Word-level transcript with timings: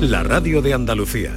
la 0.00 0.22
radio 0.22 0.62
de 0.62 0.74
Andalucía. 0.74 1.32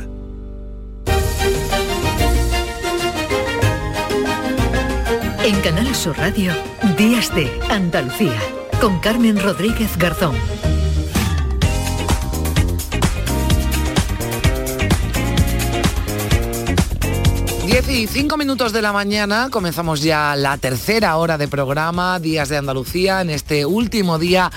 En 5.44 5.60
Canal 5.62 5.96
Sur 5.96 6.16
Radio, 6.18 6.52
Días 6.96 7.34
de 7.34 7.50
Andalucía, 7.70 8.40
con 8.80 9.00
Carmen 9.00 9.40
Rodríguez 9.42 9.98
Garzón. 9.98 10.36
10 17.66 17.90
y 17.90 18.08
5 18.08 18.38
minutos 18.38 18.74
de 18.74 18.82
la 18.82 18.94
mañana 18.94 19.48
comenzamos 19.50 20.02
ya 20.02 20.36
la 20.36 20.58
tercera 20.58 21.16
hora 21.18 21.38
de 21.38 21.48
programa 21.48 22.20
Días 22.20 22.50
de 22.50 22.58
Andalucía 22.58 23.22
en 23.22 23.30
este 23.32 23.66
último 23.66 24.20
día 24.20 24.52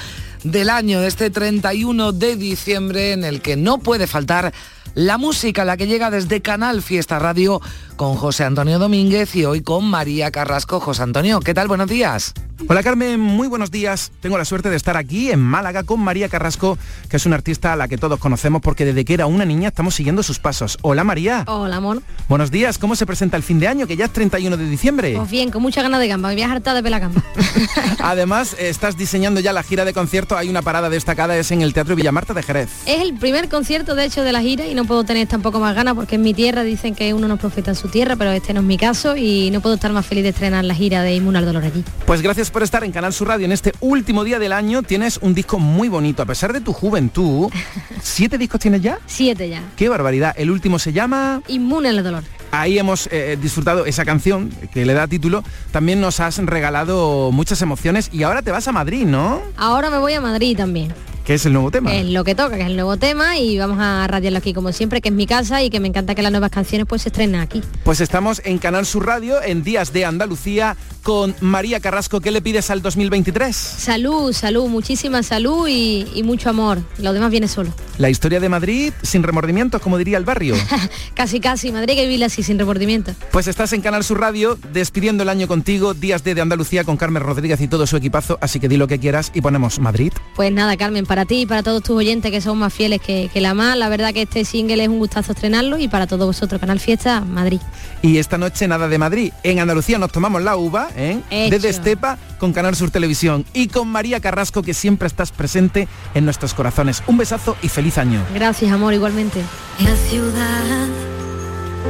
del 0.45 0.71
año, 0.71 1.03
este 1.03 1.31
31 1.31 2.13
de 2.13 2.37
diciembre 2.37 3.13
en 3.13 3.25
el 3.25 3.41
que 3.41 3.57
no 3.57 3.79
puede 3.79 4.07
faltar 4.07 4.53
la 4.95 5.19
música, 5.19 5.65
la 5.65 5.77
que 5.77 5.87
llega 5.87 6.11
desde 6.11 6.41
Canal 6.41 6.83
Fiesta 6.83 7.19
Radio 7.19 7.61
con 7.97 8.15
José 8.15 8.45
Antonio 8.45 8.79
Domínguez 8.79 9.35
y 9.35 9.45
hoy 9.45 9.63
con 9.63 9.85
María 9.85 10.31
Carrasco. 10.31 10.79
José 10.79 11.03
Antonio, 11.03 11.41
¿qué 11.41 11.55
tal? 11.55 11.67
Buenos 11.67 11.89
días. 11.89 12.35
Hola 12.69 12.83
Carmen, 12.83 13.19
muy 13.19 13.49
buenos 13.49 13.71
días. 13.73 14.13
Tengo 14.21 14.39
la 14.39 14.45
suerte 14.45 14.71
de 14.71 14.77
estar 14.77 14.97
aquí 14.97 15.31
en 15.31 15.41
Málaga 15.41 15.83
con 15.83 16.01
María 16.01 16.29
Carrasco, 16.29 16.79
que 17.09 17.17
es 17.17 17.27
una 17.27 17.35
artista 17.35 17.73
a 17.73 17.77
la 17.77 17.89
que 17.89 17.99
todos 17.99 18.19
conocemos 18.21 18.63
porque 18.63 18.85
desde 18.85 19.05
que 19.05 19.13
era 19.13 19.27
una 19.27 19.45
niña 19.45 19.69
estamos 19.69 19.97
siguiendo 19.97 20.23
sus 20.23 20.39
pasos. 20.39 20.79
Hola 20.83 21.03
María. 21.03 21.45
Hola 21.49 21.77
amor. 21.77 22.01
Buenos 22.29 22.53
días, 22.53 22.79
¿cómo 22.79 22.95
se 22.95 23.07
presenta 23.07 23.37
el 23.37 23.43
fin 23.43 23.59
de 23.59 23.67
año, 23.67 23.87
que 23.89 23.97
ya 23.97 24.07
es 24.07 24.13
31 24.13 24.57
de 24.57 24.69
diciembre? 24.69 25.15
Pues 25.17 25.31
bien, 25.31 25.51
con 25.51 25.63
mucha 25.63 25.83
ganas 25.83 26.01
de 26.01 26.07
gamba, 26.09 26.29
me 26.29 26.35
voy 26.35 26.43
a 26.45 26.53
hartar 26.53 26.77
de 26.77 26.83
pela 26.83 27.01
gamba. 27.01 27.23
Además, 27.99 28.57
estás 28.59 28.97
diseñando 28.97 29.41
ya 29.41 29.53
la 29.53 29.65
gira 29.65 29.85
de 29.85 29.93
concierto, 29.93 30.37
hay 30.37 30.49
una 30.49 30.63
parada 30.63 30.89
destacada, 30.89 31.37
es 31.37 31.51
en 31.51 31.61
el 31.61 31.75
Teatro 31.75 31.97
Villamarta 31.97 32.35
de 32.35 32.43
Jerez. 32.45 32.71
Es 32.87 33.03
el 33.03 33.15
primer 33.15 33.49
concierto, 33.49 33.97
de 33.97 34.05
hecho, 34.05 34.23
de 34.23 34.33
la 34.33 34.41
gira 34.41 34.67
y 34.67 34.75
no 34.75 34.85
puedo 34.85 35.03
tener 35.05 35.27
tampoco 35.27 35.59
más 35.59 35.75
ganas 35.75 35.95
porque 35.95 36.15
en 36.15 36.23
mi 36.23 36.35
tierra 36.35 36.63
dicen 36.63 36.95
que 36.95 37.13
uno 37.15 37.27
no 37.27 37.37
profeta 37.37 37.73
en 37.73 37.77
su 37.77 37.89
tierra, 37.89 38.15
pero 38.17 38.31
este 38.31 38.55
no 38.55 38.61
es 38.61 38.67
mi 38.67 38.79
caso 38.79 39.17
y 39.17 39.51
no 39.51 39.61
puedo 39.61 39.75
estar 39.75 39.93
más 39.93 40.07
feliz 40.07 40.23
de 40.23 40.31
estrenar 40.31 40.65
la 40.65 40.75
gira 40.75 41.03
de 41.03 41.17
Inmune 41.17 41.39
al 41.39 41.47
Dolor 41.47 41.65
allí. 41.65 41.85
Pues 42.07 42.23
gracias 42.23 42.44
por 42.51 42.63
estar 42.63 42.85
en 42.85 42.93
Canal 42.93 43.13
Sur 43.13 43.29
Radio 43.29 43.45
en 43.45 43.53
este 43.53 43.73
último 43.81 44.25
día 44.25 44.39
del 44.39 44.53
año. 44.53 44.83
Tienes 44.83 45.19
un 45.23 45.35
disco 45.35 45.59
muy 45.59 45.89
bonito, 45.89 46.23
a 46.23 46.27
pesar 46.27 46.53
de 46.53 46.61
tu 46.61 46.73
juventud. 46.73 47.51
¿Siete 48.03 48.39
discos 48.39 48.61
tienes 48.61 48.83
ya? 48.83 48.99
Siete 49.07 49.49
ya. 49.49 49.63
Qué 49.77 49.89
barbaridad. 49.89 50.35
El 50.37 50.51
último 50.51 50.79
se 50.79 50.93
llama... 50.93 51.43
Inmune 51.49 51.89
al 51.89 52.03
Dolor. 52.03 52.25
Ahí 52.51 52.79
hemos 52.79 53.09
eh, 53.11 53.37
disfrutado 53.41 53.85
esa 53.85 54.05
canción 54.05 54.51
que 54.73 54.87
le 54.87 54.95
da 54.95 55.09
título. 55.09 55.43
También 55.73 56.01
nos 56.01 56.21
has 56.21 56.39
regalado 56.39 57.33
muchas 57.33 57.61
emociones 57.63 58.11
y 58.13 58.23
ahora 58.23 58.43
te 58.43 58.53
vas 58.53 58.69
a 58.69 58.73
Madrid, 58.73 59.07
¿no? 59.07 59.43
Ahora 59.57 59.91
me 59.91 59.99
voy 59.99 60.15
a 60.15 60.21
Madrid 60.21 60.57
también. 60.57 60.95
¿Qué 61.25 61.35
es 61.35 61.47
el 61.47 61.55
nuevo 61.55 61.71
tema? 61.71 61.95
Es 61.95 62.05
lo 62.05 62.23
que 62.23 62.35
toca, 62.35 62.57
que 62.57 62.63
es 62.63 62.69
el 62.69 62.77
nuevo 62.77 62.99
tema 62.99 63.39
y 63.39 63.59
vamos 63.59 63.79
a 63.81 64.07
radiarlo 64.07 64.39
aquí 64.39 64.53
como 64.53 64.73
siempre, 64.73 65.01
que 65.01 65.09
es 65.09 65.15
mi 65.15 65.27
casa 65.27 65.63
y 65.63 65.71
que 65.71 65.81
me 65.81 65.89
encanta 65.89 66.15
que 66.15 66.21
las 66.21 66.31
nuevas 66.31 66.51
canciones 66.51 66.87
pues 66.87 67.01
se 67.01 67.09
estrenen 67.09 67.41
aquí. 67.41 67.63
Pues 67.83 68.03
estamos 68.03 68.43
en 68.45 68.59
Canal 68.59 68.85
Sur 68.85 69.07
Radio 69.07 69.43
en 69.43 69.63
Días 69.63 69.95
de 69.95 70.05
Andalucía 70.05 70.77
con 71.03 71.35
María 71.41 71.81
Carrasco. 71.81 72.21
¿Qué 72.21 72.31
le 72.31 72.43
pides 72.43 72.69
al 72.69 72.83
2023? 72.83 73.57
Salud, 73.57 74.35
salud, 74.35 74.69
muchísima 74.69 75.23
salud 75.23 75.67
y, 75.67 76.07
y 76.15 76.23
mucho 76.25 76.51
amor. 76.51 76.83
Lo 76.99 77.15
demás 77.15 77.31
viene 77.31 77.49
solo. 77.49 77.73
La 77.99 78.11
historia 78.11 78.41
de 78.41 78.49
Madrid 78.49 78.93
sin 79.03 79.23
remordimientos, 79.23 79.81
como 79.81 79.99
diría 79.99 80.19
el 80.19 80.25
barrio. 80.25 80.57
casi, 81.15 81.41
casi. 81.41 81.71
Madrid 81.71 81.95
que 81.95 82.03
vivirla 82.03 82.27
así, 82.27 82.43
sin 82.43 82.59
remordimientos. 82.59 83.17
Pues 83.31 83.47
estás 83.47 83.73
en 83.73 83.81
Canal 83.81 84.03
Sur 84.05 84.21
Radio, 84.21 84.59
despidiendo 84.73 85.23
el 85.23 85.29
año 85.29 85.47
contigo, 85.47 85.95
Días 85.95 86.25
de, 86.25 86.35
de 86.35 86.41
Andalucía 86.41 86.85
con 86.85 86.97
Carmen 86.97 87.23
Rodríguez 87.23 87.61
y 87.61 87.69
todo 87.69 87.87
su 87.87 87.97
equipazo, 87.97 88.39
así 88.41 88.59
que 88.59 88.69
di 88.69 88.77
lo 88.77 88.89
que 88.89 88.99
quieras 88.99 89.31
y 89.35 89.41
ponemos 89.41 89.79
Madrid. 89.79 90.13
Pues 90.35 90.53
nada, 90.53 90.77
Carmen, 90.77 91.07
para 91.07 91.25
ti 91.25 91.43
y 91.43 91.47
para 91.47 91.63
todos 91.63 91.83
tus 91.83 91.97
oyentes 91.97 92.31
que 92.31 92.41
son 92.41 92.59
más 92.59 92.73
fieles 92.73 93.01
que, 93.01 93.31
que 93.33 93.41
la 93.41 93.55
más, 93.55 93.77
la 93.77 93.89
verdad 93.89 94.13
que 94.13 94.23
este 94.23 94.45
single 94.45 94.83
es 94.83 94.89
un 94.89 94.99
gustazo 94.99 95.33
estrenarlo 95.33 95.79
y 95.79 95.89
para 95.89 96.07
todos 96.07 96.27
vosotros, 96.27 96.61
Canal 96.61 96.81
Fiesta, 96.81 97.21
Madrid. 97.21 97.61
Y 98.03 98.19
esta 98.19 98.39
noche 98.39 98.67
nada 98.69 98.89
de 98.89 98.99
Madrid. 98.99 99.33
En 99.43 99.61
Andalucía 99.61 99.99
nos 99.99 100.13
tomamos 100.13 100.43
la 100.43 100.57
uva, 100.57 100.89
¿eh? 100.97 101.21
Hecho. 101.31 101.51
Desde 101.51 101.69
Estepa 101.71 102.19
con 102.45 102.53
Canal 102.53 102.77
Sur 102.77 102.91
Televisión 102.91 103.47
y 103.55 103.69
con 103.69 103.89
María 103.89 104.21
Carrasco 104.21 104.63
que 104.63 104.75
siempre 104.75 105.09
estás 105.09 105.33
presente 105.33 105.89
en 106.13 106.27
nuestros 106.27 106.53
corazones. 106.53 107.03
Un 107.07 107.17
besazo 107.17 107.57
y 107.63 107.71
feliz 107.71 107.97
año. 107.97 108.23
Gracias, 108.35 108.71
amor, 108.71 108.93
igualmente. 108.93 109.41
La 109.79 109.97
ciudad 109.97 110.87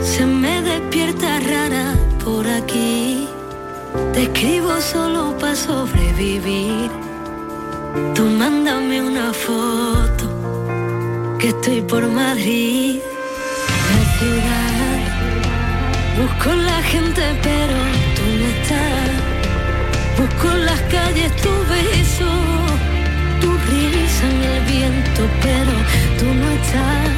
se 0.00 0.24
me 0.24 0.62
despierta 0.62 1.40
rara 1.40 1.96
por 2.24 2.46
aquí. 2.46 3.26
Te 4.12 4.22
escribo 4.22 4.80
solo 4.80 5.36
para 5.40 5.56
sobrevivir. 5.56 6.88
Tú 8.14 8.22
mándame 8.22 9.02
una 9.02 9.32
foto 9.32 10.30
que 11.40 11.48
estoy 11.48 11.80
por 11.80 12.06
Madrid. 12.06 13.00
La 13.90 14.04
ciudad 14.18 15.00
busco 16.16 16.54
la 16.54 16.80
gente, 16.82 17.22
pero 17.42 17.76
tú 18.14 18.22
no 18.38 18.46
estás. 18.46 19.03
Busco 20.18 20.48
las 20.56 20.80
calles 20.82 21.34
tu 21.42 21.50
beso, 21.72 22.30
tu 23.40 23.50
risa 23.70 24.24
en 24.30 24.42
el 24.52 24.60
viento, 24.72 25.22
pero 25.42 25.74
tú 26.18 26.26
no 26.40 26.50
estás. 26.50 27.10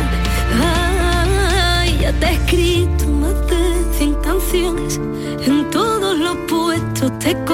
Ya 2.01 2.13
te 2.13 2.27
he 2.27 2.35
escrito 2.35 3.05
más 3.09 3.35
de 3.49 3.63
100 3.99 4.15
canciones, 4.23 5.01
en 5.45 5.71
todos 5.71 6.17
los 6.17 6.37
puestos 6.49 7.19
te 7.19 7.31
he 7.31 7.45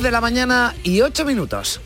10 0.00 0.02
de 0.02 0.10
la 0.10 0.20
mañana 0.22 0.74
y 0.82 1.02
8 1.02 1.26
minutos. 1.26 1.78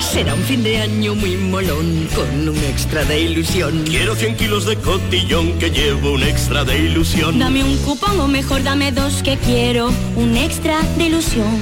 Será 0.00 0.34
un 0.34 0.42
fin 0.42 0.62
de 0.62 0.78
año 0.78 1.14
muy 1.14 1.36
molón 1.36 2.08
con 2.14 2.48
un 2.48 2.56
extra 2.64 3.04
de 3.04 3.20
ilusión. 3.20 3.84
Quiero 3.84 4.14
100 4.14 4.36
kilos 4.36 4.64
de 4.64 4.76
cotillón 4.76 5.58
que 5.58 5.70
llevo 5.70 6.12
un 6.12 6.22
extra 6.22 6.64
de 6.64 6.78
ilusión. 6.78 7.38
Dame 7.38 7.64
un 7.64 7.76
cupón 7.78 8.18
o 8.18 8.28
mejor 8.28 8.62
dame 8.62 8.92
dos 8.92 9.22
que 9.22 9.36
quiero 9.36 9.92
un 10.16 10.36
extra 10.38 10.80
de 10.96 11.04
ilusión. 11.04 11.60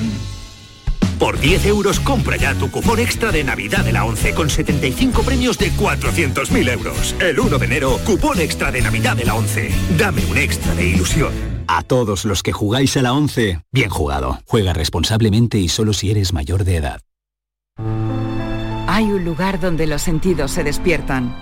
Por 1.18 1.40
10 1.40 1.66
euros 1.66 1.98
compra 1.98 2.36
ya 2.36 2.54
tu 2.54 2.70
cupón 2.70 3.00
extra 3.00 3.32
de 3.32 3.42
Navidad 3.42 3.84
de 3.84 3.92
la 3.92 4.04
11 4.04 4.34
con 4.34 4.48
75 4.48 5.22
premios 5.24 5.58
de 5.58 5.72
400.000 5.72 6.72
euros. 6.72 7.16
El 7.18 7.40
1 7.40 7.58
de 7.58 7.66
enero, 7.66 7.98
cupón 8.04 8.40
extra 8.40 8.70
de 8.70 8.82
Navidad 8.82 9.16
de 9.16 9.24
la 9.24 9.34
11. 9.34 9.70
Dame 9.98 10.24
un 10.26 10.38
extra 10.38 10.74
de 10.76 10.86
ilusión. 10.86 11.57
A 11.70 11.82
todos 11.82 12.24
los 12.24 12.42
que 12.42 12.52
jugáis 12.52 12.96
a 12.96 13.02
la 13.02 13.12
11, 13.12 13.60
bien 13.70 13.90
jugado. 13.90 14.38
Juega 14.46 14.72
responsablemente 14.72 15.58
y 15.58 15.68
solo 15.68 15.92
si 15.92 16.10
eres 16.10 16.32
mayor 16.32 16.64
de 16.64 16.76
edad. 16.76 17.02
Hay 18.86 19.04
un 19.04 19.22
lugar 19.22 19.60
donde 19.60 19.86
los 19.86 20.00
sentidos 20.00 20.50
se 20.50 20.64
despiertan. 20.64 21.36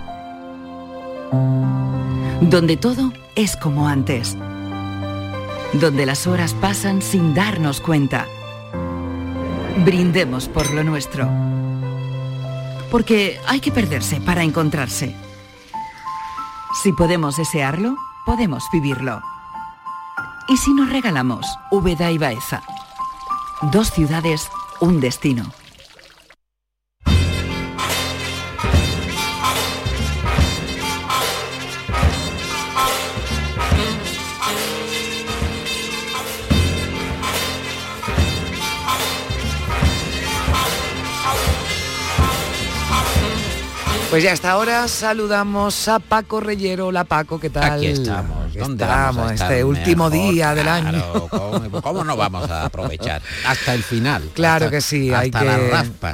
Donde 2.41 2.75
todo 2.75 3.13
es 3.35 3.55
como 3.55 3.87
antes. 3.87 4.37
Donde 5.71 6.05
las 6.05 6.27
horas 6.27 6.53
pasan 6.53 7.01
sin 7.01 7.33
darnos 7.33 7.79
cuenta. 7.79 8.27
Brindemos 9.85 10.49
por 10.49 10.73
lo 10.73 10.83
nuestro. 10.83 11.29
Porque 12.91 13.39
hay 13.47 13.61
que 13.61 13.71
perderse 13.71 14.19
para 14.19 14.43
encontrarse. 14.43 15.15
Si 16.83 16.91
podemos 16.91 17.37
desearlo, 17.37 17.95
podemos 18.25 18.65
vivirlo. 18.73 19.21
¿Y 20.49 20.55
si 20.55 20.73
nos 20.73 20.89
regalamos 20.89 21.45
Úbeda 21.71 22.09
y 22.09 22.17
Baeza? 22.17 22.63
Dos 23.63 23.91
ciudades, 23.91 24.47
un 24.79 25.01
destino. 25.01 25.51
Pues 44.09 44.23
ya 44.23 44.31
hasta 44.31 44.51
ahora 44.51 44.87
saludamos 44.87 45.89
a 45.89 45.99
Paco 45.99 46.39
Reyero. 46.39 46.87
Hola 46.87 47.03
Paco, 47.03 47.37
¿qué 47.37 47.49
tal? 47.49 47.73
Aquí 47.73 47.87
estamos. 47.87 48.46
¿Dónde 48.59 48.83
estamos? 48.83 49.31
este 49.31 49.63
último 49.63 50.09
mejor? 50.09 50.31
día 50.33 50.55
del 50.55 50.63
Claro, 50.63 50.87
año. 50.87 51.27
¿cómo, 51.29 51.81
cómo 51.81 52.03
no 52.03 52.15
vamos 52.17 52.49
a 52.49 52.65
aprovechar? 52.65 53.21
Hasta 53.45 53.73
el 53.73 53.83
final. 53.83 54.29
Claro 54.33 54.65
hasta- 54.65 54.77
que 54.77 54.81
sí, 54.81 55.13
hay 55.13 55.31
que 55.31 55.39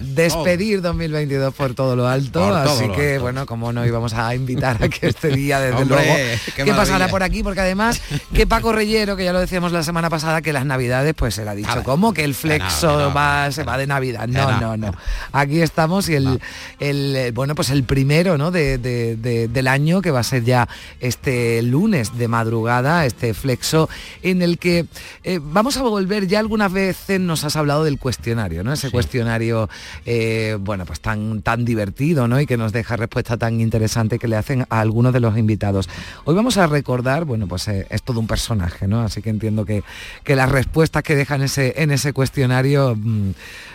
despedir 0.01 0.81
2022 0.81 1.53
por 1.53 1.73
todo 1.73 1.95
lo 1.95 2.07
alto, 2.07 2.39
Por 2.47 2.53
así 2.53 2.87
lo 2.87 2.93
que 2.95 3.11
alto. 3.13 3.21
bueno, 3.23 3.45
como 3.45 3.71
no 3.73 3.85
íbamos 3.85 4.13
a 4.13 4.33
invitar 4.35 4.83
a 4.83 4.89
que 4.89 5.07
este 5.07 5.29
día 5.29 5.59
desde 5.59 5.81
Hombre, 5.81 5.95
luego 6.05 6.13
que 6.55 6.65
pasara 6.65 6.75
maravilla. 6.93 7.07
por 7.09 7.23
aquí, 7.23 7.43
porque 7.43 7.61
además 7.61 8.01
que 8.33 8.45
Paco 8.47 8.71
Reyero, 8.71 9.15
que 9.15 9.23
ya 9.23 9.33
lo 9.33 9.39
decíamos 9.39 9.71
la 9.71 9.83
semana 9.83 10.09
pasada, 10.09 10.41
que 10.41 10.53
las 10.53 10.65
navidades, 10.65 11.13
pues 11.15 11.35
se 11.35 11.43
le 11.43 11.49
ha 11.49 11.55
dicho 11.55 11.73
ver, 11.75 11.83
como 11.83 12.13
que 12.13 12.23
el 12.23 12.35
que 12.35 12.47
no, 12.47 12.55
flexo 12.55 12.97
que 12.97 13.03
no, 13.03 13.13
va, 13.13 13.51
se 13.51 13.63
va 13.63 13.77
de 13.77 13.87
Navidad. 13.87 14.27
No, 14.27 14.59
no, 14.59 14.77
no. 14.77 14.91
Aquí 15.31 15.61
estamos 15.61 16.09
y 16.09 16.15
el, 16.15 16.39
el, 16.79 17.31
bueno 17.33 17.55
pues 17.55 17.69
el 17.69 17.83
primero 17.83 18.37
¿no? 18.37 18.51
de, 18.51 18.77
de- 18.77 19.15
de- 19.15 19.47
del 19.47 19.67
año 19.67 20.01
que 20.01 20.11
va 20.11 20.19
a 20.19 20.23
ser 20.23 20.43
ya 20.43 20.67
este 20.99 21.61
lunes 21.61 22.17
de 22.17 22.27
madrugada, 22.37 23.05
este 23.05 23.33
flexo, 23.35 23.89
en 24.23 24.41
el 24.41 24.57
que 24.57 24.85
eh, 25.23 25.39
vamos 25.41 25.77
a 25.77 25.83
volver, 25.83 26.25
ya 26.27 26.39
algunas 26.39 26.71
veces 26.73 27.19
nos 27.19 27.43
has 27.43 27.55
hablado 27.55 27.83
del 27.83 27.99
cuestionario, 27.99 28.63
¿no? 28.63 28.73
Ese 28.73 28.89
cuestionario, 28.89 29.69
eh, 30.05 30.57
bueno, 30.59 30.85
pues 30.85 30.99
tan, 30.99 31.43
tan 31.43 31.63
divertido, 31.63 32.27
¿no? 32.27 32.39
Y 32.41 32.45
que 32.47 32.57
nos 32.57 32.71
deja 32.73 32.95
respuesta 32.97 33.37
tan 33.37 33.61
interesante 33.61 34.17
que 34.17 34.27
le 34.27 34.35
hacen 34.35 34.65
a 34.69 34.79
algunos 34.79 35.13
de 35.13 35.19
los 35.19 35.37
invitados. 35.37 35.87
Hoy 36.25 36.33
vamos 36.35 36.57
a 36.57 36.65
recordar, 36.65 37.25
bueno, 37.25 37.45
pues 37.47 37.67
eh, 37.67 37.85
es 37.91 38.01
todo 38.01 38.19
un 38.19 38.25
personaje, 38.27 38.87
¿no? 38.87 39.01
Así 39.01 39.21
que 39.21 39.29
entiendo 39.29 39.63
que, 39.63 39.83
que 40.23 40.35
las 40.35 40.51
respuestas 40.51 41.03
que 41.03 41.15
dejan 41.15 41.43
ese, 41.43 41.75
en 41.77 41.91
ese 41.91 42.13
cuestionario 42.13 42.95
mm, 42.97 43.31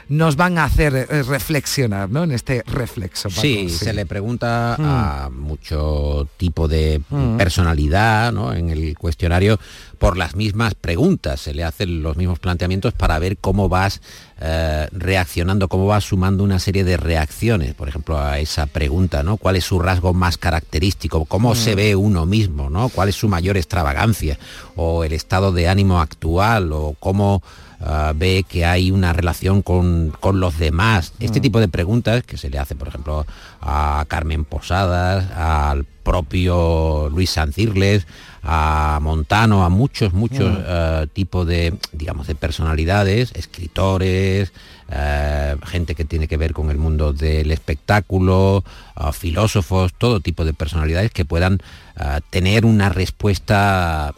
nos 0.08 0.34
van 0.36 0.58
a 0.58 0.64
hacer 0.64 0.94
eh, 0.96 1.22
reflexionar, 1.22 2.10
¿no? 2.10 2.24
En 2.24 2.32
este 2.32 2.64
reflexo. 2.66 3.28
Paco, 3.28 3.40
Sí, 3.40 3.68
se 3.68 3.92
le 3.92 4.04
pregunta 4.06 4.76
Mm. 4.78 4.84
a 4.84 5.30
mucho 5.30 6.26
tipo 6.36 6.66
de 6.68 7.00
Mm. 7.10 7.36
personalidad 7.36 8.32
¿no? 8.32 8.47
En 8.52 8.70
el 8.70 8.96
cuestionario 8.98 9.58
por 9.98 10.16
las 10.16 10.36
mismas 10.36 10.74
preguntas, 10.74 11.40
se 11.40 11.54
le 11.54 11.64
hacen 11.64 12.02
los 12.02 12.16
mismos 12.16 12.38
planteamientos 12.38 12.92
para 12.94 13.18
ver 13.18 13.36
cómo 13.38 13.68
vas 13.68 14.00
eh, 14.40 14.86
reaccionando, 14.92 15.68
cómo 15.68 15.86
vas 15.86 16.04
sumando 16.04 16.44
una 16.44 16.58
serie 16.60 16.84
de 16.84 16.96
reacciones, 16.96 17.74
por 17.74 17.88
ejemplo, 17.88 18.18
a 18.18 18.38
esa 18.38 18.66
pregunta, 18.66 19.22
¿no? 19.24 19.36
¿Cuál 19.36 19.56
es 19.56 19.64
su 19.64 19.78
rasgo 19.80 20.14
más 20.14 20.38
característico? 20.38 21.24
¿Cómo 21.24 21.52
Mm. 21.52 21.56
se 21.56 21.74
ve 21.74 21.96
uno 21.96 22.24
mismo? 22.26 22.70
¿no? 22.70 22.88
¿Cuál 22.88 23.08
es 23.08 23.16
su 23.16 23.28
mayor 23.28 23.56
extravagancia? 23.56 24.38
¿O 24.76 25.02
el 25.04 25.12
estado 25.12 25.50
de 25.52 25.68
ánimo 25.68 26.00
actual? 26.00 26.72
¿O 26.72 26.94
cómo 27.00 27.42
ah, 27.80 28.12
ve 28.14 28.44
que 28.48 28.64
hay 28.66 28.90
una 28.90 29.12
relación 29.12 29.62
con, 29.62 30.12
con 30.20 30.40
los 30.40 30.58
demás? 30.58 31.12
Este 31.20 31.38
Mm. 31.40 31.42
tipo 31.42 31.60
de 31.60 31.68
preguntas 31.68 32.22
que 32.24 32.36
se 32.36 32.50
le 32.50 32.58
hace, 32.58 32.74
por 32.74 32.88
ejemplo, 32.88 33.26
a 33.60 34.04
Carmen 34.08 34.44
Posadas, 34.44 35.30
al 35.32 35.84
propio 35.84 37.08
Luis 37.10 37.30
Sancirles, 37.30 38.06
a 38.42 38.98
Montano, 39.02 39.64
a 39.64 39.68
muchos, 39.68 40.12
muchos 40.14 40.50
Mm. 40.50 40.62
eh, 40.66 41.06
tipos 41.12 41.46
de, 41.46 41.74
digamos, 41.92 42.26
de 42.26 42.34
personalidades, 42.34 43.32
escritores, 43.34 44.52
eh, 44.90 45.54
gente 45.66 45.94
que 45.94 46.06
tiene 46.06 46.28
que 46.28 46.38
ver 46.38 46.54
con 46.54 46.70
el 46.70 46.78
mundo 46.78 47.12
del 47.12 47.50
espectáculo, 47.50 48.64
ah, 48.94 49.12
filósofos, 49.12 49.92
todo 49.92 50.20
tipo 50.20 50.46
de 50.46 50.54
personalidades 50.54 51.10
que 51.10 51.26
puedan 51.26 51.60
ah, 51.96 52.20
tener 52.30 52.64
una 52.64 52.88
respuesta 52.88 54.14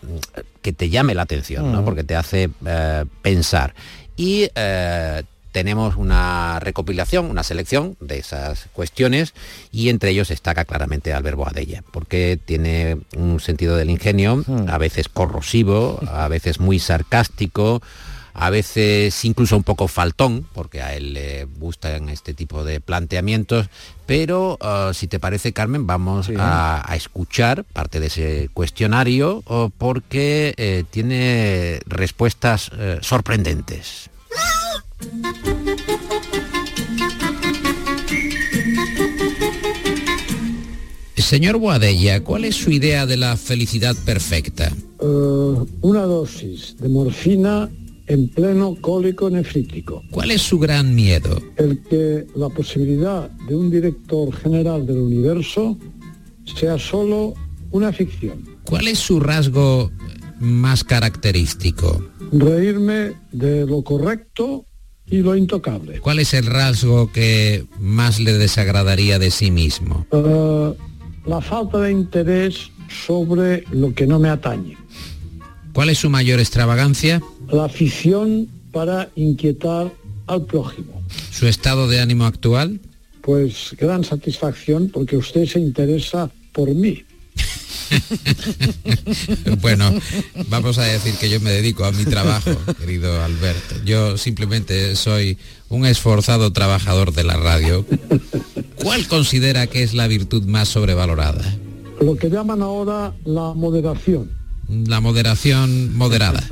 que 0.62 0.73
te 0.73 0.91
llame 0.91 1.15
la 1.15 1.23
atención, 1.23 1.73
¿no? 1.73 1.83
Mm. 1.83 1.85
porque 1.85 2.05
te 2.05 2.17
hace 2.17 2.51
eh, 2.67 3.05
pensar. 3.23 3.75
Y 4.17 4.49
eh, 4.55 5.23
tenemos 5.53 5.97
una 5.97 6.61
recopilación, 6.61 7.31
una 7.31 7.43
selección 7.43 7.97
de 8.01 8.19
esas 8.19 8.69
cuestiones 8.73 9.35
y 9.73 9.89
entre 9.89 10.11
ellos 10.11 10.29
destaca 10.29 10.65
claramente 10.65 11.12
Albert 11.12 11.37
Boadella, 11.37 11.83
porque 11.91 12.39
tiene 12.43 12.99
un 13.17 13.41
sentido 13.41 13.77
del 13.77 13.91
ingenio, 13.91 14.45
a 14.69 14.79
veces 14.79 15.09
corrosivo, 15.09 16.01
a 16.09 16.29
veces 16.29 16.61
muy 16.61 16.79
sarcástico, 16.79 17.83
a 18.35 18.50
veces 18.50 19.25
incluso 19.25 19.56
un 19.56 19.62
poco 19.62 19.88
faltón, 19.88 20.47
porque 20.53 20.82
a 20.82 20.94
él 20.94 21.15
le 21.15 21.44
gustan 21.44 22.09
este 22.09 22.35
tipo 22.35 22.65
de 22.65 22.81
planteamientos, 22.81 23.69
pero 24.06 24.59
ah, 24.61 24.93
si 24.94 25.06
te 25.06 25.21
parece, 25.21 25.53
Carmen, 25.53 25.87
vamos 25.87 26.31
a, 26.37 26.82
a 26.91 26.97
escuchar 26.97 27.65
parte 27.65 28.00
de 28.00 28.06
ese 28.06 28.50
cuestionario 28.53 29.43
oh, 29.47 29.71
porque 29.77 30.55
eh, 30.56 30.85
tiene 30.91 31.81
respuestas 31.87 32.71
eh, 32.77 32.99
sorprendentes. 33.03 34.11
Señor 41.31 41.59
Boadella, 41.59 42.25
¿cuál 42.25 42.44
es 42.44 42.56
su 42.56 42.73
idea 42.73 43.06
de 43.06 43.17
la 43.17 43.37
felicidad 43.37 43.94
perfecta? 44.05 44.73
Eh, 45.00 45.55
una 45.81 46.03
dosis 46.03 46.76
de 46.79 46.88
morfina 46.88 47.71
en 48.11 48.29
pleno 48.29 48.75
cólico 48.81 49.31
nefrítico. 49.31 50.03
¿Cuál 50.11 50.33
es 50.33 50.43
su 50.43 50.59
gran 50.59 50.97
miedo? 50.97 51.41
El 51.57 51.81
que 51.89 52.27
la 52.35 52.49
posibilidad 52.49 53.31
de 53.31 53.55
un 53.55 53.71
director 53.71 54.35
general 54.35 54.85
del 54.85 54.99
universo 54.99 55.79
sea 56.45 56.77
solo 56.77 57.35
una 57.71 57.93
ficción. 57.93 58.45
¿Cuál 58.65 58.89
es 58.89 58.99
su 58.99 59.21
rasgo 59.21 59.93
más 60.41 60.83
característico? 60.83 62.05
Reírme 62.33 63.12
de 63.31 63.65
lo 63.65 63.85
correcto 63.85 64.67
y 65.07 65.19
lo 65.19 65.37
intocable. 65.37 66.01
¿Cuál 66.01 66.19
es 66.19 66.35
el 66.35 66.47
rasgo 66.47 67.12
que 67.12 67.65
más 67.79 68.19
le 68.19 68.33
desagradaría 68.33 69.21
de 69.21 69.31
sí 69.31 69.53
mismo? 69.53 70.05
Eh, 70.11 70.75
la 71.27 71.41
falta 71.41 71.79
de 71.79 71.93
interés 71.93 72.73
sobre 72.89 73.62
lo 73.71 73.95
que 73.95 74.09
no 74.09 74.19
me 74.19 74.31
atañe. 74.31 74.77
¿Cuál 75.73 75.91
es 75.91 75.99
su 75.99 76.11
mayor 76.11 76.41
extravagancia? 76.41 77.23
La 77.52 77.64
afición 77.64 78.49
para 78.73 79.11
inquietar 79.17 79.93
al 80.26 80.47
prójimo. 80.47 81.02
¿Su 81.31 81.47
estado 81.47 81.88
de 81.88 82.00
ánimo 82.00 82.25
actual? 82.25 82.81
Pues 83.23 83.75
gran 83.79 84.05
satisfacción 84.05 84.91
porque 84.93 85.17
usted 85.17 85.47
se 85.47 85.61
interesa 85.61 86.31
por 86.52 86.69
mí. 86.75 87.05
Bueno, 89.61 89.93
vamos 90.49 90.79
a 90.79 90.85
decir 90.85 91.14
que 91.14 91.29
yo 91.29 91.41
me 91.41 91.50
dedico 91.50 91.85
a 91.85 91.93
mi 91.93 92.05
trabajo, 92.05 92.52
querido 92.79 93.23
Alberto. 93.23 93.76
Yo 93.85 94.17
simplemente 94.17 94.94
soy 94.97 95.38
un 95.69 95.87
esforzado 95.87 96.52
trabajador 96.52 97.12
de 97.12 97.25
la 97.25 97.37
radio. 97.37 97.85
¿Cuál 98.76 99.06
considera 99.08 99.67
que 99.67 99.82
es 99.82 99.93
la 99.94 100.06
virtud 100.06 100.44
más 100.44 100.69
sobrevalorada? 100.69 101.44
Lo 102.00 102.17
que 102.17 102.31
llaman 102.31 102.62
ahora 102.62 103.12
la 103.25 103.52
moderación. 103.54 104.30
La 104.69 105.00
moderación 105.00 105.97
moderada. 105.97 106.42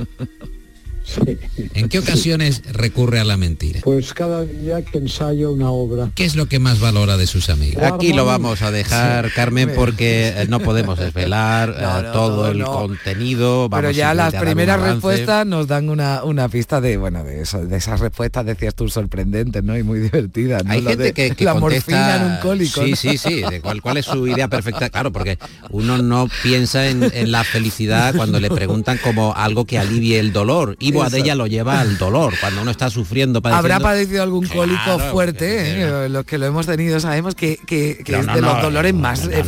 ¿En 1.75 1.89
qué 1.89 1.99
ocasiones 1.99 2.63
recurre 2.73 3.21
a 3.21 3.25
la 3.25 3.37
mentira? 3.37 3.81
Pues 3.83 4.13
cada 4.15 4.45
día 4.45 4.83
que 4.83 4.99
ensayo 4.99 5.53
una 5.53 5.71
obra. 5.71 6.11
¿Qué 6.15 6.25
es 6.25 6.37
lo 6.37 6.47
que 6.47 6.59
más 6.59 6.81
valora 6.81 7.17
de 7.17 7.27
sus 7.27 7.51
amigos? 7.51 7.83
Aquí 7.83 8.13
lo 8.13 8.25
vamos 8.25 8.63
a 8.63 8.71
dejar, 8.71 9.33
Carmen, 9.33 9.73
porque 9.75 10.29
eh, 10.29 10.47
no 10.49 10.61
podemos 10.61 10.99
desvelar 10.99 11.71
eh, 11.79 11.83
No, 11.83 12.03
no, 12.03 12.13
todo 12.13 12.43
no, 12.45 12.51
el 12.53 12.59
no. 12.59 12.73
contenido. 12.73 13.69
Pero 13.71 13.83
vamos 13.83 13.97
ya 13.97 14.15
las 14.15 14.35
primeras 14.35 14.81
respuestas 14.81 15.47
nos 15.47 15.67
dan 15.67 15.89
una, 15.89 16.25
una 16.25 16.49
pista 16.49 16.81
de, 16.81 16.97
bueno, 16.97 17.25
de 17.25 17.43
eso, 17.43 17.65
de 17.65 17.77
esas 17.77 18.01
respuestas 18.01 18.45
decías 18.47 18.75
tú 18.75 18.89
sorprendentes, 18.89 19.63
¿no? 19.65 19.77
Y 19.77 19.83
muy 19.83 20.01
divertidas, 20.01 20.65
¿no? 20.65 20.73
Hay 20.73 20.81
Lo 20.83 20.91
gente 20.91 21.05
de 21.05 21.13
que, 21.13 21.31
que 21.35 21.45
la 21.45 21.55
contesta- 21.55 21.91
morfina 21.93 22.17
en 22.17 22.33
un 22.33 22.37
cólico. 22.39 22.83
Sí, 22.85 22.91
¿no? 22.91 22.97
sí, 22.97 23.19
sí. 23.19 23.43
De 23.51 23.61
cuál, 23.61 23.81
cuál 23.83 23.97
es 23.97 24.07
su 24.07 24.27
idea 24.27 24.49
perfecta. 24.49 24.91
Claro, 24.91 25.13
porque 25.13 25.39
uno 25.71 25.99
no 25.99 26.29
piensa 26.43 26.89
en, 26.89 27.03
en 27.15 27.33
la 27.33 27.45
felicidad 27.45 28.15
cuando 28.15 28.41
le 28.41 28.51
preguntan 28.51 28.99
como 29.03 29.35
algo 29.35 29.65
que 29.65 29.79
alivie 29.79 30.19
el 30.19 30.33
dolor. 30.33 30.77
Y 30.81 30.93
Boadella 30.99 31.35
lo 31.35 31.47
lleva 31.47 31.81
al 31.81 31.99
dolor. 31.99 32.35
Cuando 32.41 32.63
uno 32.63 32.71
está 32.71 32.91
sufriendo, 32.91 33.41
padeciendo. 33.43 33.75
Habrá 33.75 33.81
padecido 33.81 34.23
algún 34.23 34.47
cólico 34.47 34.81
Claro, 34.85 35.11
fuerte, 35.11 35.83
¿eh? 35.83 36.09
los 36.09 36.25
que 36.25 36.39
lo 36.39 36.47
hemos 36.47 36.67
tenido 36.67 37.01
sabemos 37.01 37.35
que, 37.35 37.57
que- 37.67 38.03
que 38.05 38.13
No, 38.13 38.19
es 38.19 38.27
no, 38.27 38.35
de 38.35 38.41
los 38.43 38.63
dolores 38.63 38.95
más 38.95 39.27
eh, 39.27 39.43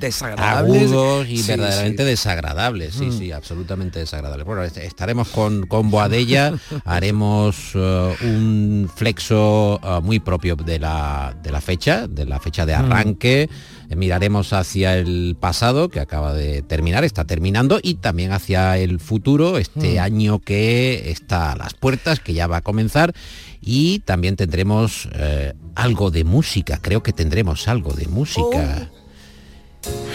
desagradables. 0.00 0.82
agudos 0.90 1.26
y 1.28 1.38
Sí, 1.38 1.48
verdaderamente 1.48 2.02
sí. 2.02 2.08
desagradables, 2.08 2.94
sí, 2.94 3.06
Mm. 3.06 3.18
sí, 3.18 3.32
absolutamente 3.32 3.98
desagradables. 3.98 4.46
Bueno, 4.46 4.62
est- 4.62 4.76
estaremos 4.78 5.28
con, 5.28 5.66
con 5.66 5.90
Boadella, 5.90 6.52
haremos 6.84 7.56
eh, 7.74 8.16
un 8.22 8.90
flexo 8.94 9.80
eh, 9.82 10.00
muy 10.02 10.20
propio 10.20 10.56
de 10.56 10.78
la, 10.78 11.34
de 11.42 11.50
la 11.50 11.60
fecha, 11.60 12.06
de 12.06 12.26
la 12.26 12.38
fecha 12.40 12.66
de 12.66 12.76
Mm. 12.76 12.80
arranque. 12.84 13.48
Miraremos 13.96 14.52
hacia 14.52 14.96
el 14.96 15.36
pasado, 15.38 15.88
que 15.88 15.98
acaba 16.00 16.32
de 16.32 16.62
terminar, 16.62 17.02
está 17.04 17.24
terminando, 17.24 17.80
y 17.82 17.94
también 17.94 18.30
hacia 18.32 18.78
el 18.78 19.00
futuro, 19.00 19.58
este 19.58 19.96
Mm. 19.96 19.98
año 20.02 20.38
que 20.38 21.10
está 21.10 21.52
a 21.52 21.56
las 21.56 21.74
puertas, 21.74 22.20
que 22.20 22.32
ya 22.32 22.46
va 22.46 22.58
a 22.58 22.62
comenzar. 22.62 23.12
Y 23.60 23.98
también 24.00 24.36
tendremos 24.36 25.08
eh, 25.12 25.54
algo 25.74 26.10
de 26.10 26.24
música, 26.24 26.78
creo 26.80 27.02
que 27.02 27.12
tendremos 27.12 27.66
algo 27.68 27.92
de 27.92 28.06
música. 28.06 28.88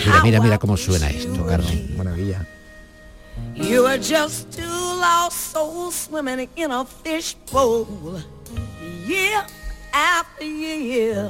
Mira, 0.06 0.24
mira, 0.24 0.40
mira 0.42 0.58
cómo 0.58 0.78
suena 0.78 1.10
esto, 1.10 1.46
Carmen. 1.46 1.96
Maravilla. 1.98 2.48
You 3.56 3.86
are 3.86 3.98
just 3.98 4.52
two 4.56 4.64
lost 5.00 5.54
souls 5.54 6.08
swimming 6.10 6.48
in 6.56 6.72
a 6.72 6.86
fishbowl, 6.86 7.86
year 9.08 9.44
after 9.92 10.46
year. 10.46 11.30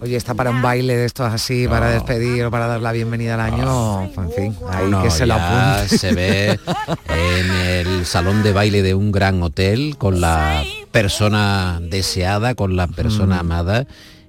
Oye, 0.00 0.16
está 0.16 0.34
para 0.34 0.50
un 0.50 0.62
baile 0.62 0.96
de 0.96 1.04
estos 1.06 1.32
así, 1.32 1.66
para 1.66 1.90
despedir 1.90 2.44
o 2.44 2.50
para 2.52 2.68
dar 2.68 2.80
la 2.80 2.92
bienvenida 2.92 3.34
al 3.34 3.40
año, 3.40 4.02
en 4.04 4.30
fin, 4.30 4.56
ahí 4.70 4.88
No, 4.88 5.02
que 5.02 5.10
se 5.10 5.26
lo 5.26 5.34
apunte. 5.34 5.98
se 5.98 6.12
ve 6.14 6.60
en 7.08 7.50
el 7.50 8.06
salón 8.06 8.44
de 8.44 8.52
baile 8.52 8.82
de 8.82 8.94
un 8.94 9.10
gran 9.10 9.42
hotel 9.42 9.96
con 9.98 10.20
la 10.20 10.62
persona 10.92 11.80
deseada, 11.82 12.54
con 12.54 12.76
la 12.76 12.86
persona 12.86 13.36
Mm. 13.36 13.40
amada. 13.40 13.86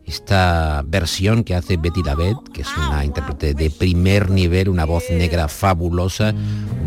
Esta 0.08 0.82
versión 0.88 1.44
que 1.44 1.54
hace 1.54 1.78
Betty 1.78 2.02
Davet, 2.02 2.36
que 2.52 2.64
es 2.64 2.68
una 2.76 3.06
intérprete 3.06 3.54
de 3.54 3.70
primer 3.70 4.32
nivel, 4.32 4.70
una 4.70 4.86
voz 4.86 5.04
negra 5.12 5.48
fabulosa 5.48 6.34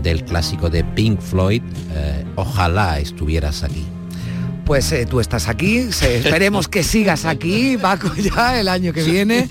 del 0.03 0.25
clásico 0.25 0.71
de 0.71 0.83
Pink 0.83 1.21
Floyd. 1.21 1.63
eh, 1.95 2.25
ojalá 2.35 2.99
estuvieras 2.99 3.63
aquí. 3.63 3.87
Pues 4.65 4.93
eh, 4.93 5.07
tú 5.07 5.21
estás 5.21 5.49
aquí, 5.49 5.79
esperemos 5.79 6.69
que 6.69 6.83
sigas 6.83 7.25
aquí, 7.25 7.77
Paco, 7.77 8.15
ya 8.17 8.61
el 8.61 8.69
año 8.69 8.93
que 8.93 9.03
viene. 9.03 9.49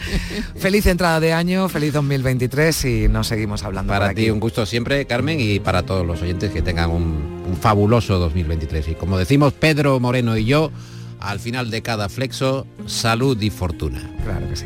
Feliz 0.56 0.86
entrada 0.86 1.20
de 1.20 1.34
año, 1.34 1.68
feliz 1.70 1.94
2023 1.94 2.86
y 2.86 3.08
nos 3.08 3.28
seguimos 3.28 3.64
hablando. 3.64 3.92
Para 3.92 4.14
ti 4.14 4.22
aquí. 4.24 4.30
un 4.30 4.40
gusto 4.40 4.66
siempre, 4.66 5.06
Carmen, 5.06 5.40
y 5.40 5.60
para 5.60 5.84
todos 5.84 6.06
los 6.06 6.22
oyentes 6.22 6.52
que 6.52 6.62
tengan 6.62 6.90
un, 6.90 7.44
un 7.48 7.58
fabuloso 7.58 8.20
2023. 8.20 8.90
Y 8.90 8.96
como 8.96 9.18
decimos 9.18 9.54
Pedro 9.54 10.00
Moreno 10.00 10.38
y 10.38 10.46
yo, 10.46 10.72
al 11.20 11.40
final 11.40 11.70
de 11.70 11.82
cada 11.82 12.10
flexo, 12.10 12.66
salud 12.86 13.40
y 13.42 13.50
fortuna. 13.50 14.02
Claro 14.24 14.50
que 14.50 14.56
sí. 14.56 14.66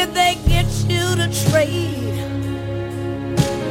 Did 0.00 0.14
they 0.14 0.38
get 0.48 0.64
you 0.88 1.14
to 1.14 1.28
trade 1.50 2.16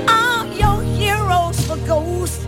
all 0.08 0.46
your 0.46 0.84
heroes 0.84 1.60
for 1.66 1.76
ghosts? 1.88 2.46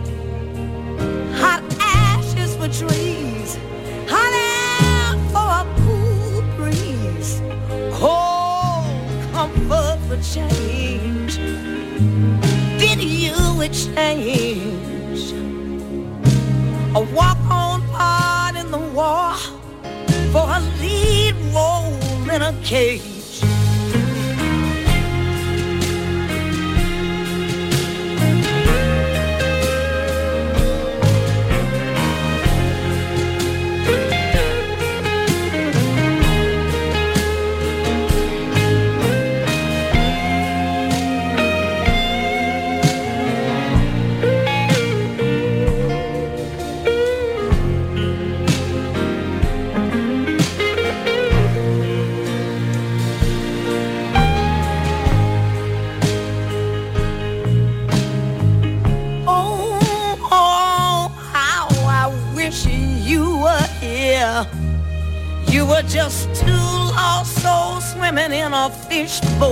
Hot 1.42 1.64
ashes 1.80 2.54
for 2.54 2.68
trees, 2.68 3.58
hot 4.06 4.32
air 4.54 5.18
for 5.32 5.50
a 5.58 5.64
cool 5.82 6.42
breeze, 6.54 7.42
cold 7.98 8.86
comfort 9.32 9.98
for 10.06 10.18
change. 10.22 11.38
Did 12.78 13.02
you 13.02 13.62
exchange 13.62 15.32
a 16.94 17.00
walk-on 17.00 17.82
part 17.88 18.54
in 18.54 18.70
the 18.70 18.78
war 18.78 19.34
for 20.30 20.46
a 20.48 20.60
lead 20.80 21.34
role 21.52 22.30
in 22.30 22.42
a 22.42 22.54
cage? 22.62 23.11
A 69.12 69.20
fishbowl, 69.20 69.51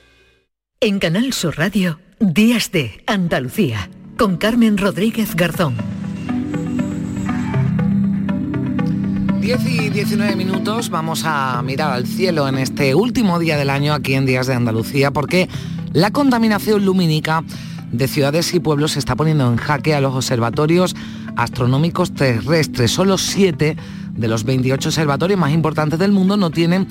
En 0.83 0.97
Canal 0.97 1.31
Sur 1.31 1.59
Radio, 1.59 1.99
Días 2.19 2.71
de 2.71 3.03
Andalucía, 3.05 3.87
con 4.17 4.37
Carmen 4.37 4.79
Rodríguez 4.79 5.35
Garzón. 5.35 5.75
10 9.41 9.65
y 9.67 9.89
19 9.91 10.35
minutos 10.35 10.89
vamos 10.89 11.21
a 11.23 11.61
mirar 11.61 11.91
al 11.91 12.07
cielo 12.07 12.47
en 12.47 12.57
este 12.57 12.95
último 12.95 13.37
día 13.37 13.57
del 13.57 13.69
año 13.69 13.93
aquí 13.93 14.15
en 14.15 14.25
Días 14.25 14.47
de 14.47 14.55
Andalucía 14.55 15.11
porque 15.11 15.47
la 15.93 16.09
contaminación 16.09 16.83
lumínica 16.83 17.43
de 17.91 18.07
ciudades 18.07 18.51
y 18.55 18.59
pueblos 18.59 18.97
está 18.97 19.15
poniendo 19.15 19.51
en 19.51 19.57
jaque 19.57 19.93
a 19.93 20.01
los 20.01 20.15
observatorios 20.15 20.95
astronómicos 21.35 22.15
terrestres. 22.15 22.89
Solo 22.89 23.19
7 23.19 23.77
de 24.13 24.27
los 24.27 24.43
28 24.43 24.89
observatorios 24.89 25.39
más 25.39 25.51
importantes 25.51 25.99
del 25.99 26.11
mundo 26.11 26.37
no 26.37 26.51
tienen 26.51 26.87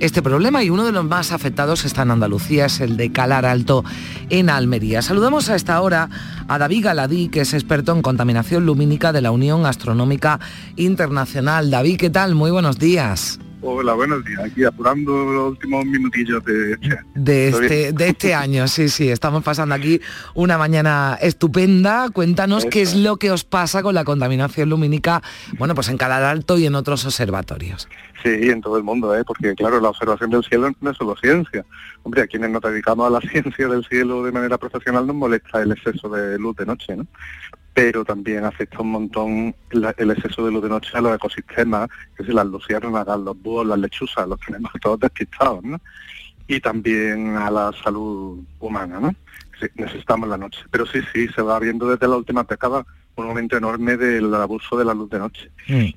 este 0.00 0.22
problema 0.22 0.62
y 0.62 0.70
uno 0.70 0.84
de 0.84 0.92
los 0.92 1.04
más 1.04 1.32
afectados 1.32 1.84
está 1.84 2.02
en 2.02 2.10
Andalucía, 2.10 2.66
es 2.66 2.80
el 2.80 2.96
de 2.96 3.12
Calar 3.12 3.46
Alto 3.46 3.84
en 4.30 4.50
Almería. 4.50 5.02
Saludamos 5.02 5.48
a 5.48 5.56
esta 5.56 5.80
hora 5.80 6.08
a 6.48 6.58
David 6.58 6.84
Galadí, 6.84 7.28
que 7.28 7.40
es 7.42 7.54
experto 7.54 7.92
en 7.92 8.02
contaminación 8.02 8.66
lumínica 8.66 9.12
de 9.12 9.22
la 9.22 9.30
Unión 9.30 9.66
Astronómica 9.66 10.40
Internacional. 10.76 11.70
David, 11.70 11.98
¿qué 11.98 12.10
tal? 12.10 12.34
Muy 12.34 12.50
buenos 12.50 12.78
días. 12.78 13.38
Hola, 13.66 13.94
buenos 13.94 14.22
días. 14.26 14.40
Aquí 14.40 14.62
apurando 14.62 15.10
los 15.24 15.52
últimos 15.52 15.86
minutillos 15.86 16.44
de... 16.44 16.76
De 17.14 17.50
¿Todo 17.50 17.62
este, 17.62 17.92
de 17.92 18.08
este 18.08 18.34
año, 18.34 18.68
sí, 18.68 18.90
sí, 18.90 19.08
estamos 19.08 19.42
pasando 19.42 19.74
aquí 19.74 20.02
una 20.34 20.58
mañana 20.58 21.16
estupenda. 21.18 22.10
Cuéntanos 22.10 22.66
qué 22.66 22.82
es 22.82 22.94
lo 22.94 23.16
que 23.16 23.30
os 23.30 23.44
pasa 23.44 23.82
con 23.82 23.94
la 23.94 24.04
contaminación 24.04 24.68
lumínica, 24.68 25.22
bueno, 25.56 25.74
pues 25.74 25.88
en 25.88 25.96
Calar 25.96 26.24
Alto 26.24 26.58
y 26.58 26.66
en 26.66 26.74
otros 26.74 27.06
observatorios. 27.06 27.88
Sí, 28.22 28.50
en 28.50 28.60
todo 28.60 28.76
el 28.76 28.84
mundo, 28.84 29.16
¿eh? 29.16 29.24
porque 29.24 29.54
claro, 29.54 29.80
la 29.80 29.88
observación 29.88 30.28
del 30.28 30.44
cielo 30.44 30.70
no 30.82 30.90
es 30.90 30.96
solo 30.98 31.16
ciencia. 31.16 31.64
Hombre, 32.02 32.20
a 32.20 32.26
quienes 32.26 32.50
nos 32.50 32.60
dedicamos 32.60 33.06
a 33.06 33.10
la 33.10 33.20
ciencia 33.30 33.66
del 33.66 33.84
cielo 33.86 34.24
de 34.24 34.32
manera 34.32 34.58
profesional 34.58 35.06
nos 35.06 35.16
molesta 35.16 35.62
el 35.62 35.72
exceso 35.72 36.10
de 36.10 36.38
luz 36.38 36.54
de 36.56 36.66
noche, 36.66 36.96
¿no? 36.96 37.06
Pero 37.74 38.04
también 38.04 38.44
afecta 38.44 38.80
un 38.80 38.92
montón 38.92 39.54
la- 39.70 39.94
el 39.98 40.12
exceso 40.12 40.46
de 40.46 40.52
luz 40.52 40.62
de 40.62 40.68
noche 40.68 40.90
a 40.94 41.00
los 41.00 41.14
ecosistemas, 41.16 41.88
que 42.16 42.24
si 42.24 42.32
las 42.32 42.46
luciérnagas, 42.46 43.18
los 43.18 43.36
búhos, 43.42 43.66
las 43.66 43.78
lechuzas, 43.78 44.28
los 44.28 44.38
tenemos 44.40 44.70
todos 44.80 45.00
despistados, 45.00 45.62
¿no? 45.64 45.80
Y 46.46 46.60
también 46.60 47.36
a 47.36 47.50
la 47.50 47.72
salud 47.82 48.38
humana, 48.60 49.00
¿no? 49.00 49.14
Sí, 49.60 49.66
necesitamos 49.74 50.28
la 50.28 50.36
noche. 50.36 50.60
Pero 50.70 50.86
sí, 50.86 51.00
sí, 51.12 51.26
se 51.28 51.42
va 51.42 51.58
viendo 51.58 51.88
desde 51.88 52.06
la 52.08 52.16
última 52.16 52.44
década 52.44 52.84
un 53.16 53.26
aumento 53.26 53.56
enorme 53.56 53.96
del 53.96 54.32
abuso 54.34 54.76
de 54.76 54.84
la 54.84 54.92
luz 54.94 55.08
de 55.10 55.18
noche. 55.18 55.50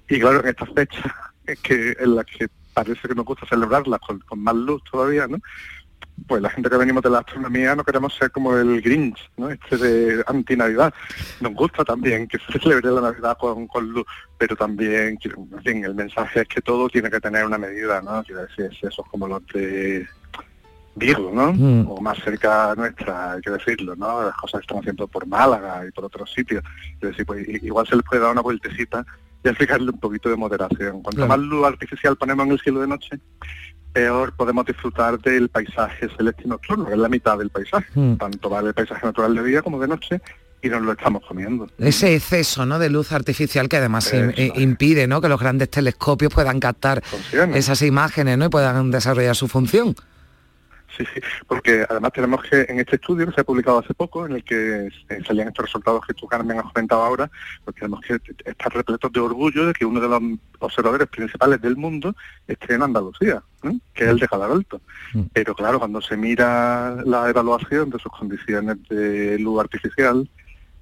Y 0.07 0.19
claro, 0.19 0.41
en 0.41 0.47
estas 0.49 0.69
fechas, 0.73 1.03
es 1.45 1.59
que 1.59 1.95
en 1.99 2.15
las 2.15 2.25
que 2.25 2.47
parece 2.73 3.07
que 3.07 3.15
nos 3.15 3.25
gusta 3.25 3.45
celebrarlas 3.47 3.99
con, 3.99 4.19
con 4.19 4.39
más 4.39 4.55
luz 4.55 4.83
todavía, 4.89 5.27
¿no? 5.27 5.37
Pues 6.25 6.41
la 6.41 6.49
gente 6.49 6.69
que 6.69 6.77
venimos 6.77 7.03
de 7.03 7.09
la 7.09 7.19
astronomía 7.19 7.75
no 7.75 7.83
queremos 7.83 8.13
ser 8.15 8.31
como 8.31 8.55
el 8.57 8.81
Grinch, 8.81 9.19
¿no? 9.37 9.49
Este 9.49 9.77
de 9.77 10.23
anti-Navidad. 10.25 10.93
Nos 11.41 11.53
gusta 11.53 11.85
también 11.85 12.27
que 12.27 12.39
se 12.39 12.59
celebre 12.59 12.89
la 12.91 13.01
Navidad 13.01 13.37
con, 13.37 13.67
con 13.67 13.87
luz, 13.89 14.05
pero 14.37 14.55
también, 14.55 15.19
en 15.23 15.61
fin, 15.63 15.85
el 15.85 15.93
mensaje 15.93 16.41
es 16.41 16.47
que 16.47 16.61
todo 16.61 16.89
tiene 16.89 17.11
que 17.11 17.19
tener 17.19 17.45
una 17.45 17.57
medida, 17.57 18.01
¿no? 18.01 18.23
Quiero 18.23 18.41
decir, 18.41 18.65
es 18.65 18.83
esos 18.83 19.05
como 19.09 19.27
los 19.27 19.45
de 19.53 20.07
Vigo, 20.95 21.31
¿no? 21.31 21.53
Mm. 21.53 21.87
O 21.91 22.01
más 22.01 22.17
cerca 22.23 22.73
nuestra, 22.75 23.33
hay 23.33 23.41
que 23.41 23.51
decirlo, 23.51 23.95
¿no? 23.95 24.23
Las 24.23 24.35
cosas 24.35 24.61
que 24.61 24.63
están 24.63 24.79
haciendo 24.79 25.07
por 25.07 25.27
Málaga 25.27 25.85
y 25.87 25.91
por 25.91 26.05
otros 26.05 26.33
sitios. 26.33 26.63
Es 26.95 27.09
decir, 27.11 27.25
pues 27.25 27.47
igual 27.47 27.85
se 27.85 27.95
les 27.95 28.03
puede 28.03 28.23
dar 28.23 28.31
una 28.31 28.41
vueltecita 28.41 29.05
y 29.43 29.49
aplicarle 29.49 29.91
un 29.91 29.99
poquito 29.99 30.27
de 30.29 30.35
moderación. 30.35 31.03
Cuanto 31.03 31.17
Claro. 31.17 31.27
más 31.29 31.39
luz 31.39 31.65
artificial 31.67 32.17
ponemos 32.17 32.47
en 32.47 32.51
el 32.53 32.59
cielo 32.59 32.79
de 32.81 32.87
noche, 32.87 33.19
peor 33.93 34.33
podemos 34.33 34.65
disfrutar 34.65 35.19
del 35.19 35.49
paisaje 35.49 36.07
celeste 36.15 36.43
y 36.45 36.47
nocturno, 36.47 36.85
que 36.85 36.93
es 36.93 36.99
la 36.99 37.09
mitad 37.09 37.37
del 37.37 37.49
paisaje. 37.49 37.87
Mm. 37.95 38.15
Tanto 38.15 38.49
vale 38.49 38.69
el 38.69 38.73
paisaje 38.73 39.05
natural 39.05 39.35
de 39.35 39.43
día 39.43 39.61
como 39.61 39.79
de 39.79 39.87
noche 39.87 40.21
y 40.61 40.69
nos 40.69 40.81
lo 40.81 40.91
estamos 40.91 41.23
comiendo. 41.27 41.67
Ese 41.77 42.15
exceso 42.15 42.65
¿no? 42.65 42.79
de 42.79 42.89
luz 42.89 43.11
artificial 43.11 43.69
que 43.69 43.77
además 43.77 44.11
eh, 44.13 44.51
impide 44.55 45.07
¿no? 45.07 45.21
que 45.21 45.29
los 45.29 45.39
grandes 45.39 45.69
telescopios 45.69 46.33
puedan 46.33 46.59
captar 46.59 47.03
esas 47.53 47.81
imágenes 47.81 48.37
¿no? 48.37 48.45
y 48.45 48.49
puedan 48.49 48.91
desarrollar 48.91 49.35
su 49.35 49.47
función. 49.47 49.95
Sí, 50.97 51.05
sí, 51.13 51.21
porque 51.47 51.85
además 51.87 52.11
tenemos 52.11 52.41
que, 52.43 52.65
en 52.67 52.79
este 52.79 52.95
estudio 52.95 53.27
que 53.27 53.33
se 53.33 53.41
ha 53.41 53.43
publicado 53.43 53.79
hace 53.79 53.93
poco, 53.93 54.25
en 54.25 54.31
el 54.31 54.43
que 54.43 54.87
eh, 54.87 55.23
salían 55.27 55.49
estos 55.49 55.65
resultados 55.65 56.03
que 56.07 56.15
tú, 56.15 56.25
Carmen, 56.25 56.57
has 56.57 56.73
comentado 56.73 57.03
ahora, 57.03 57.29
pues 57.63 57.75
tenemos 57.75 58.01
que 58.01 58.19
estar 58.45 58.73
repletos 58.73 59.11
de 59.11 59.19
orgullo 59.19 59.67
de 59.67 59.73
que 59.73 59.85
uno 59.85 59.99
de 59.99 60.07
los 60.07 60.21
observadores 60.59 61.07
principales 61.07 61.61
del 61.61 61.77
mundo 61.77 62.15
esté 62.47 62.73
en 62.73 62.81
Andalucía, 62.81 63.43
¿no? 63.61 63.79
que 63.93 64.05
es 64.05 64.09
el 64.09 64.17
de 64.17 64.27
Calaralto. 64.27 64.81
Pero 65.33 65.53
claro, 65.53 65.77
cuando 65.77 66.01
se 66.01 66.17
mira 66.17 66.95
la 67.05 67.29
evaluación 67.29 67.91
de 67.91 67.99
sus 67.99 68.11
condiciones 68.11 68.77
de 68.89 69.37
luz 69.37 69.59
artificial, 69.59 70.27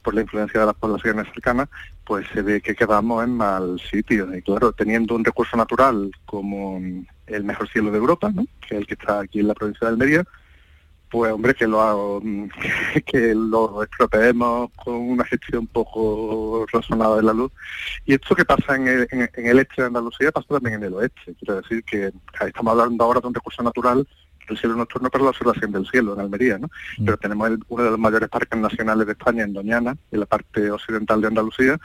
por 0.01 0.13
la 0.13 0.22
influencia 0.22 0.60
de 0.60 0.67
las 0.67 0.75
poblaciones 0.75 1.25
cercanas, 1.34 1.67
pues 2.05 2.27
se 2.31 2.43
ve 2.43 2.62
que 2.62 2.75
quedamos 2.75 3.24
en 3.24 3.36
mal 3.36 3.81
sitio. 3.91 4.34
Y 4.36 4.41
claro, 4.43 4.72
teniendo 4.72 5.15
un 5.15 5.25
recurso 5.25 5.57
natural 5.57 6.12
como 6.25 6.79
el 7.27 7.44
mejor 7.44 7.67
cielo 7.70 7.91
de 7.91 7.98
Europa, 7.98 8.32
¿no? 8.34 8.46
que 8.62 8.75
es 8.75 8.82
el 8.82 8.88
que 8.88 8.94
está 8.96 9.20
aquí 9.22 9.39
en 9.39 9.48
la 9.48 9.53
provincia 9.53 9.88
de 9.88 9.94
Almería, 9.94 10.24
pues 11.10 11.32
hombre, 11.32 11.53
que 11.53 11.67
lo, 11.67 11.82
hago, 11.82 12.22
que 13.05 13.34
lo 13.36 13.84
estropeemos 13.84 14.72
con 14.84 14.96
una 14.96 15.24
gestión 15.25 15.67
poco 15.67 16.65
razonada 16.72 17.17
de 17.17 17.24
la 17.24 17.34
luz. 17.34 17.51
Y 18.05 18.15
esto 18.15 18.36
que 18.36 18.44
pasa 18.46 18.75
en 18.75 18.88
el, 18.88 19.08
en, 19.12 19.29
en 19.34 19.48
el 19.48 19.60
este 19.60 19.82
de 19.82 19.88
Andalucía 19.88 20.32
pasa 20.32 20.48
también 20.50 20.75
en 20.75 20.84
el 20.84 20.94
oeste. 20.96 21.36
Quiero 21.39 21.62
decir 21.62 21.84
que 21.84 22.12
estamos 22.46 22.72
hablando 22.72 23.03
ahora 23.03 23.22
de 23.22 23.27
un 23.27 23.34
recurso 23.34 23.63
natural 23.63 24.08
el 24.48 24.60
cielo 24.60 24.75
nocturno 24.75 25.10
para 25.10 25.24
la 25.24 25.32
observación 25.32 25.72
del 25.72 25.88
cielo 25.88 26.13
en 26.13 26.20
Almería, 26.20 26.60
¿no? 26.60 26.70
Pero 27.03 27.17
tenemos 27.17 27.48
el- 27.50 27.63
uno 27.67 27.84
de 27.84 27.89
los 27.89 27.98
mayores 28.00 28.29
parques 28.29 28.60
nacionales 28.60 29.08
de 29.08 29.13
España 29.13 29.44
en 29.44 29.53
Doñana, 29.53 29.98
en 30.12 30.20
la 30.20 30.27
parte 30.27 30.70
occidental 30.70 31.20
de 31.20 31.27
Andalucía, 31.29 31.79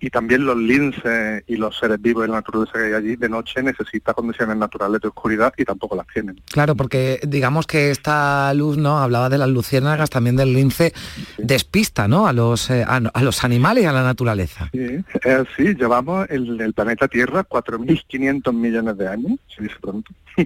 y 0.00 0.10
también 0.10 0.46
los 0.46 0.56
linces 0.56 1.42
y 1.46 1.56
los 1.56 1.76
seres 1.76 2.00
vivos 2.00 2.22
de 2.22 2.28
la 2.28 2.36
naturaleza 2.36 2.72
que 2.74 2.84
hay 2.84 2.92
allí 2.92 3.16
de 3.16 3.28
noche 3.28 3.62
necesita 3.62 4.14
condiciones 4.14 4.56
naturales 4.56 5.00
de 5.00 5.08
oscuridad 5.08 5.52
y 5.56 5.64
tampoco 5.64 5.96
las 5.96 6.06
tienen. 6.06 6.40
Claro, 6.50 6.76
porque 6.76 7.20
digamos 7.26 7.66
que 7.66 7.90
esta 7.90 8.52
luz, 8.54 8.76
¿no? 8.76 8.98
Hablaba 8.98 9.28
de 9.28 9.38
las 9.38 9.48
luciérnagas, 9.48 10.10
también 10.10 10.36
del 10.36 10.52
lince, 10.52 10.92
despista, 11.36 12.06
¿no? 12.06 12.28
A 12.28 12.32
los, 12.32 12.70
eh, 12.70 12.84
a, 12.86 12.96
a 12.96 13.22
los 13.22 13.42
animales 13.44 13.84
y 13.84 13.86
a 13.86 13.92
la 13.92 14.02
naturaleza. 14.02 14.68
Sí, 14.72 15.04
es 15.22 15.34
así, 15.34 15.74
llevamos 15.74 16.28
el, 16.30 16.60
el 16.60 16.72
planeta 16.74 17.08
Tierra 17.08 17.44
4.500 17.44 18.52
millones 18.52 18.96
de 18.96 19.08
años, 19.08 19.38
se 19.54 19.64
dice 19.64 19.76
pronto, 19.80 20.12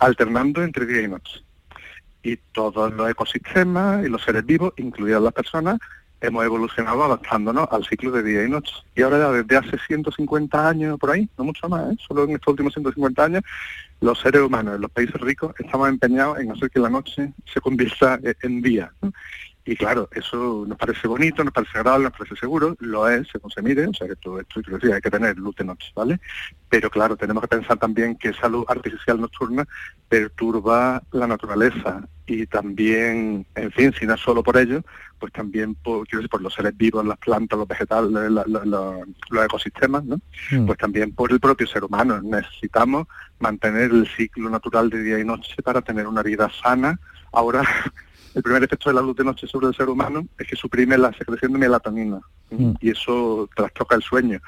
alternando 0.00 0.62
entre 0.62 0.86
día 0.86 1.02
y 1.02 1.08
noche. 1.08 1.40
Y 2.24 2.36
todos 2.52 2.92
los 2.92 3.10
ecosistemas 3.10 4.04
y 4.04 4.08
los 4.08 4.22
seres 4.22 4.46
vivos, 4.46 4.72
incluidas 4.76 5.22
las 5.22 5.32
personas, 5.32 5.78
hemos 6.22 6.44
evolucionado 6.44 7.04
adaptándonos 7.04 7.68
al 7.70 7.84
ciclo 7.84 8.10
de 8.10 8.22
día 8.22 8.44
y 8.44 8.48
noche. 8.48 8.72
Y 8.94 9.02
ahora 9.02 9.18
ya 9.18 9.30
desde 9.30 9.56
hace 9.56 9.78
150 9.86 10.68
años 10.68 10.98
por 10.98 11.10
ahí, 11.10 11.28
no 11.36 11.44
mucho 11.44 11.68
más, 11.68 11.92
¿eh? 11.92 11.96
solo 12.06 12.24
en 12.24 12.30
estos 12.30 12.52
últimos 12.52 12.72
150 12.72 13.24
años, 13.24 13.42
los 14.00 14.18
seres 14.20 14.42
humanos 14.42 14.76
en 14.76 14.80
los 14.80 14.90
países 14.90 15.20
ricos 15.20 15.54
estamos 15.58 15.88
empeñados 15.88 16.38
en 16.38 16.50
hacer 16.50 16.70
que 16.70 16.80
la 16.80 16.90
noche 16.90 17.32
se 17.52 17.60
convierta 17.60 18.18
eh, 18.22 18.34
en 18.42 18.62
día. 18.62 18.92
Y 19.64 19.76
claro, 19.76 20.08
eso 20.12 20.64
nos 20.66 20.76
parece 20.76 21.06
bonito, 21.06 21.44
nos 21.44 21.52
parece 21.54 21.78
agradable, 21.78 22.04
nos 22.08 22.18
parece 22.18 22.34
seguro, 22.34 22.76
lo 22.80 23.08
es, 23.08 23.28
según 23.30 23.48
se 23.52 23.62
mire, 23.62 23.86
o 23.86 23.94
sea 23.94 24.08
que 24.08 24.16
todo 24.16 24.40
esto 24.40 24.60
decir, 24.60 24.92
hay 24.92 25.00
que 25.00 25.10
tener 25.10 25.38
luz 25.38 25.54
de 25.54 25.64
noche, 25.64 25.92
¿vale? 25.94 26.18
Pero 26.68 26.90
claro, 26.90 27.16
tenemos 27.16 27.42
que 27.42 27.48
pensar 27.48 27.78
también 27.78 28.16
que 28.16 28.30
esa 28.30 28.48
luz 28.48 28.64
artificial 28.68 29.20
nocturna 29.20 29.64
perturba 30.08 31.02
la 31.12 31.26
naturaleza 31.26 32.06
y 32.26 32.46
también, 32.46 33.46
en 33.54 33.72
fin, 33.72 33.92
si 33.98 34.04
no 34.06 34.14
es 34.14 34.20
solo 34.20 34.42
por 34.42 34.56
ello, 34.56 34.82
pues 35.18 35.32
también 35.32 35.74
por, 35.76 36.06
quiero 36.06 36.18
decir, 36.22 36.30
por 36.30 36.42
los 36.42 36.54
seres 36.54 36.76
vivos, 36.76 37.04
las 37.04 37.18
plantas, 37.18 37.58
los 37.58 37.68
vegetales, 37.68 38.10
la- 38.10 38.28
la- 38.46 38.64
la- 38.64 38.64
los 39.30 39.44
ecosistemas, 39.44 40.04
¿no? 40.04 40.20
Pues 40.66 40.78
también 40.78 41.14
por 41.14 41.30
el 41.32 41.40
propio 41.40 41.66
ser 41.66 41.84
humano. 41.84 42.20
Necesitamos 42.22 43.06
mantener 43.38 43.90
el 43.92 44.08
ciclo 44.08 44.50
natural 44.50 44.90
de 44.90 45.02
día 45.02 45.18
y 45.18 45.24
noche 45.24 45.54
para 45.62 45.80
tener 45.82 46.06
una 46.06 46.22
vida 46.22 46.50
sana. 46.62 46.98
Ahora, 47.32 47.62
el 48.34 48.42
primer 48.42 48.62
efecto 48.64 48.90
de 48.90 48.94
la 48.94 49.02
luz 49.02 49.16
de 49.16 49.24
noche 49.24 49.46
sobre 49.46 49.68
el 49.68 49.74
ser 49.74 49.88
humano 49.88 50.26
es 50.38 50.46
que 50.46 50.56
suprime 50.56 50.96
la 50.96 51.12
secreción 51.12 51.52
de 51.52 51.58
melatonina 51.58 52.20
y 52.80 52.90
eso 52.90 53.48
trastoca 53.54 53.96
el 53.96 54.02
sueño. 54.02 54.40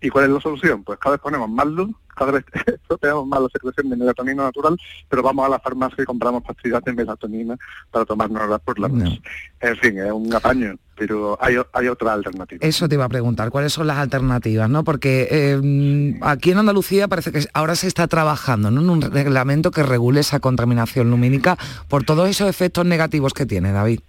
¿Y 0.00 0.10
cuál 0.10 0.26
es 0.26 0.30
la 0.30 0.40
solución? 0.40 0.84
Pues 0.84 0.98
cada 0.98 1.16
vez 1.16 1.20
ponemos 1.20 1.50
más 1.50 1.66
luz, 1.66 1.90
cada 2.14 2.32
vez 2.32 2.44
estropeamos 2.66 3.26
más 3.26 3.42
la 3.42 3.48
secreción 3.48 3.90
de 3.90 3.96
melatonina 3.96 4.44
natural, 4.44 4.76
pero 5.08 5.22
vamos 5.22 5.46
a 5.46 5.48
la 5.48 5.58
farmacia 5.58 6.02
y 6.02 6.04
compramos 6.04 6.42
pastillas 6.44 6.82
de 6.84 6.92
melatonina 6.92 7.56
para 7.90 8.04
tomárnoslas 8.04 8.60
por 8.60 8.78
la 8.78 8.88
noche. 8.88 9.20
En 9.60 9.76
fin, 9.76 9.98
es 9.98 10.12
un 10.12 10.32
apaño, 10.32 10.76
pero 10.96 11.36
hay, 11.40 11.56
hay 11.72 11.88
otra 11.88 12.12
alternativa. 12.12 12.64
Eso 12.64 12.88
te 12.88 12.94
iba 12.94 13.04
a 13.04 13.08
preguntar, 13.08 13.50
¿cuáles 13.50 13.72
son 13.72 13.88
las 13.88 13.98
alternativas? 13.98 14.70
¿no? 14.70 14.84
Porque 14.84 15.28
eh, 15.30 16.18
aquí 16.22 16.52
en 16.52 16.58
Andalucía 16.58 17.08
parece 17.08 17.32
que 17.32 17.46
ahora 17.52 17.74
se 17.74 17.88
está 17.88 18.06
trabajando 18.06 18.70
¿no? 18.70 18.80
en 18.80 18.90
un 18.90 19.02
reglamento 19.02 19.72
que 19.72 19.82
regule 19.82 20.20
esa 20.20 20.38
contaminación 20.38 21.10
lumínica 21.10 21.58
por 21.88 22.04
todos 22.04 22.28
esos 22.28 22.48
efectos 22.48 22.86
negativos 22.86 23.34
que 23.34 23.46
tiene, 23.46 23.72
David. 23.72 24.00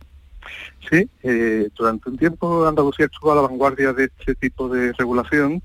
Sí, 0.90 1.08
eh, 1.22 1.70
durante 1.76 2.10
un 2.10 2.18
tiempo 2.18 2.66
Andalucía 2.66 3.06
estuvo 3.06 3.32
a 3.32 3.36
la 3.36 3.42
vanguardia 3.42 3.94
de 3.94 4.06
este 4.06 4.34
tipo 4.34 4.68
de 4.70 4.92
regulación, 4.94 5.62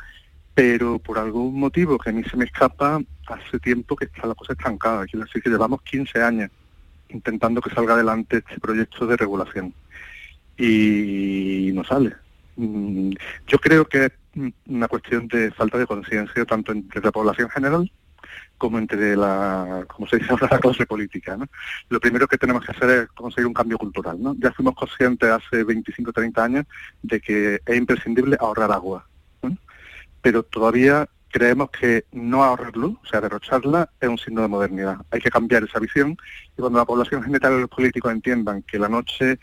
pero 0.54 0.98
por 0.98 1.18
algún 1.18 1.58
motivo 1.58 1.98
que 1.98 2.10
a 2.10 2.12
mí 2.12 2.22
se 2.24 2.36
me 2.36 2.44
escapa, 2.44 3.00
hace 3.26 3.58
tiempo 3.58 3.96
que 3.96 4.04
está 4.04 4.26
la 4.26 4.34
cosa 4.34 4.52
estancada. 4.52 5.06
Quiero 5.06 5.24
decir 5.24 5.42
que 5.42 5.48
llevamos 5.48 5.80
15 5.82 6.22
años 6.22 6.50
intentando 7.08 7.62
que 7.62 7.70
salga 7.70 7.94
adelante 7.94 8.38
este 8.38 8.60
proyecto 8.60 9.06
de 9.06 9.16
regulación 9.16 9.72
y 10.58 11.70
no 11.74 11.84
sale. 11.84 12.14
Mm, 12.56 13.12
Yo 13.46 13.58
creo 13.58 13.86
que 13.86 14.06
es 14.06 14.12
una 14.66 14.88
cuestión 14.88 15.26
de 15.28 15.50
falta 15.52 15.78
de 15.78 15.86
conciencia 15.86 16.44
tanto 16.44 16.72
entre 16.72 17.00
la 17.00 17.12
población 17.12 17.48
general 17.48 17.90
como 18.58 18.78
entre 18.78 19.16
la, 19.16 19.84
como 19.88 20.06
se 20.06 20.18
dice 20.18 20.30
ahora, 20.30 20.48
la 20.50 20.58
clase 20.58 20.86
política. 20.86 21.36
¿no? 21.36 21.46
Lo 21.88 22.00
primero 22.00 22.26
que 22.26 22.38
tenemos 22.38 22.64
que 22.64 22.72
hacer 22.72 22.90
es 22.90 23.08
conseguir 23.08 23.46
un 23.46 23.54
cambio 23.54 23.78
cultural. 23.78 24.18
Ya 24.38 24.52
fuimos 24.52 24.74
conscientes 24.74 25.28
hace 25.28 25.64
25 25.64 26.10
o 26.10 26.12
30 26.12 26.44
años 26.44 26.64
de 27.02 27.20
que 27.20 27.60
es 27.64 27.76
imprescindible 27.76 28.36
ahorrar 28.40 28.72
agua. 28.72 29.06
Pero 30.22 30.42
todavía 30.42 31.06
creemos 31.28 31.68
que 31.70 32.04
no 32.12 32.44
ahorrar 32.44 32.76
luz, 32.76 32.96
o 33.02 33.06
sea, 33.06 33.20
derrocharla, 33.20 33.90
es 34.00 34.08
un 34.08 34.16
signo 34.18 34.42
de 34.42 34.48
modernidad. 34.48 34.98
Hay 35.10 35.20
que 35.20 35.30
cambiar 35.30 35.64
esa 35.64 35.80
visión 35.80 36.16
y 36.56 36.60
cuando 36.60 36.78
la 36.78 36.84
población 36.84 37.22
general 37.22 37.54
y 37.54 37.60
los 37.62 37.70
políticos 37.70 38.12
entiendan 38.12 38.62
que 38.62 38.78
la 38.78 38.88
noche 38.88 39.38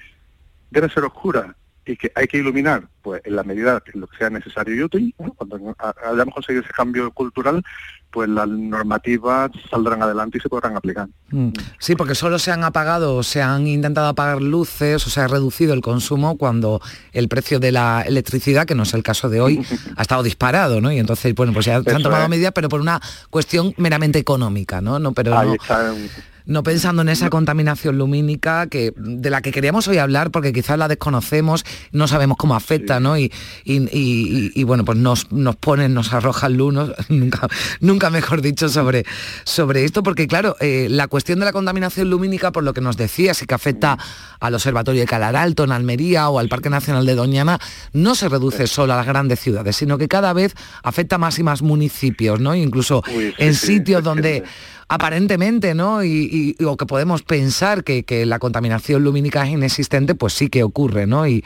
debe 0.71 0.89
ser 0.89 1.03
oscura 1.03 1.55
y 1.85 1.95
que 1.97 2.11
hay 2.15 2.27
que 2.27 2.37
iluminar, 2.37 2.87
pues 3.01 3.21
en 3.25 3.35
la 3.35 3.43
medida 3.43 3.81
que 3.81 3.97
lo 3.97 4.05
que 4.07 4.17
sea 4.17 4.29
necesario 4.29 4.75
y 4.75 4.83
útil, 4.83 5.15
¿no? 5.17 5.33
cuando 5.33 5.75
ha- 5.79 5.93
hayamos 6.11 6.33
conseguido 6.35 6.63
ese 6.63 6.73
cambio 6.73 7.09
cultural, 7.11 7.63
pues 8.11 8.27
las 8.29 8.47
normativas 8.47 9.51
saldrán 9.69 10.03
adelante 10.03 10.37
y 10.37 10.41
se 10.41 10.49
podrán 10.49 10.75
aplicar. 10.75 11.07
Mm. 11.29 11.49
Sí, 11.79 11.95
porque 11.95 12.13
solo 12.13 12.39
se 12.39 12.51
han 12.51 12.63
apagado 12.63 13.15
o 13.15 13.23
se 13.23 13.41
han 13.41 13.65
intentado 13.67 14.07
apagar 14.09 14.41
luces 14.41 15.05
o 15.07 15.09
se 15.09 15.21
ha 15.21 15.27
reducido 15.27 15.73
el 15.73 15.81
consumo 15.81 16.37
cuando 16.37 16.81
el 17.13 17.27
precio 17.29 17.59
de 17.59 17.71
la 17.71 18.01
electricidad, 18.05 18.65
que 18.65 18.75
no 18.75 18.83
es 18.83 18.93
el 18.93 19.01
caso 19.01 19.29
de 19.29 19.39
hoy, 19.41 19.65
ha 19.95 20.01
estado 20.01 20.23
disparado, 20.23 20.81
¿no? 20.81 20.91
Y 20.91 20.99
entonces, 20.99 21.33
bueno, 21.33 21.53
pues 21.53 21.65
ya 21.65 21.81
se 21.81 21.89
han 21.89 21.95
Eso 21.97 22.03
tomado 22.03 22.23
es. 22.23 22.29
medidas, 22.29 22.51
pero 22.53 22.69
por 22.69 22.81
una 22.81 22.99
cuestión 23.29 23.73
meramente 23.77 24.19
económica, 24.19 24.81
¿no? 24.81 24.99
no 24.99 25.13
pero 25.13 25.37
Ahí 25.37 25.47
no, 25.47 25.53
está 25.55 25.93
no 26.45 26.63
pensando 26.63 27.01
en 27.01 27.09
esa 27.09 27.29
contaminación 27.29 27.97
lumínica 27.97 28.67
que, 28.67 28.93
de 28.95 29.29
la 29.29 29.41
que 29.41 29.51
queríamos 29.51 29.87
hoy 29.87 29.97
hablar 29.97 30.31
porque 30.31 30.53
quizás 30.53 30.77
la 30.77 30.87
desconocemos, 30.87 31.63
no 31.91 32.07
sabemos 32.07 32.37
cómo 32.37 32.55
afecta, 32.55 32.99
¿no? 32.99 33.17
Y, 33.17 33.31
y- 33.63 33.83
y- 33.97 34.51
y, 34.55 34.63
bueno, 34.63 34.83
pues 34.85 34.97
nos, 34.97 35.31
nos 35.31 35.55
ponen, 35.55 35.93
nos 35.93 36.13
arrojan 36.13 36.57
luz, 36.57 36.73
¿no? 36.73 36.89
nunca, 37.09 37.47
nunca 37.79 38.09
mejor 38.09 38.41
dicho, 38.41 38.69
sobre, 38.69 39.05
sobre 39.43 39.83
esto, 39.85 40.03
porque 40.03 40.27
claro, 40.27 40.55
eh, 40.59 40.87
la 40.89 41.07
cuestión 41.07 41.39
de 41.39 41.45
la 41.45 41.51
contaminación 41.51 42.09
lumínica, 42.09 42.51
por 42.51 42.63
lo 42.63 42.73
que 42.73 42.81
nos 42.81 42.97
decías, 42.97 43.41
y 43.41 43.45
que 43.45 43.53
afecta 43.53 43.97
al 44.39 44.53
Observatorio 44.55 45.01
de 45.01 45.07
Calaralto, 45.07 45.63
en 45.63 45.71
Almería 45.71 46.29
o 46.29 46.39
al 46.39 46.49
Parque 46.49 46.69
Nacional 46.69 47.05
de 47.05 47.15
Doñana, 47.15 47.59
no 47.93 48.15
se 48.15 48.27
reduce 48.29 48.67
solo 48.67 48.93
a 48.93 48.97
las 48.97 49.05
grandes 49.05 49.39
ciudades, 49.39 49.75
sino 49.75 49.97
que 49.97 50.07
cada 50.07 50.33
vez 50.33 50.55
afecta 50.83 51.17
más 51.17 51.37
y 51.39 51.43
más 51.43 51.61
municipios, 51.61 52.39
¿no? 52.39 52.55
Incluso 52.55 53.03
Uy, 53.15 53.29
sí, 53.29 53.33
en 53.37 53.53
sí, 53.55 53.65
sitios 53.67 54.03
donde 54.03 54.43
aparentemente, 54.91 55.73
¿no? 55.73 56.03
Y, 56.03 56.55
y- 56.59 56.63
o 56.65 56.75
que 56.75 56.85
podemos 56.85 57.23
pensar 57.23 57.85
que, 57.85 58.03
la 58.25 58.39
contaminación 58.39 59.03
lumínica 59.03 59.43
es 59.43 59.51
inexistente, 59.51 60.15
pues 60.15 60.33
sí 60.33 60.49
que 60.49 60.63
ocurre, 60.63 61.07
¿no? 61.07 61.25
Y, 61.27 61.43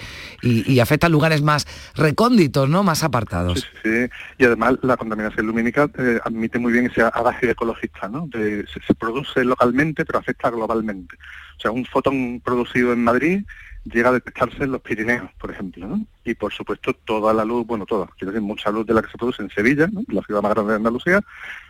afecta 0.82 1.08
a 1.08 1.10
lugares 1.10 1.42
más 1.42 1.68
recónditos, 1.96 2.68
¿no? 2.70 2.84
Más 2.84 3.04
apartados. 3.04 3.68
Sí, 3.84 4.08
y 4.38 4.46
además 4.46 4.76
la 4.82 4.98
contaminación 4.98 5.46
lumínica 5.46 5.90
eh, 5.98 6.20
admite 6.24 6.60
muy 6.60 6.74
bien 6.74 6.88
ese 6.88 7.02
adagio 7.02 7.52
ecologista, 7.52 8.08
¿no? 8.10 8.28
Se, 8.34 8.66
se 8.66 8.94
produce 8.96 9.44
localmente 9.44 10.06
pero 10.06 10.20
afecta 10.20 10.50
globalmente. 10.50 11.16
O 11.58 11.62
sea, 11.62 11.72
un 11.72 11.86
fotón 11.86 12.42
producido 12.44 12.94
en 12.94 13.04
Madrid 13.04 13.44
llega 13.86 14.10
a 14.10 14.14
detectarse 14.14 14.64
en 14.64 14.72
los 14.72 14.82
Pirineos, 14.82 15.30
por 15.40 15.52
ejemplo, 15.52 15.88
¿no? 15.88 16.06
Y 16.24 16.34
por 16.34 16.52
supuesto 16.52 16.94
toda 16.94 17.34
la 17.34 17.46
luz, 17.46 17.66
bueno, 17.68 17.86
toda, 17.86 18.08
quiero 18.18 18.32
decir, 18.32 18.46
mucha 18.46 18.72
luz 18.72 18.86
de 18.86 18.94
la 18.94 19.02
que 19.02 19.12
se 19.12 19.18
produce 19.18 19.44
en 19.44 19.50
Sevilla, 19.50 19.88
¿no? 19.88 20.02
la 20.08 20.22
ciudad 20.24 20.42
más 20.42 20.54
grande 20.54 20.72
de 20.72 20.78
Andalucía, 20.78 21.22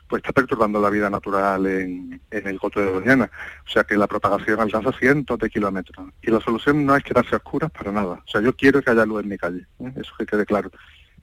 pues 0.08 0.22
está 0.22 0.32
perturbando 0.32 0.80
la 0.80 0.90
vida 0.90 1.10
natural 1.10 1.66
en, 1.66 2.22
en 2.32 2.48
el 2.48 2.60
Coto 2.60 2.80
de 2.80 2.92
Doñana. 2.92 3.30
O 3.66 3.70
sea 3.70 3.84
que 3.84 3.98
la 3.98 4.08
propagación 4.08 4.60
alcanza 4.60 4.92
cientos 4.94 5.38
de 5.40 5.50
kilómetros. 5.50 6.08
Y 6.22 6.32
la 6.32 6.40
solución 6.40 6.86
no 6.86 6.96
es 6.96 7.04
quedarse 7.04 7.36
a 7.36 7.38
oscuras 7.38 7.72
para 7.72 7.92
nada. 7.92 8.22
O 8.26 8.28
sea, 8.28 8.42
yo 8.42 8.56
quiero 8.56 8.82
que 8.82 8.92
haya 8.92 9.06
luz 9.06 9.24
en 9.24 9.30
mi 9.30 9.38
calle, 9.38 9.66
¿eh? 9.80 9.94
eso 9.96 10.14
que 10.18 10.26
quede 10.26 10.46
claro. 10.46 10.72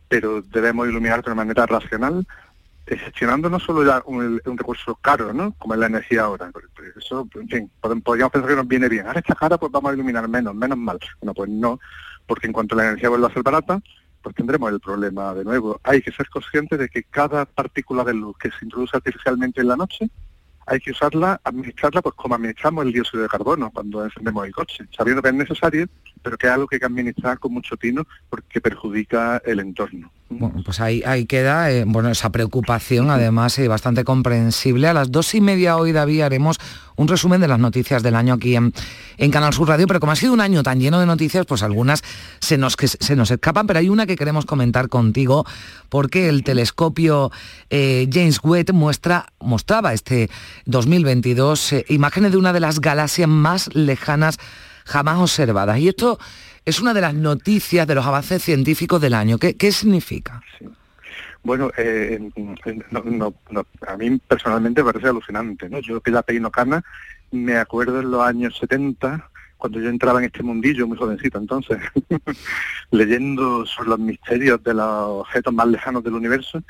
Pero 0.09 0.43
debemos 0.43 0.89
iluminar 0.89 1.23
de 1.23 1.31
una 1.31 1.43
manera 1.43 1.65
racional, 1.65 2.27
gestionando 2.87 3.49
no 3.49 3.61
solo 3.61 3.85
ya 3.85 4.03
un, 4.07 4.41
recurso 4.45 4.95
caro, 4.97 5.33
¿no? 5.33 5.53
Como 5.59 5.75
es 5.75 5.81
la 5.81 5.87
energía 5.87 6.23
ahora. 6.23 6.51
Eso, 6.97 7.29
en 7.35 7.49
fin, 7.49 7.71
podríamos 8.03 8.33
pensar 8.33 8.51
que 8.51 8.57
nos 8.57 8.69
viene 8.69 8.89
bien. 8.89 9.07
Ahora 9.07 9.21
está 9.21 9.35
cara, 9.35 9.59
pues 9.59 9.71
vamos 9.71 9.91
a 9.91 9.95
iluminar 9.95 10.29
menos, 10.29 10.55
menos 10.55 10.79
mal. 10.79 10.99
Bueno, 11.21 11.35
pues 11.35 11.51
no, 11.51 11.79
porque 12.27 12.47
en 12.47 12.53
cuanto 12.53 12.75
la 12.75 12.89
energía 12.89 13.09
vuelva 13.09 13.29
a 13.29 13.33
ser 13.33 13.43
barata, 13.43 13.81
pues 14.23 14.35
tendremos 14.35 14.71
el 14.73 14.81
problema 14.81 15.35
de 15.35 15.45
nuevo. 15.45 15.81
Hay 15.85 16.03
que 16.03 16.13
ser 16.13 16.29
conscientes 16.29 16.79
de 16.79 16.89
que 16.89 17.05
cada 17.05 17.45
partícula 17.45 18.05
de 18.05 18.15
luz 18.15 18.37
que 18.39 18.51
se 18.51 18.65
introduce 18.65 18.97
artificialmente 18.97 19.61
en 19.61 19.69
la 19.69 19.77
noche, 19.77 20.11
hay 20.67 20.81
que 20.81 20.93
usarla, 20.93 21.41
administrarla 21.43 22.03
pues 22.03 22.15
como 22.15 22.37
administramos 22.37 22.85
el 22.87 22.93
dióxido 22.93 23.23
de 23.23 23.29
carbono 23.29 23.71
cuando 23.71 24.05
encendemos 24.05 24.47
el 24.47 24.53
coche, 24.53 24.85
sabiendo 24.97 25.21
que 25.23 25.29
es 25.29 25.35
necesario, 25.35 25.87
pero 26.23 26.39
que 26.39 26.47
es 26.47 26.53
algo 26.53 26.67
que 26.67 26.77
hay 26.77 26.81
que 26.81 26.87
administrar 26.87 27.39
con 27.39 27.53
mucho 27.53 27.77
tino 27.77 28.07
porque 28.31 28.61
perjudica 28.61 29.43
el 29.45 29.61
entorno. 29.61 30.11
Bueno, 30.31 30.63
pues 30.65 30.81
ahí, 30.81 31.03
queda 31.27 31.71
eh, 31.71 31.85
bueno, 31.87 32.09
esa 32.09 32.31
preocupación, 32.31 33.11
además 33.11 33.59
eh, 33.59 33.69
bastante 33.69 34.03
comprensible. 34.03 34.89
A 34.89 34.95
las 34.95 35.13
dos 35.13 35.35
y 35.35 35.43
media 35.43 35.77
hoy, 35.77 35.93
David, 35.93 36.23
haremos 36.23 36.59
un 36.97 37.09
resumen 37.09 37.41
de 37.41 37.49
las 37.49 37.59
noticias 37.59 38.03
del 38.03 38.15
año 38.15 38.35
aquí 38.35 38.57
en, 38.57 38.73
Canal 39.31 39.53
Sur 39.53 39.69
Radio, 39.69 39.87
pero 39.87 40.01
como 40.01 40.13
ha 40.13 40.17
sido 40.17 40.33
un 40.33 40.41
año 40.41 40.63
tan 40.63 40.81
lleno 40.81 40.99
de 41.01 41.07
noticias, 41.07 41.47
pues 41.47 41.63
algunas 41.63 42.03
se 42.41 42.59
nos, 42.59 42.77
se 42.79 43.17
nos 43.17 43.31
escapan, 43.31 43.67
pero 43.67 43.79
hay 43.79 43.89
una 43.89 44.07
que 44.07 44.17
queremos 44.17 44.47
comentar 44.47 44.89
contigo, 44.89 45.47
porque 45.89 46.29
el 46.29 46.43
telescopio 46.45 47.31
eh, 47.71 48.09
James 48.13 48.41
Webb 48.43 48.73
muestra, 48.73 49.27
mostraba 49.41 49.93
este 49.93 50.29
2022 50.67 51.73
eh, 51.73 51.85
imágenes 51.89 52.33
de 52.33 52.39
una 52.39 52.53
de 52.53 52.61
las 52.61 52.81
galaxias 52.81 53.29
más 53.29 53.75
lejanas 53.75 54.39
jamás 54.85 55.19
observadas. 55.19 55.79
Y 55.79 55.89
esto 55.89 56.19
es 56.65 56.81
una 56.81 56.95
de 56.95 57.01
las 57.01 57.15
noticias 57.15 57.87
de 57.87 57.95
los 57.95 58.07
avances 58.07 58.43
científicos 58.43 59.01
del 59.01 59.15
año. 59.15 59.39
¿Qué, 59.39 59.73
significa? 59.73 60.41
Bueno, 61.43 61.71
eh, 61.77 62.21
no- 62.91 63.03
no- 63.05 63.35
no, 63.51 63.67
a 63.89 63.97
mí 63.97 64.19
personalmente 64.29 64.83
me 64.83 64.93
parece 64.93 65.09
alucinante. 65.09 65.69
¿no? 65.69 65.81
Yo 65.81 66.01
que 66.01 66.13
ya 66.13 66.23
peino 66.23 66.51
cana, 66.51 66.85
me 67.33 67.57
acuerdo 67.57 68.01
en 68.01 68.11
los 68.11 68.23
años 68.23 68.57
70, 68.59 69.29
cuando 69.57 69.81
yo 69.81 69.89
entraba 69.89 70.19
en 70.21 70.27
este 70.27 70.43
mundillo, 70.43 70.87
muy 70.87 70.97
jovencito 70.99 71.39
entonces, 71.39 71.79
leyendo 72.91 73.65
sobre 73.67 73.91
los 73.91 73.99
misterios 73.99 74.63
de 74.63 74.75
los 74.75 75.21
objetos 75.21 75.53
más 75.55 75.67
lejanos 75.69 76.03
del 76.05 76.15
universo, 76.15 76.63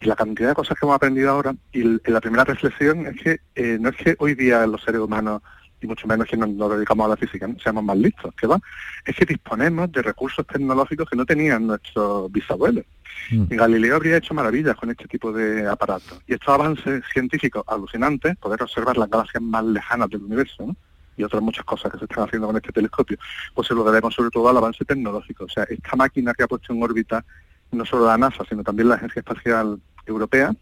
y 0.00 0.06
la 0.06 0.16
cantidad 0.16 0.48
de 0.48 0.54
cosas 0.54 0.76
que 0.78 0.84
hemos 0.84 0.96
aprendido 0.96 1.30
ahora, 1.30 1.54
y 1.72 1.82
la 2.10 2.20
primera 2.20 2.44
reflexión 2.44 3.06
es 3.06 3.20
que 3.22 3.40
eh, 3.54 3.78
no 3.80 3.90
es 3.90 3.96
que 3.96 4.16
hoy 4.18 4.34
día 4.34 4.66
los 4.66 4.82
seres 4.82 5.00
humanos, 5.00 5.42
y 5.82 5.86
mucho 5.86 6.06
menos 6.06 6.26
que 6.26 6.36
nos, 6.36 6.48
nos 6.48 6.72
dedicamos 6.72 7.06
a 7.06 7.10
la 7.10 7.16
física, 7.16 7.48
seamos 7.62 7.84
más 7.84 7.96
listos, 7.96 8.34
que 8.34 8.46
va, 8.46 8.60
es 9.04 9.16
que 9.16 9.26
disponemos 9.26 9.90
de 9.92 10.02
recursos 10.02 10.46
tecnológicos 10.46 11.08
que 11.08 11.16
no 11.16 11.26
tenían 11.26 11.66
nuestros 11.66 12.30
bisabuelos. 12.30 12.84
Galileo 13.30 13.96
habría 13.96 14.16
hecho 14.16 14.34
maravillas 14.34 14.76
con 14.76 14.90
este 14.90 15.06
tipo 15.06 15.32
de 15.32 15.68
aparatos. 15.68 16.20
Y 16.26 16.34
estos 16.34 16.48
avances 16.48 17.04
científicos 17.12 17.62
alucinantes, 17.66 18.36
poder 18.36 18.62
observar 18.62 18.96
las 18.96 19.08
galaxias 19.08 19.42
más 19.42 19.64
lejanas 19.64 20.08
del 20.10 20.22
universo, 20.22 20.66
¿no? 20.66 20.76
y 21.16 21.24
otras 21.24 21.42
muchas 21.42 21.64
cosas 21.64 21.92
que 21.92 21.98
se 21.98 22.04
están 22.04 22.24
haciendo 22.24 22.46
con 22.46 22.56
este 22.56 22.72
telescopio, 22.72 23.18
pues 23.54 23.68
se 23.68 23.74
lo 23.74 23.84
debemos 23.84 24.14
sobre 24.14 24.30
todo 24.30 24.48
al 24.48 24.56
avance 24.56 24.84
tecnológico. 24.84 25.44
O 25.44 25.48
sea, 25.48 25.64
esta 25.64 25.94
máquina 25.96 26.32
que 26.34 26.42
ha 26.42 26.48
puesto 26.48 26.72
en 26.72 26.82
órbita 26.82 27.24
no 27.70 27.84
solo 27.84 28.06
la 28.06 28.18
NASA, 28.18 28.44
sino 28.48 28.62
también 28.62 28.88
la 28.88 28.96
Agencia 28.96 29.20
Espacial 29.20 29.80
Europea, 30.06 30.54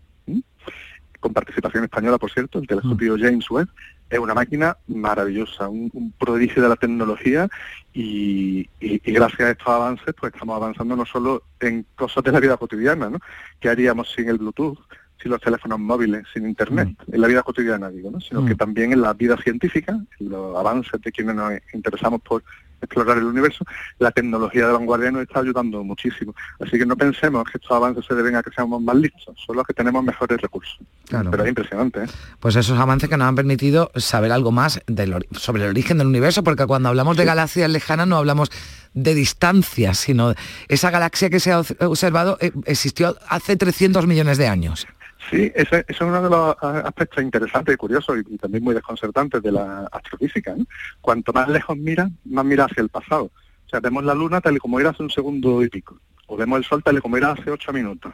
con 1.18 1.32
participación 1.32 1.84
española, 1.84 2.18
por 2.18 2.30
cierto, 2.30 2.58
el 2.58 2.66
telescopio 2.66 3.16
James 3.18 3.48
Webb, 3.50 3.68
es 4.10 4.18
una 4.18 4.34
máquina 4.34 4.76
maravillosa, 4.88 5.68
un, 5.68 5.88
un 5.94 6.12
prodigio 6.12 6.62
de 6.62 6.68
la 6.68 6.76
tecnología 6.76 7.48
y, 7.92 8.68
y- 8.80 9.00
y 9.04 9.12
gracias 9.12 9.40
a 9.40 9.50
estos 9.52 9.68
avances 9.68 10.14
pues 10.18 10.32
estamos 10.34 10.56
avanzando 10.56 10.96
no 10.96 11.06
solo 11.06 11.42
en 11.60 11.86
cosas 11.96 12.22
de 12.24 12.32
la 12.32 12.40
vida 12.40 12.56
cotidiana, 12.56 13.08
¿no? 13.08 13.18
¿Qué 13.60 13.68
haríamos 13.68 14.10
sin 14.12 14.28
el 14.28 14.38
Bluetooth, 14.38 14.78
sin 15.22 15.30
los 15.30 15.40
teléfonos 15.40 15.78
móviles, 15.78 16.24
sin 16.32 16.46
Internet, 16.46 16.88
en 17.12 17.20
la 17.20 17.28
vida 17.28 17.42
cotidiana, 17.42 17.90
digo, 17.90 18.10
¿no? 18.10 18.20
Sino 18.20 18.40
que 18.46 18.54
también 18.54 18.92
en 18.92 19.02
la 19.02 19.12
vida 19.14 19.36
científica, 19.36 19.92
en 20.18 20.28
los 20.28 20.56
avances 20.56 21.00
de 21.00 21.12
quienes 21.12 21.34
nos 21.36 21.52
interesamos 21.74 22.20
por 22.22 22.42
explorar 22.82 23.18
el 23.18 23.24
universo, 23.24 23.64
la 23.98 24.10
tecnología 24.10 24.66
de 24.66 24.72
vanguardia 24.72 25.10
nos 25.10 25.22
está 25.22 25.40
ayudando 25.40 25.82
muchísimo. 25.84 26.34
Así 26.60 26.78
que 26.78 26.86
no 26.86 26.96
pensemos 26.96 27.44
que 27.50 27.58
estos 27.58 27.70
avances 27.72 28.04
se 28.06 28.14
deben 28.14 28.36
a 28.36 28.42
que 28.42 28.50
seamos 28.50 28.80
más 28.82 28.96
listos, 28.96 29.36
solo 29.46 29.60
a 29.60 29.64
que 29.64 29.74
tenemos 29.74 30.02
mejores 30.04 30.40
recursos. 30.40 30.78
Claro. 31.08 31.30
Pero 31.30 31.42
es 31.44 31.48
impresionante, 31.48 32.04
¿eh? 32.04 32.06
Pues 32.38 32.56
esos 32.56 32.78
avances 32.78 33.08
que 33.08 33.16
nos 33.16 33.28
han 33.28 33.34
permitido 33.34 33.90
saber 33.96 34.32
algo 34.32 34.52
más 34.52 34.80
del 34.86 35.26
sobre 35.32 35.64
el 35.64 35.70
origen 35.70 35.98
del 35.98 36.06
universo, 36.06 36.42
porque 36.44 36.66
cuando 36.66 36.88
hablamos 36.88 37.16
de 37.16 37.24
galaxias 37.24 37.70
lejanas 37.70 38.06
no 38.06 38.16
hablamos 38.16 38.50
de 38.94 39.14
distancias, 39.14 39.98
sino 39.98 40.34
esa 40.68 40.90
galaxia 40.90 41.30
que 41.30 41.40
se 41.40 41.52
ha 41.52 41.60
ob- 41.60 41.86
observado 41.86 42.38
eh, 42.40 42.52
existió 42.66 43.16
hace 43.28 43.56
300 43.56 44.06
millones 44.06 44.38
de 44.38 44.48
años. 44.48 44.86
Sí, 45.30 45.52
ese, 45.54 45.84
es 45.86 46.00
uno 46.00 46.20
de 46.20 46.28
los 46.28 46.56
ah, 46.60 46.82
aspectos 46.84 47.22
interesantes 47.22 47.74
y 47.74 47.76
curiosos 47.78 48.18
y, 48.28 48.36
también 48.36 48.64
muy 48.64 48.74
desconcertantes 48.74 49.40
de 49.40 49.52
la 49.52 49.88
astrofísica. 49.92 50.56
¿no? 50.56 50.66
Cuanto 51.00 51.32
más 51.32 51.48
lejos 51.48 51.76
mira, 51.76 52.10
más 52.24 52.44
mira 52.44 52.64
hacia 52.64 52.82
el 52.82 52.88
pasado. 52.88 53.24
O 53.24 53.68
sea, 53.68 53.78
vemos 53.78 54.02
la 54.04 54.14
Luna 54.14 54.40
tal 54.40 54.56
y 54.56 54.58
como 54.58 54.80
era 54.80 54.90
hace 54.90 55.04
un 55.04 55.10
segundo 55.10 55.62
y 55.62 55.68
pico, 55.68 56.00
o 56.26 56.36
vemos 56.36 56.58
el 56.58 56.64
Sol 56.64 56.82
tal 56.82 56.98
y 56.98 57.00
como 57.00 57.16
era 57.16 57.30
hace 57.30 57.48
ocho 57.48 57.72
minutos. 57.72 58.12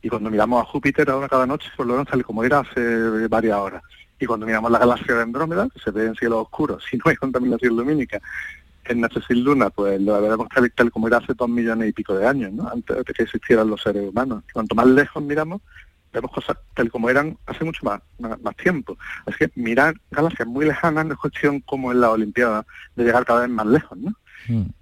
Y 0.00 0.08
cuando 0.08 0.30
miramos 0.30 0.62
a 0.62 0.64
Júpiter 0.64 1.10
ahora 1.10 1.28
cada 1.28 1.46
noche, 1.46 1.68
pues 1.76 1.86
lo 1.86 1.94
vemos 1.94 2.08
tal 2.08 2.20
y 2.20 2.22
como 2.22 2.42
era 2.42 2.60
hace 2.60 3.28
varias 3.28 3.58
horas. 3.58 3.82
Y 4.18 4.24
cuando 4.24 4.46
miramos 4.46 4.70
la 4.70 4.78
galaxia 4.78 5.16
de 5.16 5.22
Andrómeda, 5.22 5.68
que 5.68 5.80
se 5.80 5.90
ve 5.90 6.06
en 6.06 6.14
cielo 6.14 6.40
oscuro, 6.40 6.78
si 6.90 6.96
no 6.96 7.04
hay 7.06 7.16
contaminación 7.16 7.76
lumínica, 7.76 8.20
en 8.86 9.02
Noche 9.02 9.20
sin 9.28 9.44
Luna, 9.44 9.68
pues 9.68 10.00
lo 10.00 10.18
veremos 10.20 10.48
tal, 10.48 10.72
tal 10.72 10.90
como 10.90 11.08
era 11.08 11.18
hace 11.18 11.34
dos 11.34 11.48
millones 11.48 11.90
y 11.90 11.92
pico 11.92 12.14
de 12.14 12.26
años, 12.26 12.50
¿no? 12.52 12.68
antes 12.68 12.96
de 12.96 13.04
que 13.04 13.22
existieran 13.22 13.68
los 13.68 13.82
seres 13.82 14.08
humanos. 14.08 14.44
Cuanto 14.50 14.74
más 14.74 14.86
lejos 14.86 15.22
miramos, 15.22 15.60
vemos 16.12 16.30
cosas 16.30 16.56
tal 16.74 16.90
como 16.90 17.08
eran 17.10 17.36
hace 17.46 17.64
mucho 17.64 17.84
más, 17.84 18.00
más, 18.18 18.40
más 18.40 18.56
tiempo. 18.56 18.96
Así 19.26 19.38
que 19.38 19.50
mirar 19.54 19.94
galaxias 20.10 20.48
muy 20.48 20.64
lejanas 20.66 21.06
no 21.06 21.12
es 21.14 21.18
cuestión 21.18 21.60
como 21.60 21.92
en 21.92 22.00
la 22.00 22.10
Olimpiada 22.10 22.64
de 22.96 23.04
llegar 23.04 23.24
cada 23.24 23.40
vez 23.40 23.50
más 23.50 23.66
lejos, 23.66 23.96
¿no? 23.98 24.12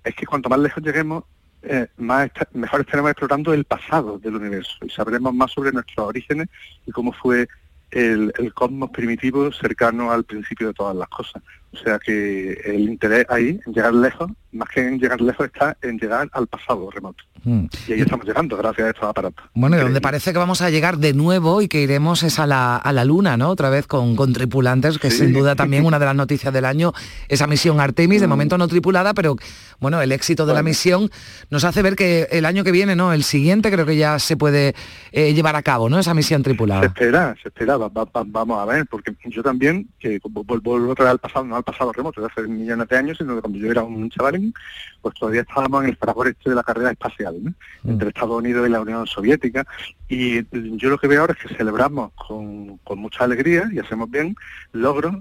Es 0.04 0.14
que 0.14 0.26
cuanto 0.26 0.48
más 0.48 0.58
lejos 0.60 0.82
lleguemos, 0.82 1.24
eh, 1.62 1.88
más 1.96 2.26
esta- 2.26 2.48
mejor 2.52 2.80
estaremos 2.82 3.10
explorando 3.10 3.52
el 3.52 3.64
pasado 3.64 4.18
del 4.18 4.36
universo 4.36 4.76
y 4.84 4.90
sabremos 4.90 5.34
más 5.34 5.50
sobre 5.50 5.72
nuestros 5.72 6.06
orígenes 6.06 6.48
y 6.86 6.92
cómo 6.92 7.12
fue 7.12 7.48
el, 7.90 8.32
el 8.38 8.52
cosmos 8.54 8.90
primitivo 8.90 9.50
cercano 9.52 10.12
al 10.12 10.24
principio 10.24 10.68
de 10.68 10.74
todas 10.74 10.94
las 10.94 11.08
cosas. 11.08 11.42
O 11.72 11.78
sea 11.78 11.98
que 11.98 12.52
el 12.64 12.80
interés 12.80 13.26
ahí, 13.28 13.60
en 13.66 13.72
llegar 13.74 13.92
lejos, 13.92 14.30
más 14.52 14.68
que 14.70 14.80
en 14.86 14.98
llegar 14.98 15.20
lejos, 15.20 15.46
está 15.46 15.76
en 15.82 15.98
llegar 15.98 16.26
al 16.32 16.46
pasado 16.46 16.90
remoto. 16.90 17.22
Mm. 17.44 17.66
Y 17.86 17.92
ahí 17.92 18.00
estamos 18.00 18.24
llegando 18.26 18.56
gracias 18.56 18.86
a 18.86 18.90
estos 18.90 19.04
aparatos. 19.04 19.44
Bueno, 19.54 19.76
y 19.76 19.80
donde 19.80 20.00
parece 20.00 20.32
que 20.32 20.38
vamos 20.38 20.62
a 20.62 20.70
llegar 20.70 20.96
de 20.96 21.12
nuevo 21.12 21.60
y 21.60 21.68
que 21.68 21.82
iremos 21.82 22.22
es 22.22 22.38
a 22.38 22.46
la, 22.46 22.76
a 22.76 22.92
la 22.92 23.04
Luna, 23.04 23.36
¿no? 23.36 23.50
Otra 23.50 23.68
vez 23.68 23.86
con, 23.86 24.16
con 24.16 24.32
tripulantes, 24.32 24.98
que 24.98 25.10
Sí. 25.10 25.18
sin 25.18 25.32
duda 25.34 25.54
también 25.54 25.84
una 25.86 25.98
de 25.98 26.06
las 26.06 26.14
noticias 26.16 26.52
del 26.52 26.64
año, 26.64 26.92
esa 27.28 27.46
misión 27.46 27.78
Artemis, 27.80 28.20
Mm. 28.20 28.22
de 28.22 28.26
momento 28.28 28.56
no 28.58 28.68
tripulada, 28.68 29.12
pero 29.12 29.36
bueno, 29.78 30.00
el 30.00 30.12
éxito 30.12 30.46
de 30.46 30.54
la 30.54 30.62
misión 30.62 31.10
nos 31.50 31.64
hace 31.64 31.82
ver 31.82 31.94
que 31.94 32.26
el 32.30 32.46
año 32.46 32.64
que 32.64 32.72
viene, 32.72 32.96
¿no? 32.96 33.12
El 33.12 33.22
siguiente 33.22 33.70
creo 33.70 33.84
que 33.84 33.96
ya 33.96 34.18
se 34.18 34.36
puede 34.38 34.74
eh, 35.12 35.34
llevar 35.34 35.56
a 35.56 35.62
cabo, 35.62 35.90
¿no? 35.90 35.98
Esa 35.98 36.14
misión 36.14 36.40
Se 36.40 36.44
tripulada. 36.44 36.86
espera, 36.86 37.34
se 37.42 37.48
espera, 37.48 37.76
va- 37.76 37.88
va- 37.90 38.04
va- 38.06 38.24
vamos 38.26 38.58
a 38.60 38.64
ver, 38.64 38.86
porque 38.86 39.14
yo 39.26 39.42
también, 39.42 39.88
que 40.00 40.20
vu- 40.22 40.44
vu- 40.46 40.62
vuelvo 40.62 40.92
otra 40.92 41.04
vez 41.04 41.12
al 41.12 41.18
pasado, 41.18 41.44
no 41.44 41.55
al 41.56 41.64
pasado 41.64 41.92
remoto 41.92 42.20
de 42.20 42.28
hace 42.28 42.42
millones 42.42 42.88
de 42.88 42.96
años, 42.96 43.18
sino 43.18 43.34
que 43.34 43.40
cuando 43.40 43.58
yo 43.58 43.70
era 43.70 43.82
un 43.82 44.08
chavalín, 44.10 44.54
pues 45.00 45.14
todavía 45.14 45.42
estábamos 45.42 45.84
en 45.84 45.90
el 45.90 45.96
fragor 45.96 46.28
este 46.28 46.50
de 46.50 46.56
la 46.56 46.62
carrera 46.62 46.90
espacial, 46.90 47.36
¿no? 47.42 47.52
entre 47.84 48.08
Estados 48.08 48.38
Unidos 48.38 48.66
y 48.66 48.70
la 48.70 48.80
Unión 48.80 49.06
Soviética, 49.06 49.66
y 50.08 50.44
yo 50.76 50.90
lo 50.90 50.98
que 50.98 51.08
veo 51.08 51.22
ahora 51.22 51.34
es 51.38 51.48
que 51.48 51.54
celebramos 51.54 52.12
con, 52.14 52.78
con 52.78 52.98
mucha 52.98 53.24
alegría 53.24 53.68
y 53.72 53.78
hacemos 53.78 54.10
bien 54.10 54.36
logros 54.72 55.16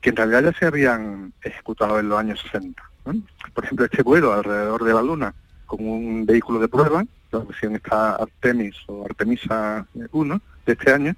que 0.00 0.10
en 0.10 0.16
realidad 0.16 0.44
ya 0.44 0.58
se 0.58 0.66
habían 0.66 1.32
ejecutado 1.42 1.98
en 1.98 2.08
los 2.08 2.18
años 2.18 2.40
60. 2.40 2.82
¿no? 3.06 3.14
Por 3.54 3.64
ejemplo, 3.64 3.86
este 3.86 4.02
vuelo 4.02 4.32
alrededor 4.32 4.84
de 4.84 4.94
la 4.94 5.02
Luna 5.02 5.34
con 5.66 5.86
un 5.86 6.24
vehículo 6.24 6.60
de 6.60 6.68
prueba, 6.68 7.04
la 7.32 7.38
versión 7.40 7.74
está 7.74 8.16
Artemis 8.16 8.76
o 8.86 9.04
Artemisa 9.04 9.86
1 10.12 10.40
de 10.64 10.72
este 10.72 10.92
año, 10.92 11.14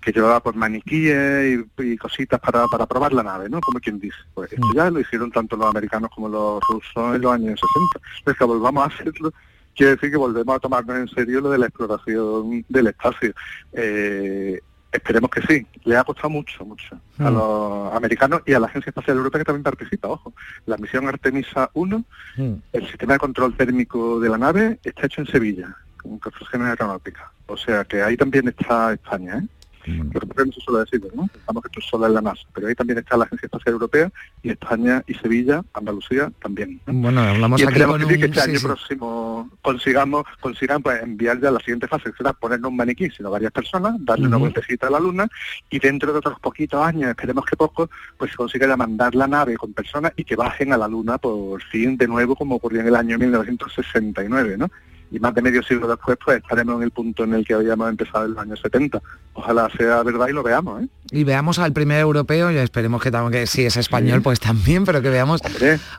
que 0.00 0.12
llevaba 0.12 0.40
por 0.40 0.54
maniquíes 0.56 1.60
y, 1.78 1.82
y 1.82 1.96
cositas 1.96 2.40
para, 2.40 2.64
para 2.66 2.86
probar 2.86 3.12
la 3.12 3.22
nave, 3.22 3.48
¿no? 3.48 3.60
Como 3.60 3.80
quien 3.80 3.98
dice. 4.00 4.16
Pues 4.34 4.52
esto 4.52 4.66
ya 4.74 4.90
lo 4.90 5.00
hicieron 5.00 5.30
tanto 5.30 5.56
los 5.56 5.68
americanos 5.68 6.10
como 6.14 6.28
los 6.28 6.60
rusos 6.68 7.16
en 7.16 7.20
los 7.22 7.32
años 7.32 7.60
60. 7.60 8.08
Entonces 8.18 8.38
que 8.38 8.44
volvamos 8.44 8.82
a 8.84 8.86
hacerlo 8.94 9.32
quiere 9.76 9.92
decir 9.94 10.10
que 10.10 10.16
volvemos 10.16 10.56
a 10.56 10.58
tomarnos 10.58 10.96
en 10.96 11.08
serio 11.08 11.40
lo 11.40 11.50
de 11.50 11.58
la 11.58 11.66
exploración 11.66 12.64
del 12.68 12.86
espacio. 12.88 13.32
Eh, 13.72 14.60
esperemos 14.92 15.30
que 15.30 15.40
sí. 15.42 15.66
Le 15.84 15.96
ha 15.96 16.04
costado 16.04 16.28
mucho, 16.30 16.64
mucho 16.64 16.98
a 17.18 17.30
Mm. 17.30 17.34
los 17.34 17.94
americanos 17.94 18.42
y 18.46 18.52
a 18.52 18.60
la 18.60 18.66
Agencia 18.66 18.90
Espacial 18.90 19.16
Europea 19.18 19.40
que 19.40 19.44
también 19.44 19.62
participa, 19.62 20.08
ojo. 20.08 20.32
La 20.66 20.76
misión 20.76 21.06
Artemisa 21.08 21.70
1 21.74 22.04
Mm. 22.36 22.52
el 22.72 22.86
sistema 22.88 23.12
de 23.14 23.18
control 23.20 23.54
térmico 23.56 24.18
de 24.20 24.28
la 24.28 24.38
nave 24.38 24.78
está 24.82 25.06
hecho 25.06 25.20
en 25.20 25.26
Sevilla, 25.28 25.76
con 26.02 26.18
construcciones 26.18 26.68
aeronáuticas. 26.68 27.24
O 27.46 27.56
sea 27.56 27.84
que 27.84 28.02
ahí 28.02 28.16
también 28.16 28.48
está 28.48 28.92
España, 28.92 29.38
¿eh? 29.38 29.46
Lo 29.86 30.20
que 30.20 30.26
pasa 30.26 30.30
es 30.30 30.36
que 30.36 30.44
no 30.44 30.52
se 30.52 30.60
suele 30.60 30.80
decir, 30.80 31.12
¿no? 31.14 31.26
Pensamos 31.28 31.62
que 31.62 31.68
esto 31.68 31.80
solo 31.90 32.06
es 32.06 32.12
la 32.12 32.20
NASA, 32.20 32.42
pero 32.54 32.68
ahí 32.68 32.74
también 32.74 32.98
está 32.98 33.16
la 33.16 33.24
Agencia 33.24 33.46
Espacial 33.46 33.72
Europea 33.74 34.12
y 34.42 34.50
España 34.50 35.02
y 35.06 35.14
Sevilla, 35.14 35.62
Andalucía 35.72 36.30
también. 36.42 36.80
¿no? 36.86 36.92
Bueno, 36.92 37.20
hablamos 37.20 37.60
y 37.60 37.64
aquí 37.64 37.80
con 37.80 38.00
que, 38.00 38.06
sí, 38.06 38.08
que 38.08 38.16
un... 38.16 38.24
este 38.24 38.40
sí, 38.40 38.50
año 38.50 38.58
sí. 38.58 38.66
próximo 38.66 39.50
consigamos, 39.62 40.24
consigan 40.40 40.82
pues, 40.82 41.02
enviar 41.02 41.40
ya 41.40 41.50
la 41.50 41.60
siguiente 41.60 41.88
fase, 41.88 42.10
que 42.10 42.16
será 42.16 42.32
poner 42.32 42.60
no 42.60 42.68
un 42.68 42.76
maniquí, 42.76 43.10
sino 43.10 43.30
varias 43.30 43.52
personas, 43.52 43.94
darle 44.00 44.26
una 44.26 44.36
vueltecita 44.36 44.86
a 44.86 44.90
la 44.90 45.00
Luna 45.00 45.28
y 45.70 45.78
dentro 45.78 46.12
de 46.12 46.18
otros 46.18 46.38
poquitos 46.40 46.84
años, 46.84 47.10
esperemos 47.10 47.44
que 47.44 47.56
poco, 47.56 47.90
pues 48.16 48.30
se 48.30 48.36
consiga 48.36 48.66
ya 48.66 48.76
mandar 48.76 49.14
la 49.14 49.26
nave 49.26 49.56
con 49.56 49.72
personas 49.72 50.12
y 50.16 50.24
que 50.24 50.36
bajen 50.36 50.72
a 50.72 50.78
la 50.78 50.88
Luna 50.88 51.18
por 51.18 51.62
fin 51.64 51.96
de 51.96 52.06
nuevo, 52.06 52.36
como 52.36 52.56
ocurrió 52.56 52.80
en 52.80 52.88
el 52.88 52.96
año 52.96 53.18
1969, 53.18 54.56
¿no? 54.58 54.70
Y 55.12 55.18
más 55.18 55.34
de 55.34 55.42
medio 55.42 55.60
siglo 55.62 55.88
después, 55.88 56.16
pues 56.24 56.38
estaremos 56.40 56.76
en 56.76 56.82
el 56.84 56.90
punto 56.92 57.24
en 57.24 57.34
el 57.34 57.44
que 57.44 57.54
habíamos 57.54 57.88
empezado 57.88 58.26
en 58.26 58.30
los 58.34 58.38
años 58.42 58.60
70. 58.62 59.02
Ojalá 59.34 59.68
sea 59.76 60.02
verdad 60.04 60.28
y 60.28 60.32
lo 60.32 60.42
veamos, 60.44 60.82
¿eh? 60.84 60.88
Y 61.10 61.24
veamos 61.24 61.58
al 61.58 61.72
primer 61.72 61.98
europeo, 62.00 62.50
y 62.52 62.56
esperemos 62.58 63.02
que, 63.02 63.10
también, 63.10 63.32
que 63.42 63.46
si 63.48 63.64
es 63.64 63.76
español, 63.76 64.22
pues 64.22 64.38
también, 64.38 64.84
pero 64.84 65.02
que 65.02 65.10
veamos 65.10 65.40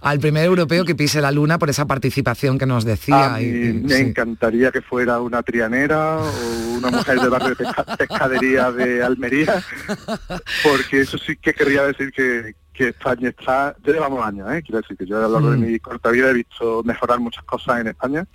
al 0.02 0.19
primer 0.21 0.45
europeo 0.45 0.86
que 0.86 0.95
pise 0.95 1.19
la 1.19 1.32
luna 1.32 1.60
por 1.60 1.69
esa 1.69 1.86
participación 1.86 2.58
que 2.58 2.65
nos 2.65 2.86
decía. 2.86 3.36
A 3.36 3.38
mí 3.38 3.43
y- 3.43 3.67
y- 3.67 3.74
me 3.74 3.95
sí. 3.95 4.02
encantaría 4.02 4.71
que 4.71 4.82
fuera 4.82 5.19
una 5.19 5.43
trianera 5.43 6.17
o 6.19 6.78
una 6.78 6.89
mujer 6.91 7.19
de 7.19 7.28
barrio 7.28 7.50
de 7.50 7.56
pesca- 7.58 7.97
pescadería 7.97 8.71
de 8.71 9.04
Almería, 9.04 9.62
porque 10.63 11.02
eso 11.02 11.17
sí 11.17 11.36
que 11.36 11.54
querría 11.54 11.84
decir 11.84 12.12
que, 12.12 12.56
que 12.74 12.89
España 12.89 13.30
está, 13.30 13.76
ya 13.86 13.93
llevamos 13.93 14.26
años, 14.26 14.50
¿eh? 14.54 14.62
quiero 14.65 14.80
decir 14.82 14.95
que 14.97 15.06
yo 15.06 15.17
a 15.17 15.21
lo 15.24 15.30
largo 15.30 15.52
de 15.52 15.58
Mm. 15.58 15.62
mi 15.71 15.80
corta 15.80 16.10
vida 16.12 16.30
he 16.30 16.34
visto 16.34 16.82
mejorar 16.86 17.19
muchas 17.19 17.43
cosas 17.43 17.82
en 17.82 17.88
España, 17.88 18.26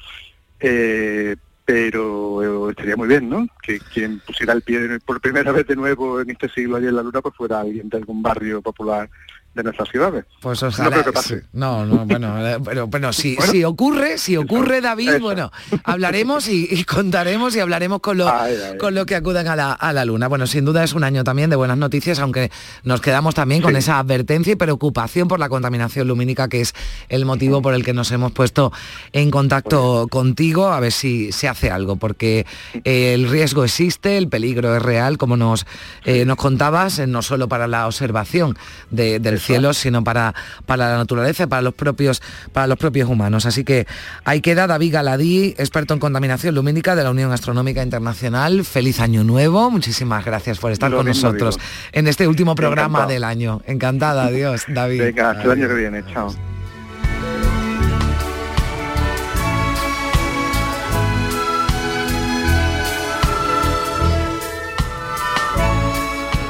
eh, 0.61 1.37
pero 1.64 2.69
eh, 2.69 2.71
estaría 2.71 2.97
muy 2.97 3.09
bien, 3.09 3.29
¿no? 3.29 3.47
Que 3.62 3.81
quien 3.81 4.21
pusiera 4.21 4.53
el 4.53 4.62
pie 4.62 5.01
por 5.05 5.21
primera 5.21 5.53
vez 5.53 5.66
de 5.66 5.77
nuevo 5.77 6.21
en 6.21 6.31
este 6.31 6.49
siglo 6.49 6.77
allí 6.77 6.87
en 6.87 6.97
la 6.97 7.03
luna, 7.03 7.21
pues 7.21 7.35
fuera 7.35 7.61
alguien 7.61 7.88
de 7.88 7.97
algún 7.97 8.23
barrio 8.23 8.62
popular 8.62 9.11
de 9.57 9.62
nuestras 9.64 9.88
ciudades. 9.88 10.25
Pues 10.40 10.62
no 10.62 10.69
ojalá, 10.69 10.90
creo 10.90 11.05
que 11.05 11.12
pase. 11.12 11.42
No, 11.53 11.85
no, 11.87 12.05
bueno, 12.07 12.47
eh, 12.47 12.59
pero, 12.64 12.88
pero 12.88 13.12
si, 13.12 13.35
Bueno. 13.37 13.51
si 13.53 13.64
ocurre, 13.64 14.19
si 14.19 14.37
ocurre, 14.37 14.81
David, 14.81 15.09
Eso. 15.14 15.21
bueno, 15.21 15.51
hablaremos 15.85 16.47
y, 16.49 16.69
y 16.71 16.85
contaremos 16.85 17.57
y 17.57 17.61
hablaremos 17.61 18.01
con 18.01 18.19
lo, 18.19 18.29
Ay, 18.29 18.55
ay. 18.73 18.79
con 18.79 18.95
lo 18.95 19.07
que 19.07 19.14
acudan 19.16 19.49
a 19.49 19.57
la, 19.57 19.73
a 19.73 19.92
la 19.92 20.05
luna. 20.05 20.29
Bueno, 20.29 20.47
sin 20.47 20.64
duda 20.64 20.85
es 20.85 20.92
un 20.92 21.03
año 21.05 21.25
también 21.25 21.51
de 21.51 21.57
buenas 21.57 21.79
noticias, 21.79 22.19
aunque 22.19 22.51
nos 22.85 23.01
quedamos 23.01 23.35
también 23.35 23.62
con 23.62 23.75
esa 23.77 23.99
advertencia 23.99 24.53
y 24.53 24.57
preocupación 24.57 25.27
por 25.29 25.40
la 25.40 25.49
contaminación 25.49 26.07
lumínica, 26.07 26.49
que 26.49 26.61
es 26.61 26.75
el 27.09 27.25
motivo 27.25 27.62
por 27.62 27.73
el 27.75 27.85
que 27.85 27.95
nos 27.95 28.12
hemos 28.12 28.33
puesto 28.33 28.73
en 29.12 29.31
contacto 29.31 30.07
contigo, 30.11 30.69
a 30.69 30.81
ver 30.81 30.92
si 30.92 31.33
se 31.33 31.49
hace 31.49 31.71
algo, 31.71 31.97
porque 31.97 32.45
eh, 32.85 33.14
el 33.14 33.29
riesgo 33.31 33.64
existe, 33.64 34.19
el 34.19 34.29
peligro 34.29 34.77
es 34.77 34.83
real, 34.83 35.16
como 35.16 35.37
nos, 35.37 35.66
eh, 36.05 36.25
nos 36.27 36.37
contabas, 36.37 36.99
eh, 36.99 37.07
no 37.07 37.23
solo 37.23 37.49
para 37.49 37.66
la 37.66 37.87
observación 37.87 38.57
de- 38.90 39.19
del 39.19 39.40
cielo, 39.47 39.73
sino 39.73 40.03
para, 40.05 40.35
para 40.67 40.91
la 40.91 40.97
naturaleza, 40.99 41.47
para 41.47 41.63
los 41.63 41.75
propios, 41.75 42.21
para 42.53 42.67
los 42.67 42.77
propios 42.79 43.09
humanos. 43.09 43.47
Así 43.47 43.65
que 43.65 43.87
ahí 44.25 44.41
queda 44.41 44.67
David 44.67 44.93
Galadí, 44.93 45.55
experto 45.59 45.95
en 45.95 46.01
contaminación 46.01 46.55
lumínica 46.55 46.95
de 46.97 47.05
la 47.05 47.11
Unión 47.11 47.33
Astronómica 47.33 47.83
Internacional. 47.83 48.65
Feliz 48.65 49.01
año 49.01 49.25
nuevo, 49.25 49.71
muchísimas 49.71 50.25
gracias 50.25 50.59
por 50.59 50.73
estar 50.73 50.91
Lo 50.91 50.99
con 50.99 51.07
nosotros 51.07 51.57
digo. 51.57 51.69
en 51.93 52.09
este 52.09 52.27
último 52.27 52.55
programa 52.55 52.99
Encantado. 52.99 53.09
del 53.13 53.25
año. 53.25 53.63
Encantada, 53.67 54.25
adiós, 54.25 54.65
David. 54.69 55.01
Venga, 55.01 55.31
hasta 55.31 55.43
el 55.45 55.51
año 55.53 55.69
que 55.69 55.75
viene, 55.75 56.05
chao. 56.13 56.56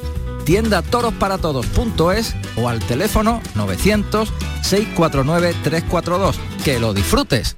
tiendatorosparatodos.es 0.45 2.36
o 2.58 2.69
al 2.69 2.79
teléfono 2.79 3.41
900-649-342. 3.56 6.36
¡Que 6.63 6.79
lo 6.79 6.93
disfrutes! 6.93 7.58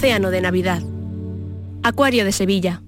Océano 0.00 0.30
de 0.30 0.40
Navidad. 0.40 0.80
Acuario 1.82 2.24
de 2.24 2.32
Sevilla. 2.32 2.80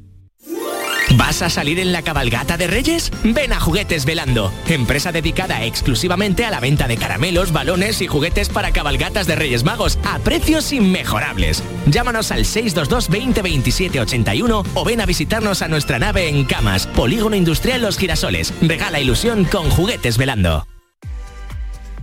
¿Vas 1.18 1.42
a 1.42 1.50
salir 1.50 1.78
en 1.78 1.92
la 1.92 2.00
cabalgata 2.00 2.56
de 2.56 2.66
Reyes? 2.66 3.12
Ven 3.22 3.52
a 3.52 3.60
Juguetes 3.60 4.06
Velando, 4.06 4.50
empresa 4.66 5.12
dedicada 5.12 5.62
exclusivamente 5.62 6.46
a 6.46 6.50
la 6.50 6.58
venta 6.58 6.88
de 6.88 6.96
caramelos, 6.96 7.52
balones 7.52 8.00
y 8.00 8.06
juguetes 8.06 8.48
para 8.48 8.72
cabalgatas 8.72 9.26
de 9.26 9.36
Reyes 9.36 9.62
Magos 9.62 9.98
a 10.04 10.20
precios 10.20 10.72
inmejorables. 10.72 11.62
Llámanos 11.84 12.32
al 12.32 12.46
622 12.46 13.10
20 13.10 13.42
27 13.42 14.00
81 14.00 14.62
o 14.72 14.84
ven 14.86 15.02
a 15.02 15.06
visitarnos 15.06 15.60
a 15.60 15.68
nuestra 15.68 15.98
nave 15.98 16.30
en 16.30 16.46
Camas, 16.46 16.86
Polígono 16.86 17.36
Industrial 17.36 17.82
Los 17.82 17.98
Girasoles. 17.98 18.54
Regala 18.62 19.00
ilusión 19.00 19.44
con 19.44 19.68
Juguetes 19.68 20.16
Velando. 20.16 20.66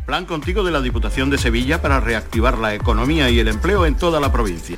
Plan 0.06 0.26
contigo 0.26 0.64
de 0.64 0.72
la 0.72 0.82
Diputación 0.82 1.32
de 1.32 1.40
Sevilla 1.40 1.82
para 1.82 2.00
reactivar 2.00 2.60
la 2.60 2.76
economía 2.76 3.32
y 3.32 3.40
el 3.40 3.48
empleo 3.48 3.88
en 3.88 3.96
toda 3.96 4.20
la 4.20 4.32
provincia. 4.32 4.78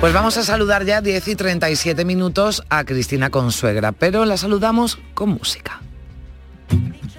Pues 0.00 0.14
vamos 0.14 0.38
a 0.38 0.42
saludar 0.42 0.86
ya 0.86 1.02
10 1.02 1.28
y 1.28 1.36
37 1.36 2.06
minutos 2.06 2.64
a 2.70 2.84
Cristina 2.84 3.28
Consuegra, 3.28 3.92
pero 3.92 4.24
la 4.24 4.38
saludamos 4.38 4.98
con 5.12 5.28
música. 5.28 5.82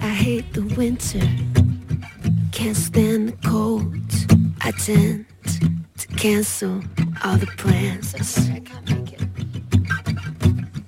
I 0.00 0.12
hate 0.20 0.52
the 0.52 0.62
winter, 0.76 1.22
can't 2.50 2.76
stand 2.76 3.28
the 3.30 3.48
cold. 3.48 3.94
I 4.60 4.72
tend 4.72 5.26
to 5.44 6.06
cancel 6.16 6.82
all 7.22 7.38
the 7.38 7.46
plans. 7.56 8.16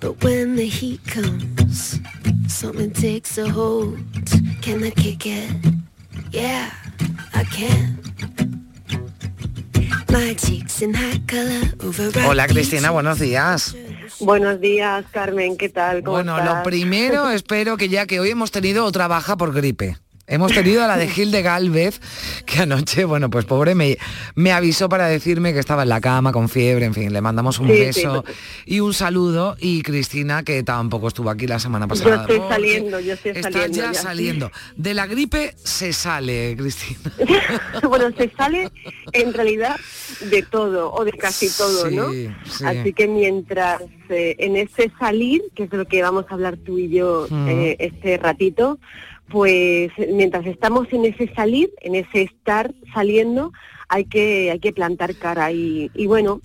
But 0.05 0.23
when 0.23 0.57
the 0.57 0.67
heat 0.67 1.01
comes, 1.07 1.99
something 2.47 2.91
takes 2.91 3.39
a 3.39 3.49
hold. 3.49 3.97
Can 4.61 4.85
I 4.85 4.91
kick 4.91 5.25
it? 5.25 5.51
Yeah, 6.31 6.71
I 7.33 7.45
can. 7.45 7.97
My 10.13 10.35
cheeks 10.35 10.83
in 10.83 10.93
high 10.93 11.23
color 11.27 11.73
over 11.83 12.13
Hola 12.29 12.47
Cristina, 12.49 12.91
buenos 12.91 13.19
días. 13.19 13.75
Buenos 14.21 14.61
días, 14.61 15.07
Carmen, 15.11 15.57
¿qué 15.57 15.71
tal? 15.71 16.03
¿Cómo 16.03 16.19
Bueno, 16.19 16.37
estás? 16.39 16.59
lo 16.59 16.63
primero 16.65 17.31
espero 17.33 17.79
que 17.79 17.89
ya 17.89 18.05
que 18.07 18.21
hoy 18.21 18.29
hemos 18.29 18.51
tenido 18.51 18.85
otra 18.85 19.09
baja 19.09 19.39
por 19.39 19.55
gripe. 19.55 19.97
Hemos 20.27 20.53
tenido 20.53 20.83
a 20.83 20.87
la 20.87 20.97
de 20.97 21.07
Gil 21.09 21.31
de 21.31 21.43
Galvez, 21.43 22.01
que 22.47 22.61
anoche, 22.61 23.05
bueno, 23.05 23.29
pues 23.29 23.45
pobre, 23.45 23.75
me, 23.75 23.99
me 24.35 24.53
avisó 24.53 24.89
para 24.89 25.07
decirme 25.07 25.53
que 25.53 25.59
estaba 25.59 25.83
en 25.83 25.91
la 25.91 26.01
cama 26.01 26.33
con 26.33 26.49
fiebre, 26.49 26.87
en 26.87 26.95
fin, 26.95 27.13
le 27.13 27.21
mandamos 27.21 27.59
un 27.59 27.69
Sí, 27.69 27.75
sí, 27.75 27.81
beso 27.81 28.25
y 28.65 28.81
un 28.81 28.95
saludo. 28.95 29.57
Y 29.61 29.83
Cristina, 29.83 30.43
que 30.43 30.63
tampoco 30.63 31.09
estuvo 31.09 31.29
aquí 31.29 31.47
la 31.47 31.59
semana 31.59 31.85
Yo 31.85 31.89
pasada. 31.91 32.23
estoy 32.23 32.39
porque 32.39 32.55
saliendo, 32.55 33.01
yo 33.01 33.13
estoy 33.15 33.35
saliendo. 33.43 33.77
ya 33.77 33.93
ya, 33.93 33.95
saliendo. 34.01 34.51
De 34.77 34.95
la 34.95 35.07
gripe 35.07 35.55
se 35.63 35.93
sale, 35.93 36.57
Cristina. 36.57 37.13
bueno, 37.89 38.07
se 38.17 38.31
sale 38.37 38.71
en 39.13 39.35
realidad 39.35 39.77
de 40.31 40.43
todo 40.43 40.93
o 40.93 41.05
de 41.05 41.13
casi 41.13 41.49
todo, 41.51 41.91
¿no? 41.91 42.11
Sí, 42.13 42.29
sí. 42.51 42.65
Así 42.65 42.93
que 42.95 43.09
mientras 43.09 43.83
eh, 44.09 44.37
en 44.39 44.57
ese 44.57 44.91
salir, 44.99 45.43
que 45.55 45.65
es 45.65 45.71
de 45.71 45.77
lo 45.77 45.85
que 45.87 46.03
vamos 46.03 46.25
a 46.31 46.35
hablar 46.35 46.57
tú 46.57 46.79
y 46.79 46.89
yo 46.89 47.27
Mm. 47.31 47.49
eh, 47.49 47.77
este 47.79 48.17
ratito, 48.19 48.79
pues 49.29 49.91
mientras 50.13 50.47
estamos 50.47 50.87
en 50.93 51.07
ese 51.07 51.33
salir, 51.35 51.71
en 51.81 51.95
ese 51.95 52.23
estar 52.23 52.73
saliendo, 52.93 53.53
hay 53.89 54.05
que 54.05 54.51
hay 54.51 54.59
que 54.61 54.73
plantar 54.73 55.15
cara 55.17 55.51
y, 55.53 55.91
y 55.95 56.07
bueno. 56.07 56.41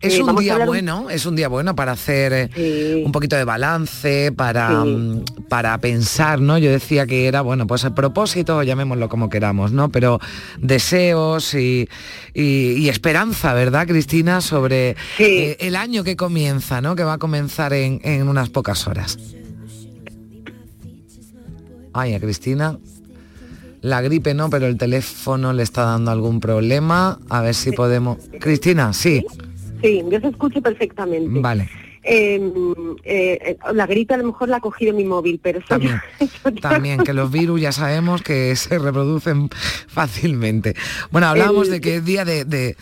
Es 0.00 0.18
eh, 0.18 0.22
un 0.22 0.36
día 0.36 0.52
hablar 0.52 0.68
bueno, 0.68 1.08
es 1.08 1.24
un 1.24 1.34
día 1.34 1.48
bueno 1.48 1.74
para 1.74 1.92
hacer 1.92 2.50
eh, 2.54 3.02
un 3.06 3.10
poquito 3.10 3.36
de 3.36 3.44
balance, 3.44 4.32
para, 4.32 4.82
Sí. 4.82 4.88
mm, 4.90 5.24
para 5.48 5.78
pensar, 5.78 6.40
¿no? 6.42 6.58
Yo 6.58 6.70
decía 6.70 7.06
que 7.06 7.26
era, 7.26 7.40
bueno, 7.40 7.66
pues 7.66 7.84
el 7.84 7.94
propósito, 7.94 8.62
llamémoslo 8.62 9.08
como 9.08 9.30
queramos, 9.30 9.72
¿no? 9.72 9.88
Pero 9.88 10.20
deseos 10.58 11.54
y, 11.54 11.88
y- 12.34 12.72
y 12.76 12.88
esperanza, 12.90 13.54
¿verdad, 13.54 13.86
Cristina? 13.86 14.40
Sobre 14.42 14.96
eh, 15.18 15.56
el 15.60 15.74
año 15.76 16.04
que 16.04 16.16
comienza, 16.16 16.80
¿no? 16.82 16.96
Que 16.96 17.04
va 17.04 17.14
a 17.14 17.18
comenzar 17.18 17.72
en, 17.72 18.00
en 18.04 18.28
unas 18.28 18.50
pocas 18.50 18.86
horas. 18.86 19.16
Ay, 21.94 22.12
a 22.14 22.20
Cristina. 22.20 22.76
La 23.80 24.00
gripe 24.02 24.34
no, 24.34 24.50
pero 24.50 24.66
el 24.66 24.76
teléfono 24.76 25.52
le 25.52 25.62
está 25.62 25.84
dando 25.84 26.10
algún 26.10 26.40
problema. 26.40 27.18
A 27.28 27.40
ver 27.40 27.54
si 27.54 27.72
podemos. 27.72 28.18
Cristina, 28.40 28.92
sí. 28.92 29.24
Sí, 29.82 30.02
yo 30.10 30.20
se 30.20 30.28
escucho 30.28 30.60
perfectamente. 30.62 31.40
Vale. 31.40 31.68
Eh, 32.06 32.38
eh, 33.04 33.56
la 33.72 33.86
gripe 33.86 34.12
a 34.12 34.18
lo 34.18 34.24
mejor 34.24 34.48
la 34.50 34.58
ha 34.58 34.60
cogido 34.60 34.92
mi 34.92 35.04
móvil, 35.04 35.40
pero 35.42 35.58
eso 35.60 35.68
También, 35.68 36.00
también, 36.60 37.02
que 37.02 37.14
los 37.14 37.30
virus 37.30 37.60
ya 37.62 37.72
sabemos 37.72 38.20
que 38.22 38.54
se 38.56 38.78
reproducen 38.78 39.48
fácilmente. 39.88 40.74
Bueno, 41.10 41.28
hablábamos 41.28 41.66
El- 41.68 41.74
de 41.74 41.80
que 41.80 41.96
es 41.96 42.04
día 42.04 42.24
de, 42.26 42.44
de- 42.44 42.76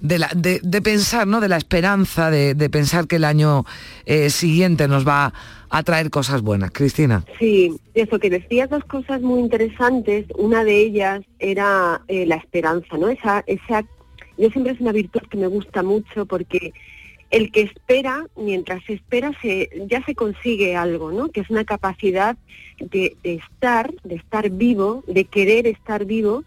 de, 0.00 0.18
la- 0.18 0.30
de- 0.34 0.60
de 0.62 0.82
pensar, 0.82 1.26
¿no? 1.26 1.40
De 1.40 1.48
la 1.48 1.56
esperanza, 1.56 2.30
de, 2.30 2.54
de 2.54 2.70
pensar 2.70 3.06
que 3.06 3.16
el 3.16 3.24
año 3.24 3.64
eh, 4.04 4.30
siguiente 4.30 4.88
nos 4.88 5.06
va 5.06 5.32
a 5.68 5.82
traer 5.82 6.10
cosas 6.10 6.42
buenas. 6.42 6.70
Cristina. 6.70 7.24
Sí, 7.38 7.72
eso 7.94 8.18
que 8.18 8.30
decías 8.30 8.70
dos 8.70 8.84
cosas 8.84 9.20
muy 9.22 9.40
interesantes. 9.40 10.26
Una 10.36 10.64
de 10.64 10.78
ellas 10.80 11.20
era 11.38 12.02
eh, 12.08 12.24
la 12.26 12.36
esperanza, 12.36 12.96
¿no? 12.96 13.08
Esa, 13.08 13.42
esa, 13.46 13.82
yo 14.38 14.48
siempre 14.50 14.72
es 14.72 14.80
una 14.80 14.92
virtud 14.92 15.20
que 15.30 15.36
me 15.38 15.46
gusta 15.48 15.82
mucho 15.82 16.26
porque 16.26 16.72
el 17.30 17.50
que 17.50 17.62
espera, 17.62 18.24
mientras 18.36 18.88
espera, 18.88 19.32
se, 19.42 19.68
ya 19.88 20.04
se 20.04 20.14
consigue 20.14 20.76
algo, 20.76 21.10
¿no? 21.10 21.28
Que 21.30 21.40
es 21.40 21.50
una 21.50 21.64
capacidad 21.64 22.36
de, 22.78 23.16
de 23.24 23.34
estar, 23.34 23.92
de 24.04 24.14
estar 24.14 24.48
vivo, 24.50 25.02
de 25.08 25.24
querer 25.24 25.66
estar 25.66 26.04
vivo, 26.04 26.44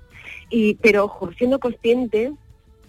y, 0.50 0.76
pero 0.76 1.04
ojo, 1.06 1.32
siendo 1.38 1.60
consciente, 1.60 2.32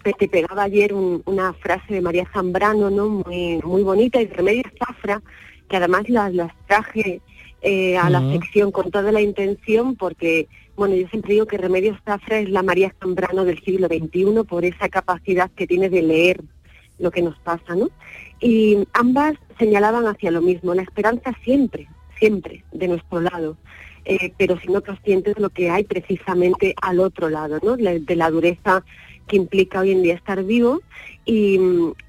te, 0.03 0.27
pegaba 0.27 0.63
ayer 0.63 0.93
un- 0.93 1.21
una 1.25 1.53
frase 1.53 1.93
de 1.93 2.01
María 2.01 2.27
Zambrano, 2.33 2.89
¿no? 2.89 3.09
Muy, 3.09 3.59
muy 3.63 3.83
bonita, 3.83 4.21
y 4.21 4.27
Remedios 4.27 4.71
Zafra, 4.79 5.21
que 5.69 5.77
además 5.77 6.09
las, 6.09 6.33
las 6.33 6.51
traje 6.67 7.21
eh, 7.61 7.97
a 7.97 8.09
la 8.09 8.19
sección 8.31 8.71
con 8.71 8.89
toda 8.91 9.11
la 9.11 9.21
intención, 9.21 9.95
porque, 9.95 10.47
bueno, 10.75 10.95
yo 10.95 11.07
siempre 11.09 11.33
digo 11.33 11.45
que 11.45 11.57
Remedios 11.57 11.97
Zafra 12.03 12.39
es 12.39 12.49
la 12.49 12.63
María 12.63 12.93
Zambrano 12.99 13.45
del 13.45 13.61
siglo 13.63 13.87
XXI 13.87 14.43
por 14.47 14.65
esa 14.65 14.89
capacidad 14.89 15.49
que 15.51 15.67
tiene 15.67 15.89
de 15.89 16.01
leer 16.01 16.41
lo 16.99 17.11
que 17.11 17.21
nos 17.21 17.37
pasa, 17.39 17.75
¿no? 17.75 17.89
Y 18.39 18.77
ambas 18.93 19.35
señalaban 19.59 20.07
hacia 20.07 20.31
lo 20.31 20.41
mismo, 20.41 20.73
la 20.73 20.81
esperanza 20.81 21.31
siempre, 21.43 21.87
siempre 22.19 22.63
de 22.71 22.87
nuestro 22.87 23.21
lado, 23.21 23.57
eh, 24.05 24.33
pero 24.37 24.57
siendo 24.59 24.83
conscientes 24.83 25.35
de 25.35 25.41
lo 25.41 25.49
que 25.51 25.69
hay 25.69 25.83
precisamente 25.83 26.73
al 26.81 26.99
otro 26.99 27.29
lado, 27.29 27.59
¿no? 27.63 27.77
De 27.77 28.15
la 28.15 28.31
dureza 28.31 28.83
que 29.31 29.37
implica 29.37 29.79
hoy 29.79 29.91
en 29.91 30.03
día 30.03 30.15
estar 30.15 30.43
vivo. 30.43 30.81
Y, 31.23 31.57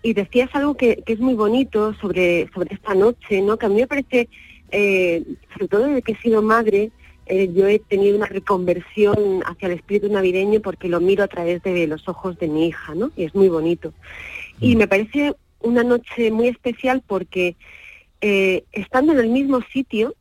y 0.02 0.12
decías 0.12 0.50
algo 0.54 0.76
que, 0.76 0.96
que 1.06 1.12
es 1.12 1.20
muy 1.20 1.34
bonito 1.34 1.94
sobre, 1.94 2.50
sobre 2.52 2.74
esta 2.74 2.94
noche, 2.94 3.40
¿no? 3.42 3.56
Que 3.58 3.66
a 3.66 3.68
mí 3.68 3.76
me 3.76 3.86
parece, 3.86 4.28
eh, 4.72 5.22
sobre 5.52 5.68
todo 5.68 5.86
desde 5.86 6.02
que 6.02 6.12
he 6.12 6.16
sido 6.16 6.42
madre, 6.42 6.90
eh, 7.26 7.48
yo 7.54 7.68
he 7.68 7.78
tenido 7.78 8.16
una 8.16 8.26
reconversión 8.26 9.42
hacia 9.46 9.66
el 9.66 9.74
espíritu 9.74 10.08
navideño 10.08 10.60
porque 10.60 10.88
lo 10.88 11.00
miro 11.00 11.22
a 11.22 11.28
través 11.28 11.62
de 11.62 11.86
los 11.86 12.08
ojos 12.08 12.36
de 12.40 12.48
mi 12.48 12.66
hija, 12.66 12.96
¿no? 12.96 13.12
Y 13.16 13.22
es 13.22 13.34
muy 13.36 13.48
bonito. 13.48 13.92
Y 14.60 14.74
me 14.74 14.88
parece 14.88 15.34
una 15.60 15.84
noche 15.84 16.32
muy 16.32 16.48
especial 16.48 17.04
porque 17.06 17.54
eh, 18.20 18.64
estando 18.72 19.12
en 19.12 19.20
el 19.20 19.28
mismo 19.28 19.60
sitio, 19.72 20.16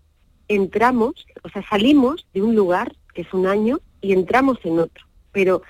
entramos, 0.48 1.26
o 1.42 1.50
sea, 1.50 1.64
salimos 1.68 2.28
de 2.36 2.44
un 2.44 2.56
lugar, 2.56 2.94
que 3.16 3.24
es 3.24 3.34
un 3.34 3.48
año, 3.48 3.80
y 4.02 4.14
entramos 4.14 4.60
en 4.64 4.78
otro. 4.78 5.04
Pero 5.32 5.64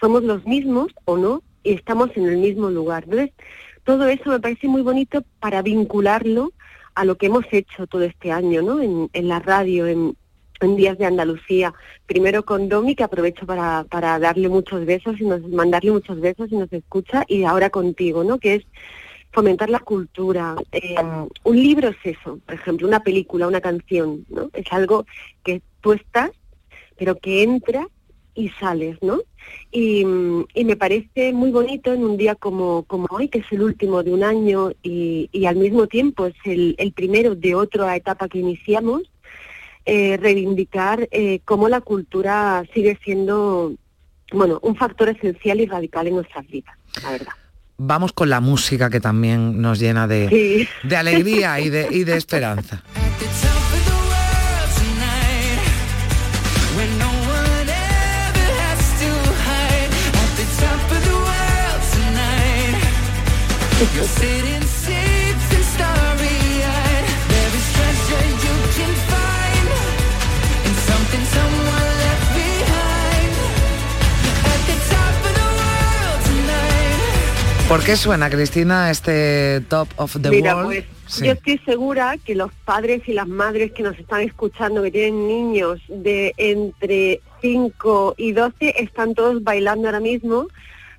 somos 0.00 0.22
los 0.22 0.44
mismos 0.46 0.88
o 1.04 1.16
no, 1.16 1.42
y 1.62 1.72
estamos 1.72 2.10
en 2.16 2.26
el 2.26 2.38
mismo 2.38 2.70
lugar. 2.70 3.04
Entonces, 3.04 3.32
todo 3.84 4.06
eso 4.08 4.30
me 4.30 4.40
parece 4.40 4.68
muy 4.68 4.82
bonito 4.82 5.24
para 5.40 5.62
vincularlo 5.62 6.52
a 6.94 7.04
lo 7.04 7.16
que 7.16 7.26
hemos 7.26 7.44
hecho 7.52 7.86
todo 7.86 8.02
este 8.02 8.32
año, 8.32 8.62
¿no? 8.62 8.80
En, 8.80 9.10
en 9.12 9.28
la 9.28 9.38
radio, 9.38 9.86
en, 9.86 10.16
Días 10.76 10.96
de 10.96 11.04
Andalucía. 11.04 11.74
Primero 12.06 12.44
con 12.44 12.70
Domi, 12.70 12.94
que 12.94 13.04
aprovecho 13.04 13.44
para, 13.44 13.84
para 13.84 14.18
darle 14.18 14.48
muchos 14.48 14.86
besos 14.86 15.20
y 15.20 15.24
nos, 15.24 15.42
mandarle 15.42 15.90
muchos 15.90 16.18
besos 16.18 16.50
y 16.50 16.56
nos 16.56 16.72
escucha, 16.72 17.24
y 17.28 17.44
ahora 17.44 17.68
contigo, 17.68 18.24
¿no? 18.24 18.38
Que 18.38 18.54
es 18.54 18.66
fomentar 19.32 19.68
la 19.68 19.80
cultura. 19.80 20.56
Eh, 20.72 20.96
un 21.44 21.56
libro 21.56 21.90
es 21.90 21.96
eso, 22.04 22.40
por 22.46 22.54
ejemplo, 22.54 22.88
una 22.88 23.00
película, 23.00 23.46
una 23.46 23.60
canción, 23.60 24.24
¿no? 24.30 24.50
Es 24.54 24.72
algo 24.72 25.04
que 25.44 25.60
tú 25.82 25.92
estás, 25.92 26.30
pero 26.96 27.18
que 27.18 27.42
entra 27.42 27.86
y 28.36 28.50
sales, 28.60 28.96
¿no? 29.02 29.20
Y, 29.72 30.00
y 30.54 30.64
me 30.64 30.76
parece 30.76 31.32
muy 31.32 31.50
bonito 31.50 31.92
en 31.92 32.04
un 32.04 32.16
día 32.16 32.34
como, 32.34 32.82
como 32.84 33.06
hoy, 33.10 33.28
que 33.28 33.38
es 33.38 33.46
el 33.50 33.62
último 33.62 34.02
de 34.02 34.12
un 34.12 34.22
año 34.24 34.70
y, 34.82 35.28
y 35.32 35.46
al 35.46 35.56
mismo 35.56 35.86
tiempo 35.86 36.26
es 36.26 36.34
el, 36.44 36.74
el 36.78 36.92
primero 36.92 37.34
de 37.34 37.54
otra 37.54 37.94
etapa 37.96 38.28
que 38.28 38.38
iniciamos, 38.38 39.02
eh, 39.84 40.16
reivindicar 40.16 41.08
eh, 41.12 41.40
cómo 41.44 41.68
la 41.68 41.80
cultura 41.80 42.64
sigue 42.74 42.98
siendo, 43.04 43.72
bueno, 44.32 44.58
un 44.62 44.76
factor 44.76 45.08
esencial 45.08 45.60
y 45.60 45.66
radical 45.66 46.08
en 46.08 46.16
nuestras 46.16 46.46
vidas, 46.48 46.74
la 47.02 47.10
verdad. 47.12 47.32
Vamos 47.78 48.12
con 48.12 48.28
la 48.30 48.40
música 48.40 48.90
que 48.90 49.00
también 49.00 49.60
nos 49.60 49.78
llena 49.78 50.08
de, 50.08 50.28
Sí. 50.28 50.68
de 50.88 50.96
alegría 50.96 51.60
y 51.60 51.68
de, 51.68 51.86
y 51.90 52.04
de 52.04 52.16
esperanza. 52.16 52.82
¿Por 77.68 77.82
qué 77.84 77.96
suena, 77.96 78.30
Cristina, 78.30 78.90
este 78.92 79.60
Top 79.68 79.88
of 79.96 80.16
the 80.22 80.30
Mira, 80.30 80.54
World? 80.54 80.68
pues 80.68 80.84
Sí. 81.08 81.26
yo 81.26 81.32
estoy 81.32 81.58
segura 81.64 82.16
que 82.24 82.34
los 82.34 82.50
padres 82.64 83.02
y 83.06 83.12
las 83.12 83.28
madres 83.28 83.72
que 83.72 83.82
nos 83.82 83.98
están 83.98 84.20
escuchando, 84.22 84.82
que 84.82 84.90
tienen 84.90 85.26
niños 85.28 85.80
de 85.88 86.32
entre 86.36 87.20
5 87.42 88.14
y 88.16 88.32
12, 88.32 88.74
están 88.82 89.14
todos 89.14 89.42
bailando 89.44 89.86
ahora 89.88 90.00
mismo, 90.00 90.46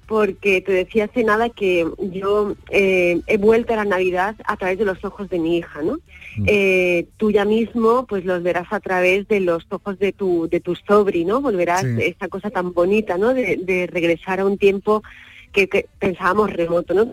porque 0.08 0.62
te 0.62 0.72
decía 0.72 1.06
hace 1.06 1.24
nada 1.24 1.50
que 1.50 1.86
yo 2.12 2.56
eh, 2.70 3.22
he 3.28 3.38
vuelto 3.38 3.74
a 3.74 3.78
la 3.78 3.86
Navidad 3.86 4.36
a 4.46 4.56
través 4.56 4.80
de 4.80 4.86
los 4.86 5.04
ojos 5.04 5.30
de 5.30 5.38
mi 5.38 5.58
hija, 5.58 5.82
¿no? 5.82 6.00
Eh, 6.46 7.08
tú 7.18 7.32
ya 7.32 7.46
mismo 7.46 8.06
pues 8.06 8.24
los 8.24 8.42
verás 8.42 8.68
a 8.72 8.80
través 8.80 9.28
de 9.28 9.40
los 9.42 9.66
ojos 9.70 10.00
de 10.00 10.14
tu, 10.14 10.48
de 10.50 10.60
tu 10.60 10.76
sobri, 10.76 11.26
¿no? 11.26 11.42
Volverás 11.42 11.82
Sí. 11.82 11.98
esa 12.00 12.28
cosa 12.28 12.50
tan 12.50 12.74
bonita, 12.74 13.18
¿no? 13.18 13.34
De, 13.34 13.58
de 13.58 13.88
regresar 13.88 14.40
a 14.40 14.46
un 14.46 14.58
tiempo 14.58 15.04
que, 15.52 15.68
que 15.68 15.88
pensábamos 16.00 16.52
remoto, 16.54 16.94
¿no? 16.94 17.12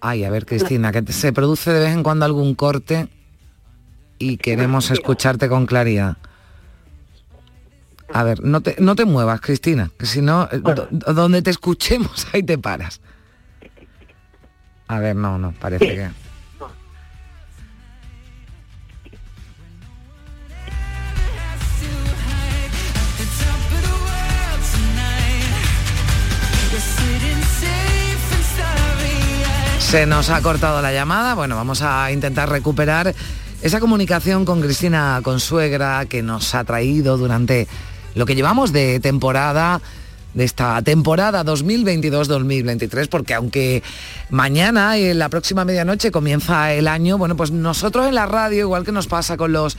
Ay, 0.00 0.24
a 0.24 0.30
ver, 0.30 0.46
Cristina, 0.46 0.92
que 0.92 1.12
se 1.12 1.32
produce 1.32 1.72
de 1.72 1.80
vez 1.80 1.92
en 1.92 2.02
cuando 2.02 2.24
algún 2.24 2.54
corte 2.54 3.08
y 4.18 4.36
queremos 4.36 4.90
escucharte 4.90 5.48
con 5.48 5.66
claridad. 5.66 6.16
A 8.12 8.22
ver, 8.22 8.42
no 8.42 8.60
te, 8.62 8.76
no 8.78 8.96
te 8.96 9.04
muevas, 9.04 9.40
Cristina, 9.40 9.90
que 9.98 10.06
si 10.06 10.22
no, 10.22 10.48
eh, 10.50 10.58
do- 10.58 10.88
do- 10.90 11.12
donde 11.14 11.42
te 11.42 11.50
escuchemos, 11.50 12.26
ahí 12.32 12.42
te 12.42 12.56
paras. 12.58 13.00
A 14.88 14.98
ver, 15.00 15.14
no, 15.16 15.38
no, 15.38 15.52
parece 15.52 15.86
que... 15.94 16.08
Se 29.80 30.04
nos 30.04 30.28
ha 30.28 30.42
cortado 30.42 30.82
la 30.82 30.92
llamada, 30.92 31.34
bueno, 31.34 31.56
vamos 31.56 31.80
a 31.80 32.12
intentar 32.12 32.50
recuperar 32.50 33.14
esa 33.62 33.80
comunicación 33.80 34.44
con 34.44 34.60
Cristina 34.60 35.20
Consuegra 35.24 36.04
que 36.06 36.22
nos 36.22 36.54
ha 36.54 36.62
traído 36.64 37.16
durante 37.16 37.66
lo 38.14 38.26
que 38.26 38.34
llevamos 38.34 38.72
de 38.72 39.00
temporada, 39.00 39.80
de 40.34 40.44
esta 40.44 40.80
temporada 40.82 41.44
2022-2023, 41.44 43.08
porque 43.08 43.34
aunque 43.34 43.82
mañana 44.30 44.96
en 44.96 45.18
la 45.18 45.28
próxima 45.28 45.64
medianoche 45.64 46.10
comienza 46.10 46.72
el 46.72 46.88
año, 46.88 47.18
bueno, 47.18 47.36
pues 47.36 47.50
nosotros 47.50 48.06
en 48.06 48.14
la 48.14 48.26
radio, 48.26 48.60
igual 48.60 48.84
que 48.84 48.92
nos 48.92 49.06
pasa 49.06 49.36
con 49.36 49.52
los 49.52 49.76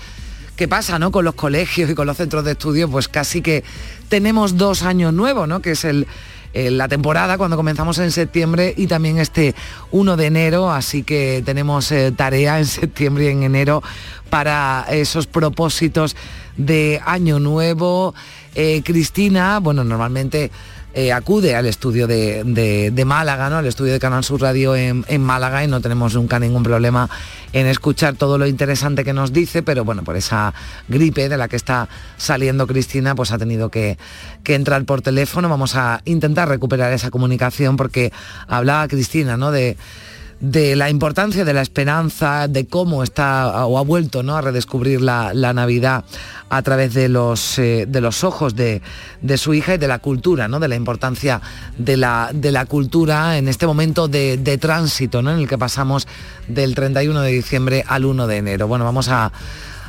que 0.56 0.68
pasa, 0.68 1.00
¿no? 1.00 1.12
Con 1.12 1.24
los 1.24 1.36
colegios 1.36 1.90
y 1.90 1.96
con 1.96 2.06
los 2.08 2.18
centros 2.18 2.44
de 2.44 2.52
estudio, 2.52 2.90
pues 2.90 3.08
casi 3.08 3.42
que 3.42 3.64
tenemos 4.10 4.58
dos 4.58 4.84
años 4.84 5.14
nuevos, 5.14 5.48
¿no? 5.48 5.62
Que 5.62 5.72
es 5.72 5.86
el- 5.86 6.08
la 6.54 6.88
temporada 6.88 7.38
cuando 7.38 7.56
comenzamos 7.56 8.00
en 8.00 8.12
septiembre 8.12 8.74
y 8.76 8.88
también 8.88 9.20
este 9.20 9.54
1 9.92 10.18
de 10.18 10.26
enero, 10.26 10.72
así 10.72 11.04
que 11.04 11.44
tenemos 11.46 11.92
eh, 11.92 12.12
tarea 12.12 12.58
en 12.58 12.66
septiembre 12.66 13.26
y 13.26 13.28
en 13.28 13.44
enero 13.44 13.84
para 14.32 14.86
esos 14.90 15.28
propósitos 15.28 16.16
de 16.60 17.02
año 17.06 17.40
nuevo. 17.40 18.14
Eh, 18.54 18.82
Cristina, 18.84 19.60
bueno, 19.60 19.84
normalmente 19.84 20.52
eh, 20.94 21.12
acude 21.14 21.56
al 21.56 21.66
estudio 21.68 22.08
de, 22.08 22.44
de- 22.44 22.92
de 22.92 23.06
Málaga, 23.06 23.50
¿no? 23.50 23.58
Al 23.58 23.66
estudio 23.68 23.94
de 23.94 24.00
Canal 24.00 24.24
Sur 24.24 24.42
Radio 24.42 24.76
en, 24.76 25.06
en 25.08 25.22
Málaga 25.24 25.64
y 25.64 25.68
no 25.68 25.82
tenemos 25.82 26.16
nunca 26.16 26.40
ningún 26.40 26.64
problema 26.64 27.08
en 27.54 27.68
escuchar 27.68 28.16
todo 28.16 28.38
lo 28.38 28.48
interesante 28.48 29.04
que 29.06 29.14
nos 29.14 29.32
dice, 29.32 29.62
pero 29.64 29.86
bueno, 29.86 30.04
por 30.04 30.16
esa 30.18 30.54
gripe 30.88 31.30
de 31.30 31.38
la 31.38 31.48
que 31.48 31.56
está 31.56 31.88
saliendo 32.18 32.68
Cristina, 32.68 33.16
pues 33.16 33.32
ha 33.32 33.38
tenido 33.38 33.70
que, 33.70 33.98
que 34.44 34.56
entrar 34.56 34.84
por 34.86 35.02
teléfono. 35.02 35.48
Vamos 35.48 35.76
a 35.76 36.02
intentar 36.06 36.50
recuperar 36.50 36.92
esa 36.92 37.12
comunicación 37.12 37.78
porque 37.78 38.12
hablaba 38.48 38.88
Cristina, 38.88 39.38
¿no? 39.38 39.52
De, 39.52 39.78
de 40.40 40.76
la 40.76 40.90
importancia 40.90 41.44
de 41.44 41.54
la 41.54 41.62
esperanza, 41.62 42.48
de 42.48 42.66
cómo 42.66 43.04
está 43.04 43.66
o 43.66 43.78
ha 43.78 43.82
vuelto 43.82 44.24
¿no? 44.24 44.38
a 44.38 44.42
redescubrir 44.42 45.02
la, 45.02 45.34
la 45.34 45.54
Navidad 45.54 46.06
a 46.50 46.62
través 46.62 46.94
de 46.94 47.10
los, 47.10 47.60
eh, 47.60 47.86
de 47.88 48.02
los 48.02 48.24
ojos 48.24 48.56
de, 48.56 48.82
de 49.22 49.38
su 49.38 49.54
hija 49.54 49.76
y 49.76 49.78
de 49.78 49.88
la 49.88 50.00
cultura, 50.00 50.48
¿no? 50.48 50.60
de 50.60 50.68
la 50.68 50.76
importancia 50.76 51.42
de 51.78 51.98
la, 51.98 52.32
de 52.34 52.52
la 52.52 52.66
cultura 52.66 53.38
en 53.38 53.48
este 53.48 53.68
momento 53.68 54.08
de, 54.08 54.38
de 54.38 54.58
tránsito 54.58 55.22
¿no? 55.22 55.32
en 55.32 55.40
el 55.40 55.48
que 55.48 55.58
pasamos 55.58 56.08
del 56.48 56.74
31 56.74 57.22
de 57.22 57.32
diciembre 57.32 57.84
al 57.88 58.06
1 58.06 58.28
de 58.28 58.38
enero. 58.38 58.68
Bueno, 58.68 58.86
vamos 58.86 59.10
a, 59.10 59.32